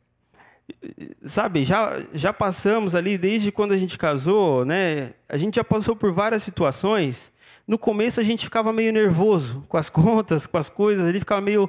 sabe, 1.24 1.64
já, 1.64 2.02
já 2.12 2.32
passamos 2.32 2.94
ali 2.94 3.18
desde 3.18 3.50
quando 3.52 3.72
a 3.72 3.78
gente 3.78 3.98
casou, 3.98 4.64
né? 4.64 5.12
A 5.28 5.36
gente 5.36 5.56
já 5.56 5.64
passou 5.64 5.94
por 5.96 6.12
várias 6.12 6.42
situações. 6.42 7.32
No 7.66 7.78
começo 7.78 8.20
a 8.20 8.22
gente 8.22 8.44
ficava 8.44 8.72
meio 8.72 8.92
nervoso 8.92 9.64
com 9.68 9.76
as 9.76 9.88
contas, 9.90 10.46
com 10.46 10.58
as 10.58 10.68
coisas, 10.68 11.06
ali 11.06 11.18
ficava 11.18 11.40
meio 11.40 11.68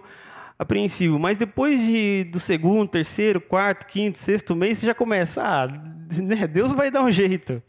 apreensivo. 0.57 1.19
Mas 1.19 1.37
depois 1.37 1.81
de, 1.81 2.25
do 2.25 2.39
segundo, 2.39 2.89
terceiro, 2.89 3.39
quarto, 3.41 3.87
quinto, 3.87 4.17
sexto 4.17 4.55
mês, 4.55 4.77
você 4.77 4.85
já 4.85 4.93
começa, 4.93 5.43
ah, 5.43 5.67
né, 6.21 6.47
Deus 6.47 6.71
vai 6.71 6.91
dar 6.91 7.03
um 7.03 7.11
jeito. 7.11 7.61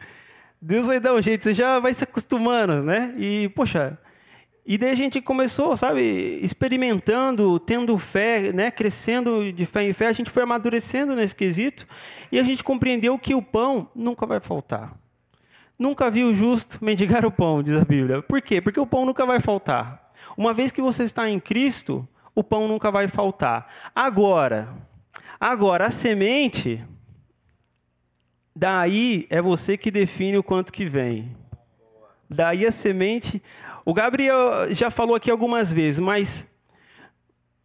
Deus 0.60 0.86
vai 0.86 0.98
dar 0.98 1.14
um 1.14 1.22
jeito, 1.22 1.44
você 1.44 1.54
já 1.54 1.78
vai 1.78 1.94
se 1.94 2.02
acostumando, 2.02 2.82
né? 2.82 3.14
E, 3.16 3.48
poxa, 3.50 3.96
e 4.70 4.76
daí 4.76 4.90
a 4.90 4.94
gente 4.94 5.22
começou, 5.22 5.74
sabe, 5.78 6.38
experimentando, 6.42 7.58
tendo 7.58 7.96
fé, 7.96 8.52
né, 8.52 8.70
crescendo 8.70 9.50
de 9.50 9.64
fé 9.64 9.82
em 9.82 9.94
fé, 9.94 10.08
a 10.08 10.12
gente 10.12 10.30
foi 10.30 10.42
amadurecendo 10.42 11.16
nesse 11.16 11.34
quesito 11.34 11.86
e 12.30 12.38
a 12.38 12.42
gente 12.42 12.62
compreendeu 12.62 13.18
que 13.18 13.34
o 13.34 13.40
pão 13.40 13.88
nunca 13.94 14.26
vai 14.26 14.40
faltar. 14.40 14.94
Nunca 15.78 16.10
vi 16.10 16.22
o 16.22 16.34
justo 16.34 16.76
mendigar 16.84 17.24
o 17.24 17.30
pão, 17.30 17.62
diz 17.62 17.80
a 17.80 17.84
Bíblia. 17.84 18.20
Por 18.20 18.42
quê? 18.42 18.60
Porque 18.60 18.78
o 18.78 18.86
pão 18.86 19.06
nunca 19.06 19.24
vai 19.24 19.40
faltar. 19.40 20.12
Uma 20.36 20.52
vez 20.52 20.70
que 20.70 20.82
você 20.82 21.02
está 21.02 21.30
em 21.30 21.40
Cristo, 21.40 22.06
o 22.34 22.44
pão 22.44 22.68
nunca 22.68 22.90
vai 22.90 23.08
faltar. 23.08 23.72
Agora, 23.94 24.68
agora 25.40 25.86
a 25.86 25.90
semente, 25.90 26.84
daí 28.54 29.26
é 29.30 29.40
você 29.40 29.78
que 29.78 29.90
define 29.90 30.36
o 30.36 30.42
quanto 30.42 30.70
que 30.70 30.84
vem. 30.84 31.34
Daí 32.28 32.66
a 32.66 32.70
semente, 32.70 33.42
o 33.88 33.94
Gabriel 33.94 34.74
já 34.74 34.90
falou 34.90 35.16
aqui 35.16 35.30
algumas 35.30 35.72
vezes, 35.72 35.98
mas 35.98 36.54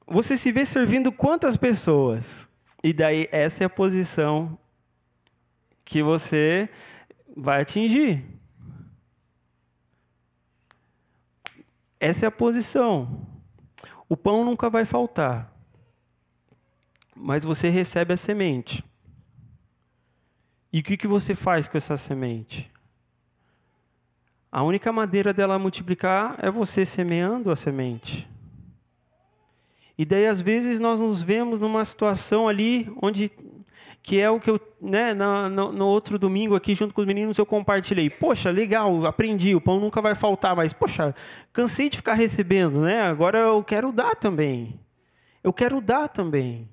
você 0.07 0.37
se 0.37 0.53
vê 0.53 0.65
servindo 0.65 1.11
quantas 1.11 1.57
pessoas? 1.57 2.47
E 2.81 2.93
daí 2.93 3.27
essa 3.29 3.65
é 3.65 3.65
a 3.65 3.69
posição 3.69 4.57
que 5.83 6.01
você 6.01 6.69
vai 7.35 7.61
atingir. 7.61 8.23
Essa 11.99 12.25
é 12.25 12.27
a 12.29 12.31
posição. 12.31 13.27
O 14.07 14.15
pão 14.15 14.45
nunca 14.45 14.69
vai 14.69 14.85
faltar, 14.85 15.53
mas 17.13 17.43
você 17.43 17.67
recebe 17.67 18.13
a 18.13 18.17
semente. 18.17 18.81
E 20.71 20.79
o 20.79 20.83
que, 20.83 20.95
que 20.95 21.05
você 21.05 21.35
faz 21.35 21.67
com 21.67 21.77
essa 21.77 21.97
semente? 21.97 22.72
A 24.53 24.61
única 24.61 24.91
maneira 24.91 25.33
dela 25.33 25.57
multiplicar 25.57 26.35
é 26.37 26.51
você 26.51 26.85
semeando 26.85 27.49
a 27.49 27.55
semente. 27.55 28.29
E 29.97 30.05
daí, 30.05 30.27
às 30.27 30.39
vezes, 30.39 30.77
nós 30.77 30.99
nos 30.99 31.23
vemos 31.23 31.59
numa 31.59 31.83
situação 31.83 32.47
ali 32.47 32.87
onde 33.01 33.31
que 34.03 34.19
é 34.19 34.29
o 34.29 34.39
que 34.39 34.51
eu, 34.51 34.61
né, 34.79 35.11
no, 35.15 35.71
no, 35.71 35.87
outro 35.87 36.19
domingo 36.19 36.55
aqui, 36.55 36.75
junto 36.75 36.93
com 36.93 37.01
os 37.01 37.07
meninos, 37.07 37.39
eu 37.39 37.47
compartilhei. 37.47 38.11
Poxa, 38.11 38.51
legal, 38.51 39.07
aprendi, 39.07 39.55
o 39.55 39.61
pão 39.61 39.79
nunca 39.79 39.99
vai 40.03 40.13
faltar, 40.13 40.55
mas, 40.55 40.71
poxa, 40.71 41.15
cansei 41.51 41.89
de 41.89 41.97
ficar 41.97 42.13
recebendo, 42.13 42.81
né? 42.81 43.01
Agora 43.01 43.39
eu 43.39 43.63
quero 43.63 43.91
dar 43.91 44.15
também. 44.15 44.79
Eu 45.43 45.51
quero 45.51 45.81
dar 45.81 46.09
também. 46.09 46.69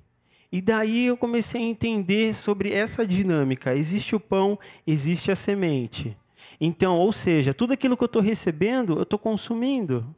E 0.51 0.61
daí 0.61 1.07
eu 1.07 1.17
comecei 1.17 1.59
a 1.59 1.65
entender 1.65 2.35
sobre 2.35 2.73
essa 2.73 3.07
dinâmica. 3.07 3.73
Existe 3.73 4.15
o 4.15 4.19
pão, 4.19 4.59
existe 4.85 5.31
a 5.31 5.35
semente. 5.35 6.15
Então, 6.63 6.95
ou 6.95 7.11
seja, 7.11 7.55
tudo 7.55 7.73
aquilo 7.73 7.97
que 7.97 8.03
eu 8.03 8.05
estou 8.05 8.21
recebendo, 8.21 8.97
eu 8.97 9.01
estou 9.01 9.17
consumindo. 9.17 10.15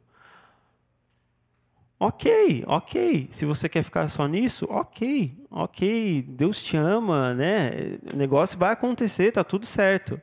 Ok, 1.98 2.62
ok. 2.66 3.30
Se 3.32 3.46
você 3.46 3.66
quer 3.66 3.82
ficar 3.82 4.06
só 4.08 4.26
nisso, 4.26 4.66
ok, 4.68 5.34
ok. 5.50 6.22
Deus 6.28 6.62
te 6.62 6.76
ama, 6.76 7.32
né? 7.32 7.98
O 8.12 8.16
negócio 8.16 8.58
vai 8.58 8.72
acontecer, 8.72 9.32
tá 9.32 9.42
tudo 9.42 9.64
certo. 9.64 10.20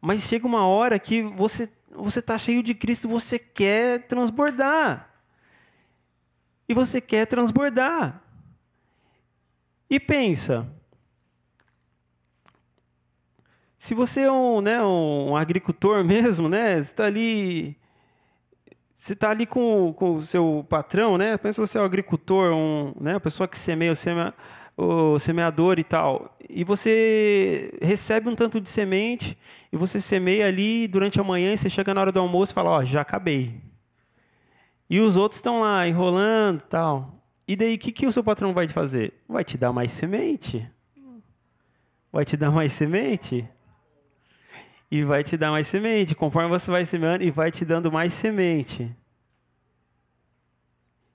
Mas 0.00 0.22
chega 0.22 0.46
uma 0.46 0.66
hora 0.66 0.98
que 0.98 1.22
você 1.22 1.70
você 1.90 2.20
está 2.20 2.38
cheio 2.38 2.62
de 2.62 2.74
Cristo, 2.74 3.08
você 3.08 3.38
quer 3.38 4.06
transbordar. 4.06 5.10
E 6.66 6.72
você 6.72 6.98
quer 6.98 7.26
transbordar. 7.26 8.22
E 9.90 10.00
pensa, 10.00 10.66
se 13.78 13.94
você 13.94 14.22
é 14.22 14.32
um, 14.32 14.60
né, 14.60 14.82
um 14.82 15.36
agricultor 15.36 16.02
mesmo, 16.04 16.48
né, 16.48 16.78
está 16.78 17.04
ali 17.06 17.76
você 18.98 19.12
está 19.12 19.30
ali 19.30 19.46
com, 19.46 19.92
com 19.92 20.16
o 20.16 20.22
seu 20.22 20.66
patrão, 20.68 21.16
né? 21.16 21.38
Pensa 21.38 21.64
você 21.64 21.78
é 21.78 21.80
um 21.80 21.84
agricultor, 21.84 22.52
um, 22.52 22.92
né? 23.00 23.12
uma 23.12 23.20
pessoa 23.20 23.46
que 23.46 23.56
semeia, 23.56 23.92
o, 24.76 25.12
o 25.14 25.18
semeador 25.20 25.78
e 25.78 25.84
tal. 25.84 26.36
E 26.50 26.64
você 26.64 27.72
recebe 27.80 28.28
um 28.28 28.34
tanto 28.34 28.60
de 28.60 28.68
semente 28.68 29.38
e 29.72 29.76
você 29.76 30.00
semeia 30.00 30.48
ali 30.48 30.88
durante 30.88 31.20
a 31.20 31.22
manhã 31.22 31.52
e 31.52 31.56
você 31.56 31.70
chega 31.70 31.94
na 31.94 32.00
hora 32.00 32.10
do 32.10 32.18
almoço 32.18 32.50
e 32.50 32.54
fala, 32.54 32.70
ó, 32.70 32.78
oh, 32.78 32.84
já 32.84 33.02
acabei. 33.02 33.60
E 34.90 34.98
os 34.98 35.16
outros 35.16 35.38
estão 35.38 35.60
lá 35.60 35.86
enrolando 35.86 36.62
e 36.62 36.66
tal. 36.66 37.22
E 37.46 37.54
daí 37.54 37.76
o 37.76 37.78
que, 37.78 37.92
que 37.92 38.04
o 38.04 38.12
seu 38.12 38.24
patrão 38.24 38.52
vai 38.52 38.66
fazer? 38.66 39.14
Vai 39.28 39.44
te 39.44 39.56
dar 39.56 39.72
mais 39.72 39.92
semente. 39.92 40.68
Vai 42.12 42.24
te 42.24 42.36
dar 42.36 42.50
mais 42.50 42.72
semente 42.72 43.48
e 44.90 45.04
vai 45.04 45.22
te 45.22 45.36
dar 45.36 45.50
mais 45.50 45.66
semente. 45.66 46.14
Conforme 46.14 46.48
você 46.48 46.70
vai 46.70 46.84
semeando, 46.84 47.24
e 47.24 47.30
vai 47.30 47.50
te 47.50 47.64
dando 47.64 47.92
mais 47.92 48.14
semente. 48.14 48.94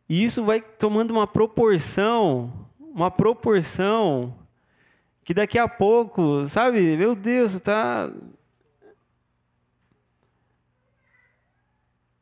E 0.08 0.24
isso 0.24 0.44
vai 0.44 0.62
tomando 0.62 1.12
uma 1.12 1.26
proporção, 1.26 2.68
uma 2.80 3.10
proporção 3.10 4.38
que 5.24 5.34
daqui 5.34 5.58
a 5.58 5.68
pouco, 5.68 6.46
sabe, 6.46 6.98
meu 6.98 7.16
Deus, 7.16 7.54
está 7.54 8.12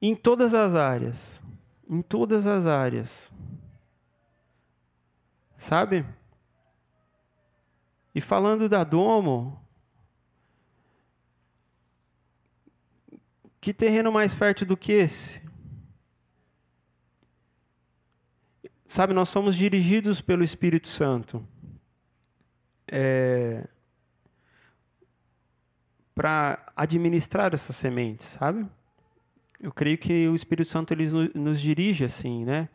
em 0.01 0.15
todas 0.15 0.53
as 0.53 0.73
áreas, 0.73 1.41
em 1.89 2.01
todas 2.01 2.47
as 2.47 2.65
áreas, 2.65 3.31
sabe? 5.57 6.05
E 8.13 8.21
falando 8.21 8.67
da 8.67 8.83
Domo, 8.83 9.60
Que 13.61 13.71
terreno 13.71 14.11
mais 14.11 14.33
fértil 14.33 14.65
do 14.65 14.75
que 14.75 14.91
esse? 14.91 15.47
Sabe, 18.87 19.13
nós 19.13 19.29
somos 19.29 19.55
dirigidos 19.55 20.19
pelo 20.19 20.43
Espírito 20.43 20.87
Santo 20.87 21.47
é, 22.87 23.65
para 26.15 26.73
administrar 26.75 27.53
essas 27.53 27.75
sementes, 27.75 28.29
sabe? 28.29 28.67
Eu 29.59 29.71
creio 29.71 29.97
que 29.97 30.27
o 30.27 30.33
Espírito 30.33 30.69
Santo 30.69 30.91
ele 30.91 31.07
nos 31.35 31.61
dirige 31.61 32.03
assim, 32.03 32.43
né? 32.43 32.67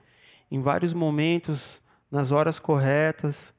Em 0.49 0.63
vários 0.63 0.95
momentos, 0.95 1.83
nas 2.09 2.31
horas 2.31 2.61
corretas, 2.61 3.53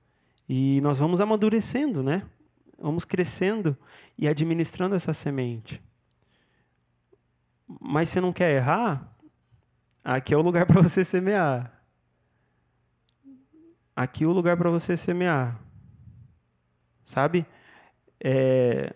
e 0.47 0.80
nós 0.82 0.97
vamos 0.97 1.19
amadurecendo, 1.19 2.01
né? 2.01 2.23
Vamos 2.80 3.03
crescendo 3.03 3.78
e 4.17 4.30
administrando 4.30 4.95
essa 4.95 5.11
semente. 5.11 5.86
Mas 7.68 8.09
você 8.09 8.22
não 8.22 8.32
quer 8.32 8.55
errar? 8.55 9.13
Aqui 10.03 10.34
é 10.34 10.38
o 10.38 10.41
lugar 10.41 10.65
para 10.68 10.82
você 10.82 11.03
semear. 11.03 11.74
Aqui 13.95 14.24
é 14.24 14.28
o 14.28 14.32
lugar 14.32 14.55
para 14.55 14.70
você 14.70 14.95
semear. 14.95 15.59
Sabe? 17.03 17.45
É... 18.24 18.95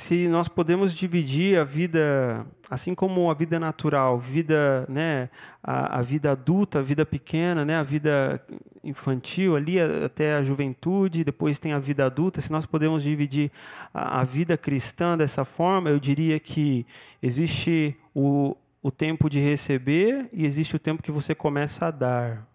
se 0.00 0.28
nós 0.28 0.48
podemos 0.48 0.94
dividir 0.94 1.58
a 1.58 1.62
vida, 1.62 2.46
assim 2.70 2.94
como 2.94 3.30
a 3.30 3.34
vida 3.34 3.60
natural, 3.60 4.18
vida, 4.18 4.86
né, 4.88 5.28
a, 5.62 5.98
a, 5.98 6.02
vida 6.02 6.32
adulta, 6.32 6.78
a 6.78 6.82
vida 6.82 7.04
pequena, 7.04 7.66
né, 7.66 7.76
a 7.76 7.82
vida 7.82 8.42
infantil 8.82 9.56
ali 9.56 9.78
até 9.78 10.36
a 10.36 10.42
juventude, 10.42 11.22
depois 11.22 11.58
tem 11.58 11.74
a 11.74 11.78
vida 11.78 12.06
adulta. 12.06 12.40
Se 12.40 12.50
nós 12.50 12.64
podemos 12.64 13.02
dividir 13.02 13.52
a, 13.92 14.20
a 14.20 14.24
vida 14.24 14.56
cristã 14.56 15.18
dessa 15.18 15.44
forma, 15.44 15.90
eu 15.90 16.00
diria 16.00 16.40
que 16.40 16.86
existe 17.22 17.94
o, 18.14 18.56
o 18.82 18.90
tempo 18.90 19.28
de 19.28 19.38
receber 19.38 20.30
e 20.32 20.46
existe 20.46 20.74
o 20.74 20.78
tempo 20.78 21.02
que 21.02 21.12
você 21.12 21.34
começa 21.34 21.88
a 21.88 21.90
dar, 21.90 22.48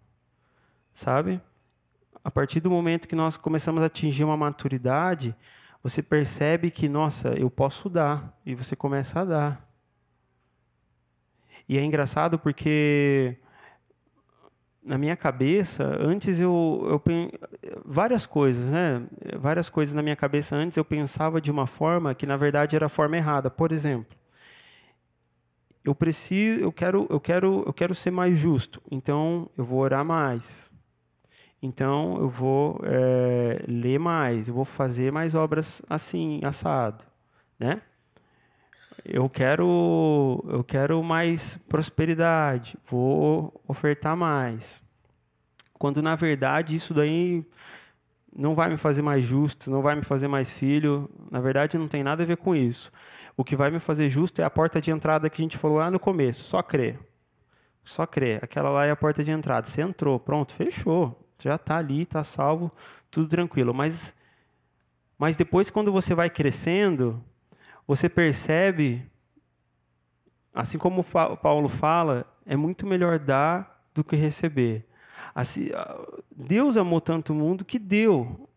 sabe? 0.91 1.39
A 2.23 2.31
partir 2.31 2.59
do 2.59 2.71
momento 2.71 3.07
que 3.07 3.15
nós 3.15 3.37
começamos 3.37 3.83
a 3.83 3.85
atingir 3.85 4.23
uma 4.23 4.35
maturidade, 4.35 5.35
você 5.85 6.01
percebe 6.01 6.71
que, 6.71 6.89
nossa, 6.89 7.35
eu 7.35 7.47
posso 7.47 7.87
dar, 7.91 8.35
e 8.43 8.55
você 8.55 8.75
começa 8.75 9.19
a 9.19 9.23
dar. 9.23 9.69
E 11.69 11.77
é 11.77 11.83
engraçado 11.83 12.39
porque 12.39 13.37
na 14.83 14.97
minha 14.97 15.15
cabeça, 15.15 15.95
antes 15.99 16.39
eu, 16.39 16.87
eu 16.89 16.99
várias 17.85 18.25
coisas, 18.25 18.67
né? 18.67 19.05
Várias 19.37 19.69
coisas 19.69 19.93
na 19.93 20.01
minha 20.01 20.15
cabeça 20.15 20.55
antes 20.55 20.75
eu 20.75 20.83
pensava 20.83 21.39
de 21.39 21.51
uma 21.51 21.67
forma 21.67 22.15
que 22.15 22.25
na 22.25 22.35
verdade 22.35 22.75
era 22.75 22.87
a 22.87 22.89
forma 22.89 23.17
errada. 23.17 23.51
Por 23.51 23.71
exemplo, 23.71 24.17
eu 25.83 25.93
preciso, 25.93 26.61
eu 26.61 26.71
quero, 26.71 27.05
eu 27.11 27.19
quero, 27.19 27.63
eu 27.63 27.73
quero 27.73 27.93
ser 27.93 28.09
mais 28.09 28.39
justo. 28.39 28.81
Então 28.89 29.51
eu 29.55 29.63
vou 29.63 29.81
orar 29.81 30.03
mais. 30.03 30.73
Então 31.61 32.17
eu 32.19 32.29
vou 32.29 32.79
é, 32.83 33.63
ler 33.67 33.99
mais, 33.99 34.47
eu 34.47 34.53
vou 34.53 34.65
fazer 34.65 35.11
mais 35.11 35.35
obras 35.35 35.81
assim, 35.89 36.39
assado, 36.43 37.03
né? 37.59 37.81
Eu 39.03 39.29
quero, 39.29 40.43
eu 40.47 40.63
quero 40.63 41.01
mais 41.03 41.57
prosperidade, 41.69 42.77
vou 42.89 43.53
ofertar 43.67 44.15
mais. 44.15 44.83
Quando 45.77 46.01
na 46.01 46.15
verdade 46.15 46.75
isso 46.75 46.93
daí 46.93 47.45
não 48.35 48.55
vai 48.55 48.69
me 48.69 48.77
fazer 48.77 49.01
mais 49.01 49.25
justo, 49.25 49.69
não 49.71 49.81
vai 49.81 49.95
me 49.95 50.03
fazer 50.03 50.27
mais 50.27 50.51
filho. 50.51 51.09
Na 51.31 51.39
verdade 51.39 51.77
não 51.77 51.87
tem 51.87 52.03
nada 52.03 52.23
a 52.23 52.25
ver 52.25 52.37
com 52.37 52.55
isso. 52.55 52.91
O 53.37 53.43
que 53.43 53.55
vai 53.55 53.69
me 53.69 53.79
fazer 53.79 54.09
justo 54.09 54.41
é 54.41 54.45
a 54.45 54.49
porta 54.49 54.81
de 54.81 54.91
entrada 54.91 55.29
que 55.29 55.41
a 55.41 55.43
gente 55.43 55.57
falou 55.57 55.77
lá 55.77 55.91
no 55.91 55.99
começo, 55.99 56.43
só 56.43 56.61
crer. 56.61 56.99
Só 57.83 58.05
crer. 58.05 58.43
Aquela 58.43 58.69
lá 58.69 58.85
é 58.85 58.91
a 58.91 58.95
porta 58.95 59.23
de 59.23 59.31
entrada. 59.31 59.67
Você 59.67 59.81
entrou, 59.81 60.19
pronto, 60.19 60.53
fechou. 60.53 61.24
Você 61.37 61.49
já 61.49 61.55
está 61.55 61.77
ali, 61.77 62.03
está 62.03 62.23
salvo, 62.23 62.71
tudo 63.11 63.27
tranquilo. 63.27 63.73
Mas, 63.73 64.15
mas 65.17 65.35
depois, 65.35 65.69
quando 65.69 65.91
você 65.91 66.13
vai 66.13 66.29
crescendo, 66.29 67.23
você 67.87 68.09
percebe, 68.09 69.05
assim 70.53 70.77
como 70.77 71.03
Paulo 71.03 71.69
fala, 71.69 72.25
é 72.45 72.55
muito 72.55 72.85
melhor 72.85 73.19
dar 73.19 73.87
do 73.93 74.03
que 74.03 74.15
receber. 74.15 74.85
Assim, 75.33 75.69
Deus 76.35 76.77
amou 76.77 77.01
tanto 77.01 77.33
o 77.33 77.35
mundo 77.35 77.65
que 77.65 77.77
deu, 77.77 78.49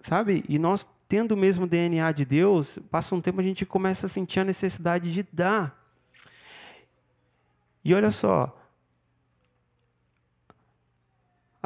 sabe? 0.00 0.44
E 0.48 0.58
nós, 0.58 0.86
tendo 1.08 1.32
o 1.32 1.36
mesmo 1.36 1.66
DNA 1.66 2.12
de 2.12 2.24
Deus, 2.24 2.78
passa 2.90 3.14
um 3.14 3.20
tempo 3.20 3.40
a 3.40 3.44
gente 3.44 3.64
começa 3.64 4.06
a 4.06 4.08
sentir 4.08 4.40
a 4.40 4.44
necessidade 4.44 5.12
de 5.12 5.22
dar. 5.32 5.78
E 7.84 7.94
olha 7.94 8.10
só, 8.10 8.56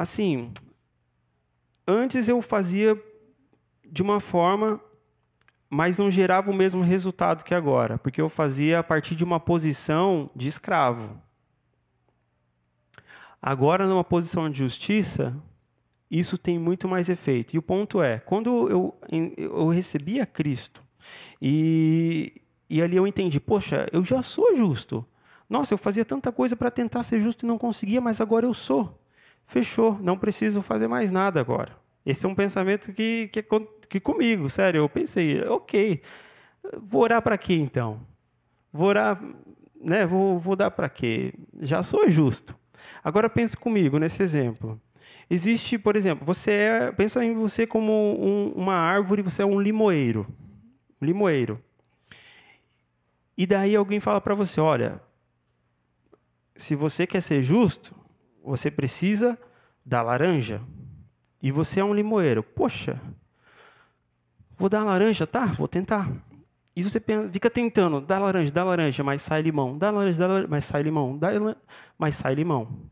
assim, 0.01 0.51
antes 1.87 2.27
eu 2.27 2.41
fazia 2.41 3.01
de 3.85 4.01
uma 4.01 4.19
forma, 4.19 4.79
mas 5.69 5.97
não 5.97 6.11
gerava 6.11 6.51
o 6.51 6.55
mesmo 6.55 6.81
resultado 6.81 7.43
que 7.43 7.53
agora, 7.53 7.97
porque 7.97 8.21
eu 8.21 8.29
fazia 8.29 8.79
a 8.79 8.83
partir 8.83 9.15
de 9.15 9.23
uma 9.23 9.39
posição 9.39 10.29
de 10.35 10.47
escravo. 10.47 11.21
Agora, 13.41 13.87
numa 13.87 14.03
posição 14.03 14.49
de 14.49 14.59
justiça, 14.59 15.35
isso 16.09 16.37
tem 16.37 16.59
muito 16.59 16.87
mais 16.87 17.09
efeito. 17.09 17.55
E 17.55 17.57
o 17.57 17.61
ponto 17.61 18.01
é, 18.01 18.19
quando 18.19 18.69
eu, 18.69 18.95
eu 19.37 19.69
recebi 19.69 20.21
a 20.21 20.25
Cristo 20.25 20.83
e, 21.41 22.41
e 22.69 22.81
ali 22.81 22.97
eu 22.97 23.07
entendi, 23.07 23.39
poxa, 23.39 23.87
eu 23.91 24.05
já 24.05 24.21
sou 24.21 24.55
justo. 24.55 25.05
Nossa, 25.49 25.73
eu 25.73 25.77
fazia 25.77 26.05
tanta 26.05 26.31
coisa 26.31 26.55
para 26.55 26.69
tentar 26.69 27.03
ser 27.03 27.19
justo 27.19 27.45
e 27.45 27.47
não 27.47 27.57
conseguia, 27.57 27.99
mas 27.99 28.21
agora 28.21 28.45
eu 28.45 28.53
sou. 28.53 29.00
Fechou, 29.51 29.99
não 30.01 30.17
preciso 30.17 30.61
fazer 30.61 30.87
mais 30.87 31.11
nada 31.11 31.41
agora. 31.41 31.75
Esse 32.05 32.25
é 32.25 32.29
um 32.29 32.33
pensamento 32.33 32.93
que, 32.93 33.29
que, 33.33 33.45
que 33.89 33.99
comigo, 33.99 34.49
sério, 34.49 34.77
eu 34.77 34.87
pensei, 34.87 35.41
ok, 35.41 36.01
vou 36.81 37.01
orar 37.01 37.21
para 37.21 37.37
quê 37.37 37.55
então? 37.55 37.99
Vou 38.71 38.87
orar, 38.87 39.21
né, 39.75 40.05
vou, 40.05 40.39
vou 40.39 40.55
dar 40.55 40.71
para 40.71 40.87
quê? 40.87 41.33
Já 41.59 41.83
sou 41.83 42.09
justo. 42.09 42.55
Agora 43.03 43.29
pense 43.29 43.57
comigo 43.57 43.99
nesse 43.99 44.23
exemplo. 44.23 44.79
Existe, 45.29 45.77
por 45.77 45.97
exemplo, 45.97 46.25
você 46.25 46.51
é, 46.51 46.91
pensa 46.93 47.21
em 47.21 47.33
você 47.33 47.67
como 47.67 47.91
um, 47.91 48.53
uma 48.55 48.75
árvore, 48.75 49.21
você 49.21 49.41
é 49.41 49.45
um 49.45 49.59
limoeiro. 49.59 50.25
Limoeiro. 51.01 51.61
E 53.37 53.45
daí 53.45 53.75
alguém 53.75 53.99
fala 53.99 54.21
para 54.21 54.33
você, 54.33 54.61
olha, 54.61 55.01
se 56.55 56.73
você 56.73 57.05
quer 57.05 57.19
ser 57.19 57.41
justo, 57.41 57.99
você 58.43 58.71
precisa 58.71 59.37
da 59.85 60.01
laranja. 60.01 60.61
E 61.41 61.51
você 61.51 61.79
é 61.79 61.83
um 61.83 61.93
limoeiro. 61.93 62.43
Poxa, 62.43 62.99
vou 64.57 64.69
dar 64.69 64.83
laranja, 64.83 65.25
tá? 65.25 65.45
Vou 65.45 65.67
tentar. 65.67 66.11
E 66.75 66.83
você 66.83 67.01
fica 67.31 67.49
tentando, 67.49 67.99
dá 67.99 68.17
laranja, 68.17 68.51
dá 68.51 68.63
laranja, 68.63 69.03
mas 69.03 69.21
sai 69.21 69.41
limão, 69.41 69.77
dá 69.77 69.91
laranja, 69.91 70.19
dá 70.19 70.27
laranja, 70.27 70.47
mas 70.49 70.65
sai 70.65 70.83
limão, 70.83 71.17
dá 71.17 71.29
mas 71.97 72.15
sai 72.15 72.33
limão. 72.33 72.89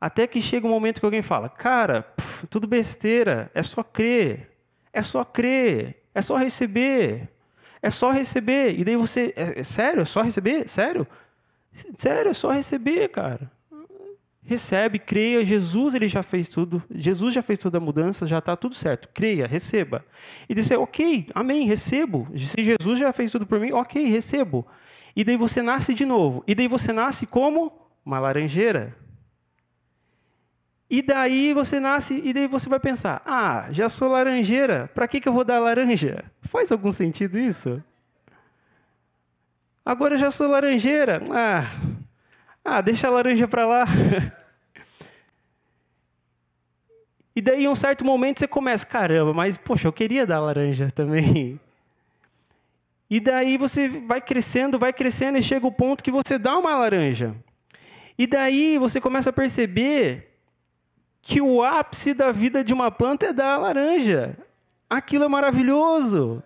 Até 0.00 0.26
que 0.26 0.40
chega 0.40 0.66
um 0.66 0.70
momento 0.70 1.00
que 1.00 1.06
alguém 1.06 1.22
fala, 1.22 1.48
cara, 1.48 2.02
pff, 2.02 2.46
tudo 2.46 2.66
besteira, 2.66 3.50
é 3.54 3.62
só 3.62 3.82
crer, 3.82 4.50
é 4.92 5.02
só 5.02 5.24
crer, 5.24 6.04
é 6.14 6.20
só 6.20 6.36
receber, 6.36 7.28
é 7.80 7.90
só 7.90 8.10
receber. 8.10 8.78
E 8.78 8.84
daí 8.84 8.96
você, 8.96 9.32
é, 9.36 9.60
é 9.60 9.62
sério, 9.62 10.02
é 10.02 10.04
só 10.04 10.22
receber? 10.22 10.68
Sério? 10.68 11.06
Sério, 11.96 12.30
é 12.30 12.34
só 12.34 12.50
receber, 12.50 13.08
cara 13.08 13.50
recebe, 14.50 14.98
creia, 14.98 15.44
Jesus 15.44 15.94
ele 15.94 16.08
já 16.08 16.24
fez 16.24 16.48
tudo, 16.48 16.82
Jesus 16.90 17.32
já 17.32 17.40
fez 17.40 17.56
toda 17.56 17.78
a 17.78 17.80
mudança, 17.80 18.26
já 18.26 18.38
está 18.38 18.56
tudo 18.56 18.74
certo, 18.74 19.08
creia, 19.14 19.46
receba. 19.46 20.04
E 20.48 20.54
dizer, 20.54 20.76
ok, 20.76 21.28
amém, 21.32 21.68
recebo. 21.68 22.26
Se 22.36 22.64
Jesus 22.64 22.98
já 22.98 23.12
fez 23.12 23.30
tudo 23.30 23.46
por 23.46 23.60
mim, 23.60 23.70
ok, 23.70 24.08
recebo. 24.08 24.66
E 25.14 25.22
daí 25.22 25.36
você 25.36 25.62
nasce 25.62 25.94
de 25.94 26.04
novo. 26.04 26.42
E 26.48 26.54
daí 26.54 26.66
você 26.66 26.92
nasce 26.92 27.28
como 27.28 27.72
uma 28.04 28.18
laranjeira. 28.18 28.96
E 30.90 31.00
daí 31.00 31.54
você 31.54 31.78
nasce, 31.78 32.20
e 32.24 32.32
daí 32.32 32.48
você 32.48 32.68
vai 32.68 32.80
pensar, 32.80 33.22
ah, 33.24 33.68
já 33.70 33.88
sou 33.88 34.08
laranjeira, 34.08 34.90
para 34.92 35.06
que, 35.06 35.20
que 35.20 35.28
eu 35.28 35.32
vou 35.32 35.44
dar 35.44 35.60
laranja? 35.60 36.24
Faz 36.42 36.72
algum 36.72 36.90
sentido 36.90 37.38
isso? 37.38 37.80
Agora 39.84 40.16
já 40.16 40.28
sou 40.28 40.48
laranjeira, 40.48 41.22
ah, 41.30 41.70
ah 42.64 42.80
deixa 42.80 43.06
a 43.06 43.10
laranja 43.10 43.46
para 43.46 43.64
lá. 43.64 43.86
E 47.34 47.40
daí, 47.40 47.64
em 47.64 47.68
um 47.68 47.74
certo 47.74 48.04
momento, 48.04 48.40
você 48.40 48.48
começa, 48.48 48.84
caramba, 48.84 49.32
mas, 49.32 49.56
poxa, 49.56 49.86
eu 49.86 49.92
queria 49.92 50.26
dar 50.26 50.40
laranja 50.40 50.90
também. 50.90 51.60
E 53.08 53.18
daí 53.18 53.56
você 53.56 53.88
vai 53.88 54.20
crescendo, 54.20 54.78
vai 54.78 54.92
crescendo 54.92 55.38
e 55.38 55.42
chega 55.42 55.66
o 55.66 55.72
ponto 55.72 56.04
que 56.04 56.12
você 56.12 56.38
dá 56.38 56.56
uma 56.56 56.76
laranja. 56.76 57.34
E 58.16 58.26
daí 58.26 58.78
você 58.78 59.00
começa 59.00 59.30
a 59.30 59.32
perceber 59.32 60.30
que 61.22 61.40
o 61.40 61.62
ápice 61.62 62.14
da 62.14 62.30
vida 62.30 62.62
de 62.62 62.72
uma 62.72 62.90
planta 62.90 63.26
é 63.26 63.32
dar 63.32 63.58
laranja. 63.58 64.36
Aquilo 64.88 65.24
é 65.24 65.28
maravilhoso. 65.28 66.42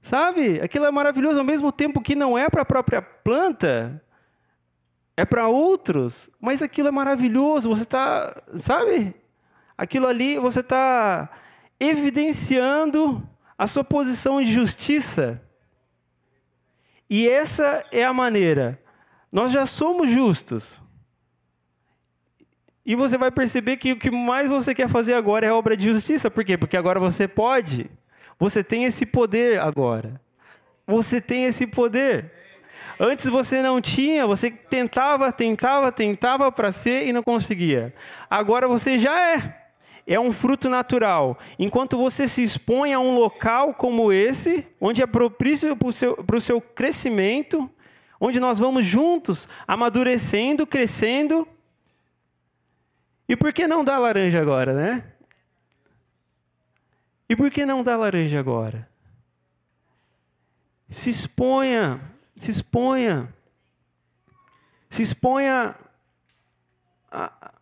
Sabe? 0.00 0.60
Aquilo 0.60 0.86
é 0.86 0.90
maravilhoso 0.90 1.38
ao 1.38 1.44
mesmo 1.44 1.72
tempo 1.72 2.00
que 2.00 2.14
não 2.14 2.38
é 2.38 2.48
para 2.48 2.62
a 2.62 2.64
própria 2.64 3.02
planta, 3.02 4.02
é 5.16 5.24
para 5.24 5.48
outros, 5.48 6.30
mas 6.40 6.62
aquilo 6.62 6.88
é 6.88 6.92
maravilhoso. 6.92 7.68
Você 7.68 7.82
está, 7.82 8.40
sabe? 8.58 9.14
Aquilo 9.78 10.08
ali 10.08 10.38
você 10.38 10.58
está 10.58 11.30
evidenciando 11.78 13.22
a 13.56 13.68
sua 13.68 13.84
posição 13.84 14.42
de 14.42 14.52
justiça. 14.52 15.40
E 17.08 17.28
essa 17.28 17.84
é 17.92 18.04
a 18.04 18.12
maneira. 18.12 18.82
Nós 19.30 19.52
já 19.52 19.64
somos 19.64 20.10
justos. 20.10 20.82
E 22.84 22.96
você 22.96 23.16
vai 23.16 23.30
perceber 23.30 23.76
que 23.76 23.92
o 23.92 23.96
que 23.96 24.10
mais 24.10 24.50
você 24.50 24.74
quer 24.74 24.88
fazer 24.88 25.14
agora 25.14 25.46
é 25.46 25.52
obra 25.52 25.76
de 25.76 25.84
justiça. 25.84 26.30
Por 26.30 26.44
quê? 26.44 26.58
Porque 26.58 26.76
agora 26.76 26.98
você 26.98 27.28
pode. 27.28 27.88
Você 28.38 28.64
tem 28.64 28.84
esse 28.84 29.06
poder 29.06 29.60
agora. 29.60 30.20
Você 30.86 31.20
tem 31.20 31.44
esse 31.44 31.66
poder. 31.66 32.32
Antes 32.98 33.26
você 33.26 33.62
não 33.62 33.80
tinha, 33.80 34.26
você 34.26 34.50
tentava, 34.50 35.30
tentava, 35.30 35.92
tentava 35.92 36.50
para 36.50 36.72
ser 36.72 37.06
e 37.06 37.12
não 37.12 37.22
conseguia. 37.22 37.94
Agora 38.28 38.66
você 38.66 38.98
já 38.98 39.34
é. 39.34 39.67
É 40.14 40.18
um 40.18 40.32
fruto 40.32 40.70
natural. 40.70 41.38
Enquanto 41.58 41.98
você 41.98 42.26
se 42.26 42.42
expõe 42.42 42.94
a 42.94 42.98
um 42.98 43.14
local 43.14 43.74
como 43.74 44.10
esse, 44.10 44.66
onde 44.80 45.02
é 45.02 45.06
propício 45.06 45.76
para 45.76 45.88
o 45.88 45.92
seu, 45.92 46.16
seu 46.40 46.60
crescimento, 46.60 47.70
onde 48.18 48.40
nós 48.40 48.58
vamos 48.58 48.86
juntos 48.86 49.48
amadurecendo, 49.66 50.66
crescendo. 50.66 51.46
E 53.28 53.36
por 53.36 53.52
que 53.52 53.66
não 53.66 53.84
dar 53.84 53.98
laranja 53.98 54.40
agora, 54.40 54.72
né? 54.72 55.04
E 57.28 57.36
por 57.36 57.50
que 57.50 57.66
não 57.66 57.84
dar 57.84 57.98
laranja 57.98 58.40
agora? 58.40 58.88
Se 60.88 61.10
exponha, 61.10 62.00
se 62.34 62.50
exponha. 62.50 63.32
Se 64.88 65.02
exponha 65.02 65.74
a, 67.10 67.52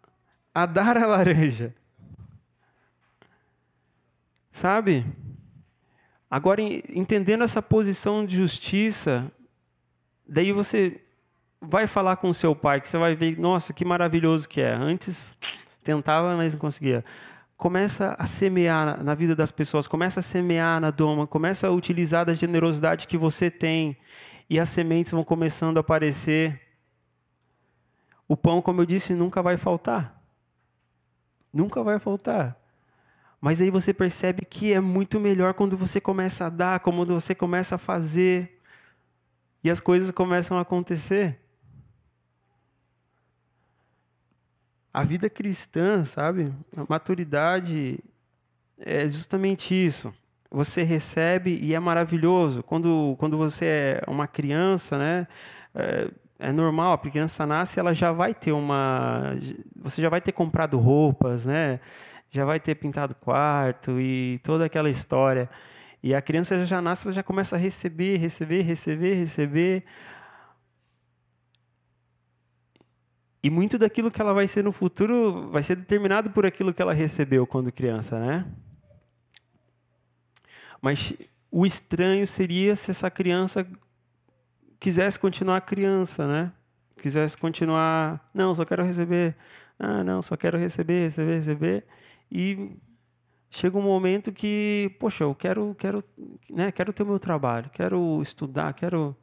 a 0.55 0.65
dar 0.65 0.97
a 0.97 1.07
laranja. 1.07 1.75
Sabe? 4.57 5.05
Agora, 6.31 6.63
entendendo 6.63 7.45
essa 7.45 7.61
posição 7.61 8.25
de 8.25 8.37
justiça, 8.37 9.31
daí 10.27 10.51
você 10.51 10.99
vai 11.61 11.87
falar 11.87 12.17
com 12.17 12.31
o 12.31 12.35
seu 12.35 12.57
pai, 12.57 12.81
que 12.81 12.89
você 12.89 12.97
vai 12.97 13.15
ver, 13.15 13.39
nossa, 13.39 13.75
que 13.75 13.85
maravilhoso 13.85 14.49
que 14.49 14.63
é. 14.63 14.73
Antes 14.73 15.37
tentava, 15.85 16.35
mas 16.39 16.55
não 16.55 16.61
conseguia. 16.61 17.05
Começa 17.55 18.17
a 18.19 18.25
semear 18.25 19.05
na 19.05 19.15
vida 19.15 19.37
das 19.37 19.51
pessoas, 19.51 19.87
começa 19.87 20.21
a 20.21 20.23
semear 20.23 20.81
na 20.81 20.91
doma, 20.91 21.27
começa 21.27 21.67
a 21.67 21.71
utilizar 21.71 22.25
da 22.25 22.33
generosidade 22.33 23.07
que 23.07 23.19
você 23.19 23.51
tem 23.51 23.95
e 24.49 24.59
as 24.59 24.71
sementes 24.71 25.13
vão 25.13 25.23
começando 25.23 25.77
a 25.77 25.81
aparecer. 25.81 26.63
O 28.27 28.35
pão, 28.35 28.63
como 28.63 28.81
eu 28.81 28.87
disse, 28.87 29.13
nunca 29.13 29.43
vai 29.43 29.59
faltar. 29.59 30.19
Nunca 31.53 31.83
vai 31.83 31.99
faltar. 31.99 32.59
Mas 33.47 33.61
aí 33.61 33.71
você 33.71 33.95
percebe 33.95 34.45
que 34.45 34.73
é 34.73 34.81
muito 34.81 35.21
melhor 35.21 35.55
quando 35.55 35.77
você 35.77 36.01
começa 36.01 36.47
a 36.47 36.51
dar, 36.51 36.81
quando 36.81 37.15
você 37.15 37.33
começa 37.33 37.77
a 37.77 37.79
fazer 37.79 38.61
e 39.63 39.71
as 39.71 39.79
coisas 39.79 40.11
começam 40.11 40.59
a 40.59 40.63
acontecer. 40.63 41.39
A 44.93 45.05
vida 45.05 45.31
cristã, 45.31 46.05
sabe? 46.05 46.53
A 46.77 46.87
maturidade 46.89 48.01
é 48.81 49.09
justamente 49.09 49.73
isso. 49.73 50.13
Você 50.51 50.83
recebe 50.83 51.57
e 51.63 51.73
é 51.73 51.79
maravilhoso. 51.79 52.65
Quando, 52.65 53.15
quando 53.17 53.39
você 53.39 53.65
é 53.65 54.05
uma 54.09 54.27
criança, 54.27 54.99
né? 54.99 55.29
É, 55.73 56.11
é 56.41 56.51
normal, 56.51 56.95
a 56.95 56.99
criança 56.99 57.47
nasce, 57.47 57.79
ela 57.79 57.95
já 57.95 58.11
vai 58.11 58.35
ter 58.35 58.51
uma. 58.51 59.37
Você 59.77 60.03
já 60.03 60.09
vai 60.09 60.21
ter 60.21 60.33
comprado 60.33 60.81
roupas, 60.81 61.47
né? 61.47 61.79
Já 62.37 62.45
vai 62.45 62.61
ter 62.61 62.75
pintado 62.75 63.15
quarto 63.15 63.99
e 63.99 64.39
toda 64.45 64.67
aquela 64.67 64.91
história. 64.91 65.49
E 66.03 66.15
a 66.15 66.21
criança 66.21 66.67
já 66.67 66.83
nasce, 66.83 67.11
já 67.11 67.23
começa 67.23 67.57
a 67.57 67.59
receber, 67.59 68.19
receber, 68.19 68.61
receber, 68.61 69.15
receber. 69.15 69.85
E 73.43 73.49
muito 73.49 73.79
daquilo 73.79 74.11
que 74.11 74.21
ela 74.21 74.35
vai 74.35 74.47
ser 74.47 74.63
no 74.63 74.71
futuro 74.71 75.49
vai 75.51 75.63
ser 75.63 75.77
determinado 75.77 76.29
por 76.31 76.45
aquilo 76.45 76.75
que 76.75 76.83
ela 76.83 76.93
recebeu 76.93 77.47
quando 77.47 77.73
criança, 77.73 78.21
né? 78.21 78.45
Mas 80.83 81.15
o 81.51 81.65
estranho 81.65 82.27
seria 82.27 82.77
se 82.77 82.91
essa 82.91 83.11
criança 83.11 83.67
quisesse 84.79 85.19
continuar 85.19 85.63
criança, 85.63 86.27
né? 86.29 86.53
Quisesse 87.01 87.39
continuar, 87.39 88.29
não, 88.35 88.55
só 88.55 88.67
quero 88.67 88.85
receber, 88.85 89.35
ah, 89.79 90.05
não, 90.05 90.21
só 90.21 90.37
quero 90.37 90.59
receber, 90.59 91.05
receber, 91.05 91.35
receber, 91.37 91.87
e 92.31 92.77
chega 93.51 93.79
um 93.79 93.83
momento 93.83 94.33
que, 94.33 94.95
poxa, 94.99 95.25
eu 95.25 95.35
quero, 95.35 95.75
quero, 95.79 96.05
né, 96.51 96.73
quero 96.73 96.93
ter 96.93 97.03
o 97.03 97.07
meu 97.07 97.19
trabalho, 97.19 97.71
quero 97.71 98.21
estudar, 98.23 98.73
quero 98.75 99.17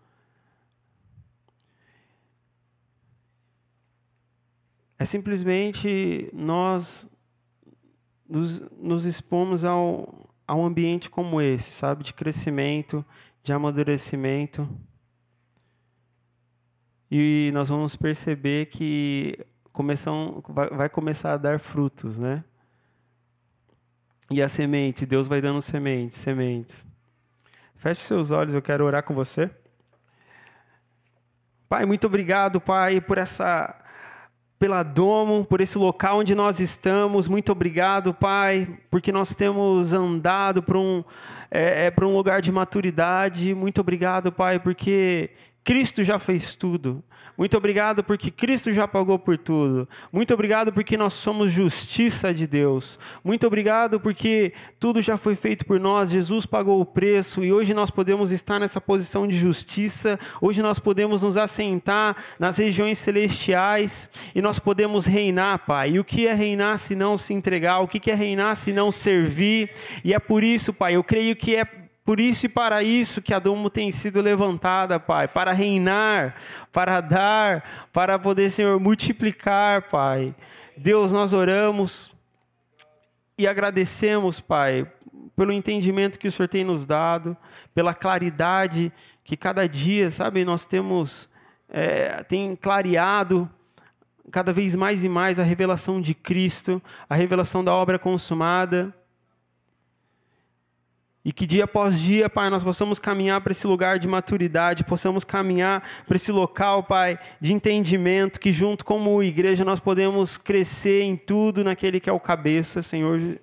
É 5.04 5.06
simplesmente 5.06 6.30
nós 6.32 7.10
nos, 8.26 8.62
nos 8.72 9.06
expomos 9.06 9.66
ao, 9.66 10.30
a 10.48 10.56
um 10.56 10.66
ambiente 10.66 11.10
como 11.10 11.42
esse, 11.42 11.72
sabe, 11.72 12.06
de 12.06 12.14
crescimento, 12.14 13.06
de 13.44 13.52
amadurecimento. 13.52 14.66
E 17.12 17.52
nós 17.54 17.68
vamos 17.68 17.98
perceber 17.98 18.68
que 18.68 19.38
começam, 19.74 20.42
vai, 20.48 20.70
vai 20.70 20.90
começar 20.90 21.34
a 21.34 21.38
dar 21.38 21.60
frutos, 21.60 22.18
né? 22.18 22.42
E 24.32 24.42
a 24.42 24.48
semente, 24.48 25.06
Deus 25.06 25.28
vai 25.28 25.42
dando 25.42 25.62
sementes, 25.62 26.18
sementes. 26.18 26.86
Feche 27.76 28.02
seus 28.02 28.32
olhos, 28.32 28.54
eu 28.54 28.62
quero 28.62 28.86
orar 28.86 29.04
com 29.04 29.14
você. 29.14 29.50
Pai, 31.68 31.86
muito 31.86 32.08
obrigado, 32.08 32.62
Pai, 32.62 33.02
por 33.02 33.18
essa 33.18 33.80
pela 34.64 34.82
Domo, 34.82 35.44
por 35.44 35.60
esse 35.60 35.78
local 35.78 36.20
onde 36.20 36.34
nós 36.34 36.62
estamos. 36.62 37.28
Muito 37.28 37.52
obrigado, 37.52 38.14
Pai, 38.14 38.80
porque 38.90 39.12
nós 39.12 39.36
temos 39.36 39.92
andado 39.92 40.64
para 40.64 40.78
um, 40.78 41.04
é, 41.52 41.88
é 41.88 41.92
para 41.92 42.08
um 42.08 42.16
lugar 42.16 42.42
de 42.42 42.50
maturidade. 42.50 43.54
Muito 43.54 43.82
obrigado, 43.82 44.32
Pai, 44.32 44.60
porque 44.60 45.32
Cristo 45.64 46.04
já 46.04 46.20
fez 46.20 46.56
tudo. 46.56 47.04
Muito 47.36 47.58
obrigado 47.58 48.04
porque 48.04 48.30
Cristo 48.30 48.72
já 48.72 48.88
pagou 48.88 49.18
por 49.18 49.38
tudo. 49.38 49.90
Muito 50.12 50.32
obrigado 50.34 50.72
porque 50.72 50.96
nós 50.96 51.14
somos 51.14 51.52
justiça 51.52 52.32
de 52.32 52.46
Deus. 52.46 53.00
Muito 53.24 53.48
obrigado 53.48 54.00
porque 54.00 54.54
tudo 54.80 55.02
já 55.02 55.18
foi 55.18 55.34
feito 55.34 55.66
por 55.66 55.80
nós. 55.80 56.12
Jesus 56.12 56.46
pagou 56.46 56.80
o 56.80 56.86
preço 56.86 57.44
e 57.44 57.52
hoje 57.52 57.74
nós 57.74 57.90
podemos 57.90 58.32
estar 58.32 58.60
nessa 58.60 58.80
posição 58.80 59.28
de 59.28 59.36
justiça. 59.36 60.20
Hoje 60.40 60.62
nós 60.62 60.78
podemos 60.78 61.24
nos 61.24 61.36
assentar 61.36 62.18
nas 62.38 62.58
regiões 62.58 63.00
celestiais 63.00 64.12
e 64.36 64.42
nós 64.42 64.60
podemos 64.60 65.08
reinar, 65.08 65.66
Pai. 65.66 65.92
E 65.92 66.00
o 66.00 66.04
que 66.04 66.28
é 66.28 66.34
reinar 66.34 66.78
se 66.78 66.94
não 66.94 67.18
se 67.18 67.34
entregar? 67.34 67.80
O 67.80 67.88
que 67.88 68.12
é 68.12 68.16
reinar 68.16 68.56
se 68.56 68.72
não 68.72 68.92
servir? 68.92 69.72
E 70.04 70.14
é 70.14 70.20
por 70.20 70.44
isso, 70.44 70.72
Pai, 70.72 70.96
eu 70.96 71.04
creio 71.04 71.36
que 71.36 71.56
é 71.56 71.83
por 72.06 72.20
isso 72.20 72.46
e 72.46 72.50
para 72.50 72.84
isso 72.84 73.22
que 73.22 73.34
a 73.34 73.40
Domo 73.40 73.70
tem 73.70 73.92
sido 73.92 74.20
levantada, 74.20 75.00
Pai, 75.00 75.28
para 75.28 75.54
reinar, 75.54 76.36
para 76.72 77.00
dar, 77.00 77.88
para 77.94 78.20
poder, 78.20 78.50
Senhor, 78.50 78.80
multiplicar, 78.80 79.84
Pai. 79.90 80.36
Deus, 80.76 81.12
nós 81.12 81.32
oramos 81.32 82.12
e 83.38 83.48
agradecemos, 83.48 84.40
Pai, 84.40 84.86
pelo 85.36 85.52
entendimento 85.52 86.20
que 86.20 86.28
o 86.28 86.32
Senhor 86.32 86.48
tem 86.48 86.64
nos 86.64 86.86
dado, 86.86 87.38
pela 87.74 87.94
claridade 87.94 88.92
que 89.24 89.38
cada 89.38 89.68
dia, 89.68 90.10
sabe, 90.10 90.44
nós 90.44 90.66
temos, 90.66 91.30
é, 91.70 92.22
tem 92.24 92.56
clareado 92.56 93.50
cada 94.30 94.52
vez 94.52 94.76
mais 94.76 95.04
e 95.04 95.10
mais 95.10 95.40
a 95.40 95.44
revelação 95.44 96.02
de 96.02 96.14
Cristo, 96.14 96.82
a 97.10 97.16
revelação 97.16 97.64
da 97.64 97.74
obra 97.74 97.98
consumada. 97.98 98.94
E 101.26 101.32
que 101.32 101.48
dia 101.48 101.64
após 101.64 101.98
dia, 101.98 102.30
Pai, 102.30 102.50
nós 102.50 102.64
possamos 102.64 103.00
caminhar 103.00 103.40
para 103.40 103.52
esse 103.52 103.66
lugar 103.66 103.98
de 103.98 104.10
maturidade, 104.10 104.84
possamos 104.84 105.24
caminhar 105.24 105.82
para 106.06 106.18
esse 106.18 106.34
local, 106.34 106.84
Pai, 106.84 107.18
de 107.40 107.54
entendimento, 107.54 108.40
que 108.40 108.52
junto 108.52 108.84
como 108.84 109.24
igreja 109.24 109.64
nós 109.64 109.80
podemos 109.80 110.38
crescer 110.38 111.02
em 111.04 111.16
tudo 111.16 111.64
naquele 111.64 112.02
que 112.02 112.10
é 112.10 112.14
o 112.14 112.20
cabeça, 112.20 112.82
Senhor. 112.82 113.40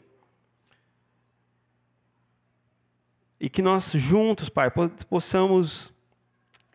E 3.40 3.48
que 3.48 3.62
nós 3.62 3.92
juntos, 3.92 4.50
Pai, 4.50 4.70
possamos 5.08 5.90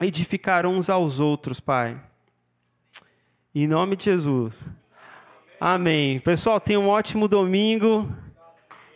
edificar 0.01 0.65
uns 0.65 0.89
aos 0.89 1.19
outros, 1.19 1.59
Pai. 1.59 2.01
Em 3.53 3.67
nome 3.67 3.95
de 3.95 4.05
Jesus. 4.05 4.67
Amém. 5.61 6.19
Pessoal, 6.19 6.59
tenha 6.59 6.79
um 6.79 6.89
ótimo 6.89 7.27
domingo. 7.27 8.11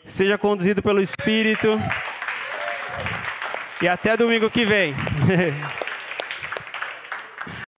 Seja 0.09 0.37
conduzido 0.37 0.81
pelo 0.81 0.99
Espírito. 0.99 1.79
E 3.81 3.87
até 3.87 4.17
domingo 4.17 4.49
que 4.49 4.65
vem. 4.65 4.93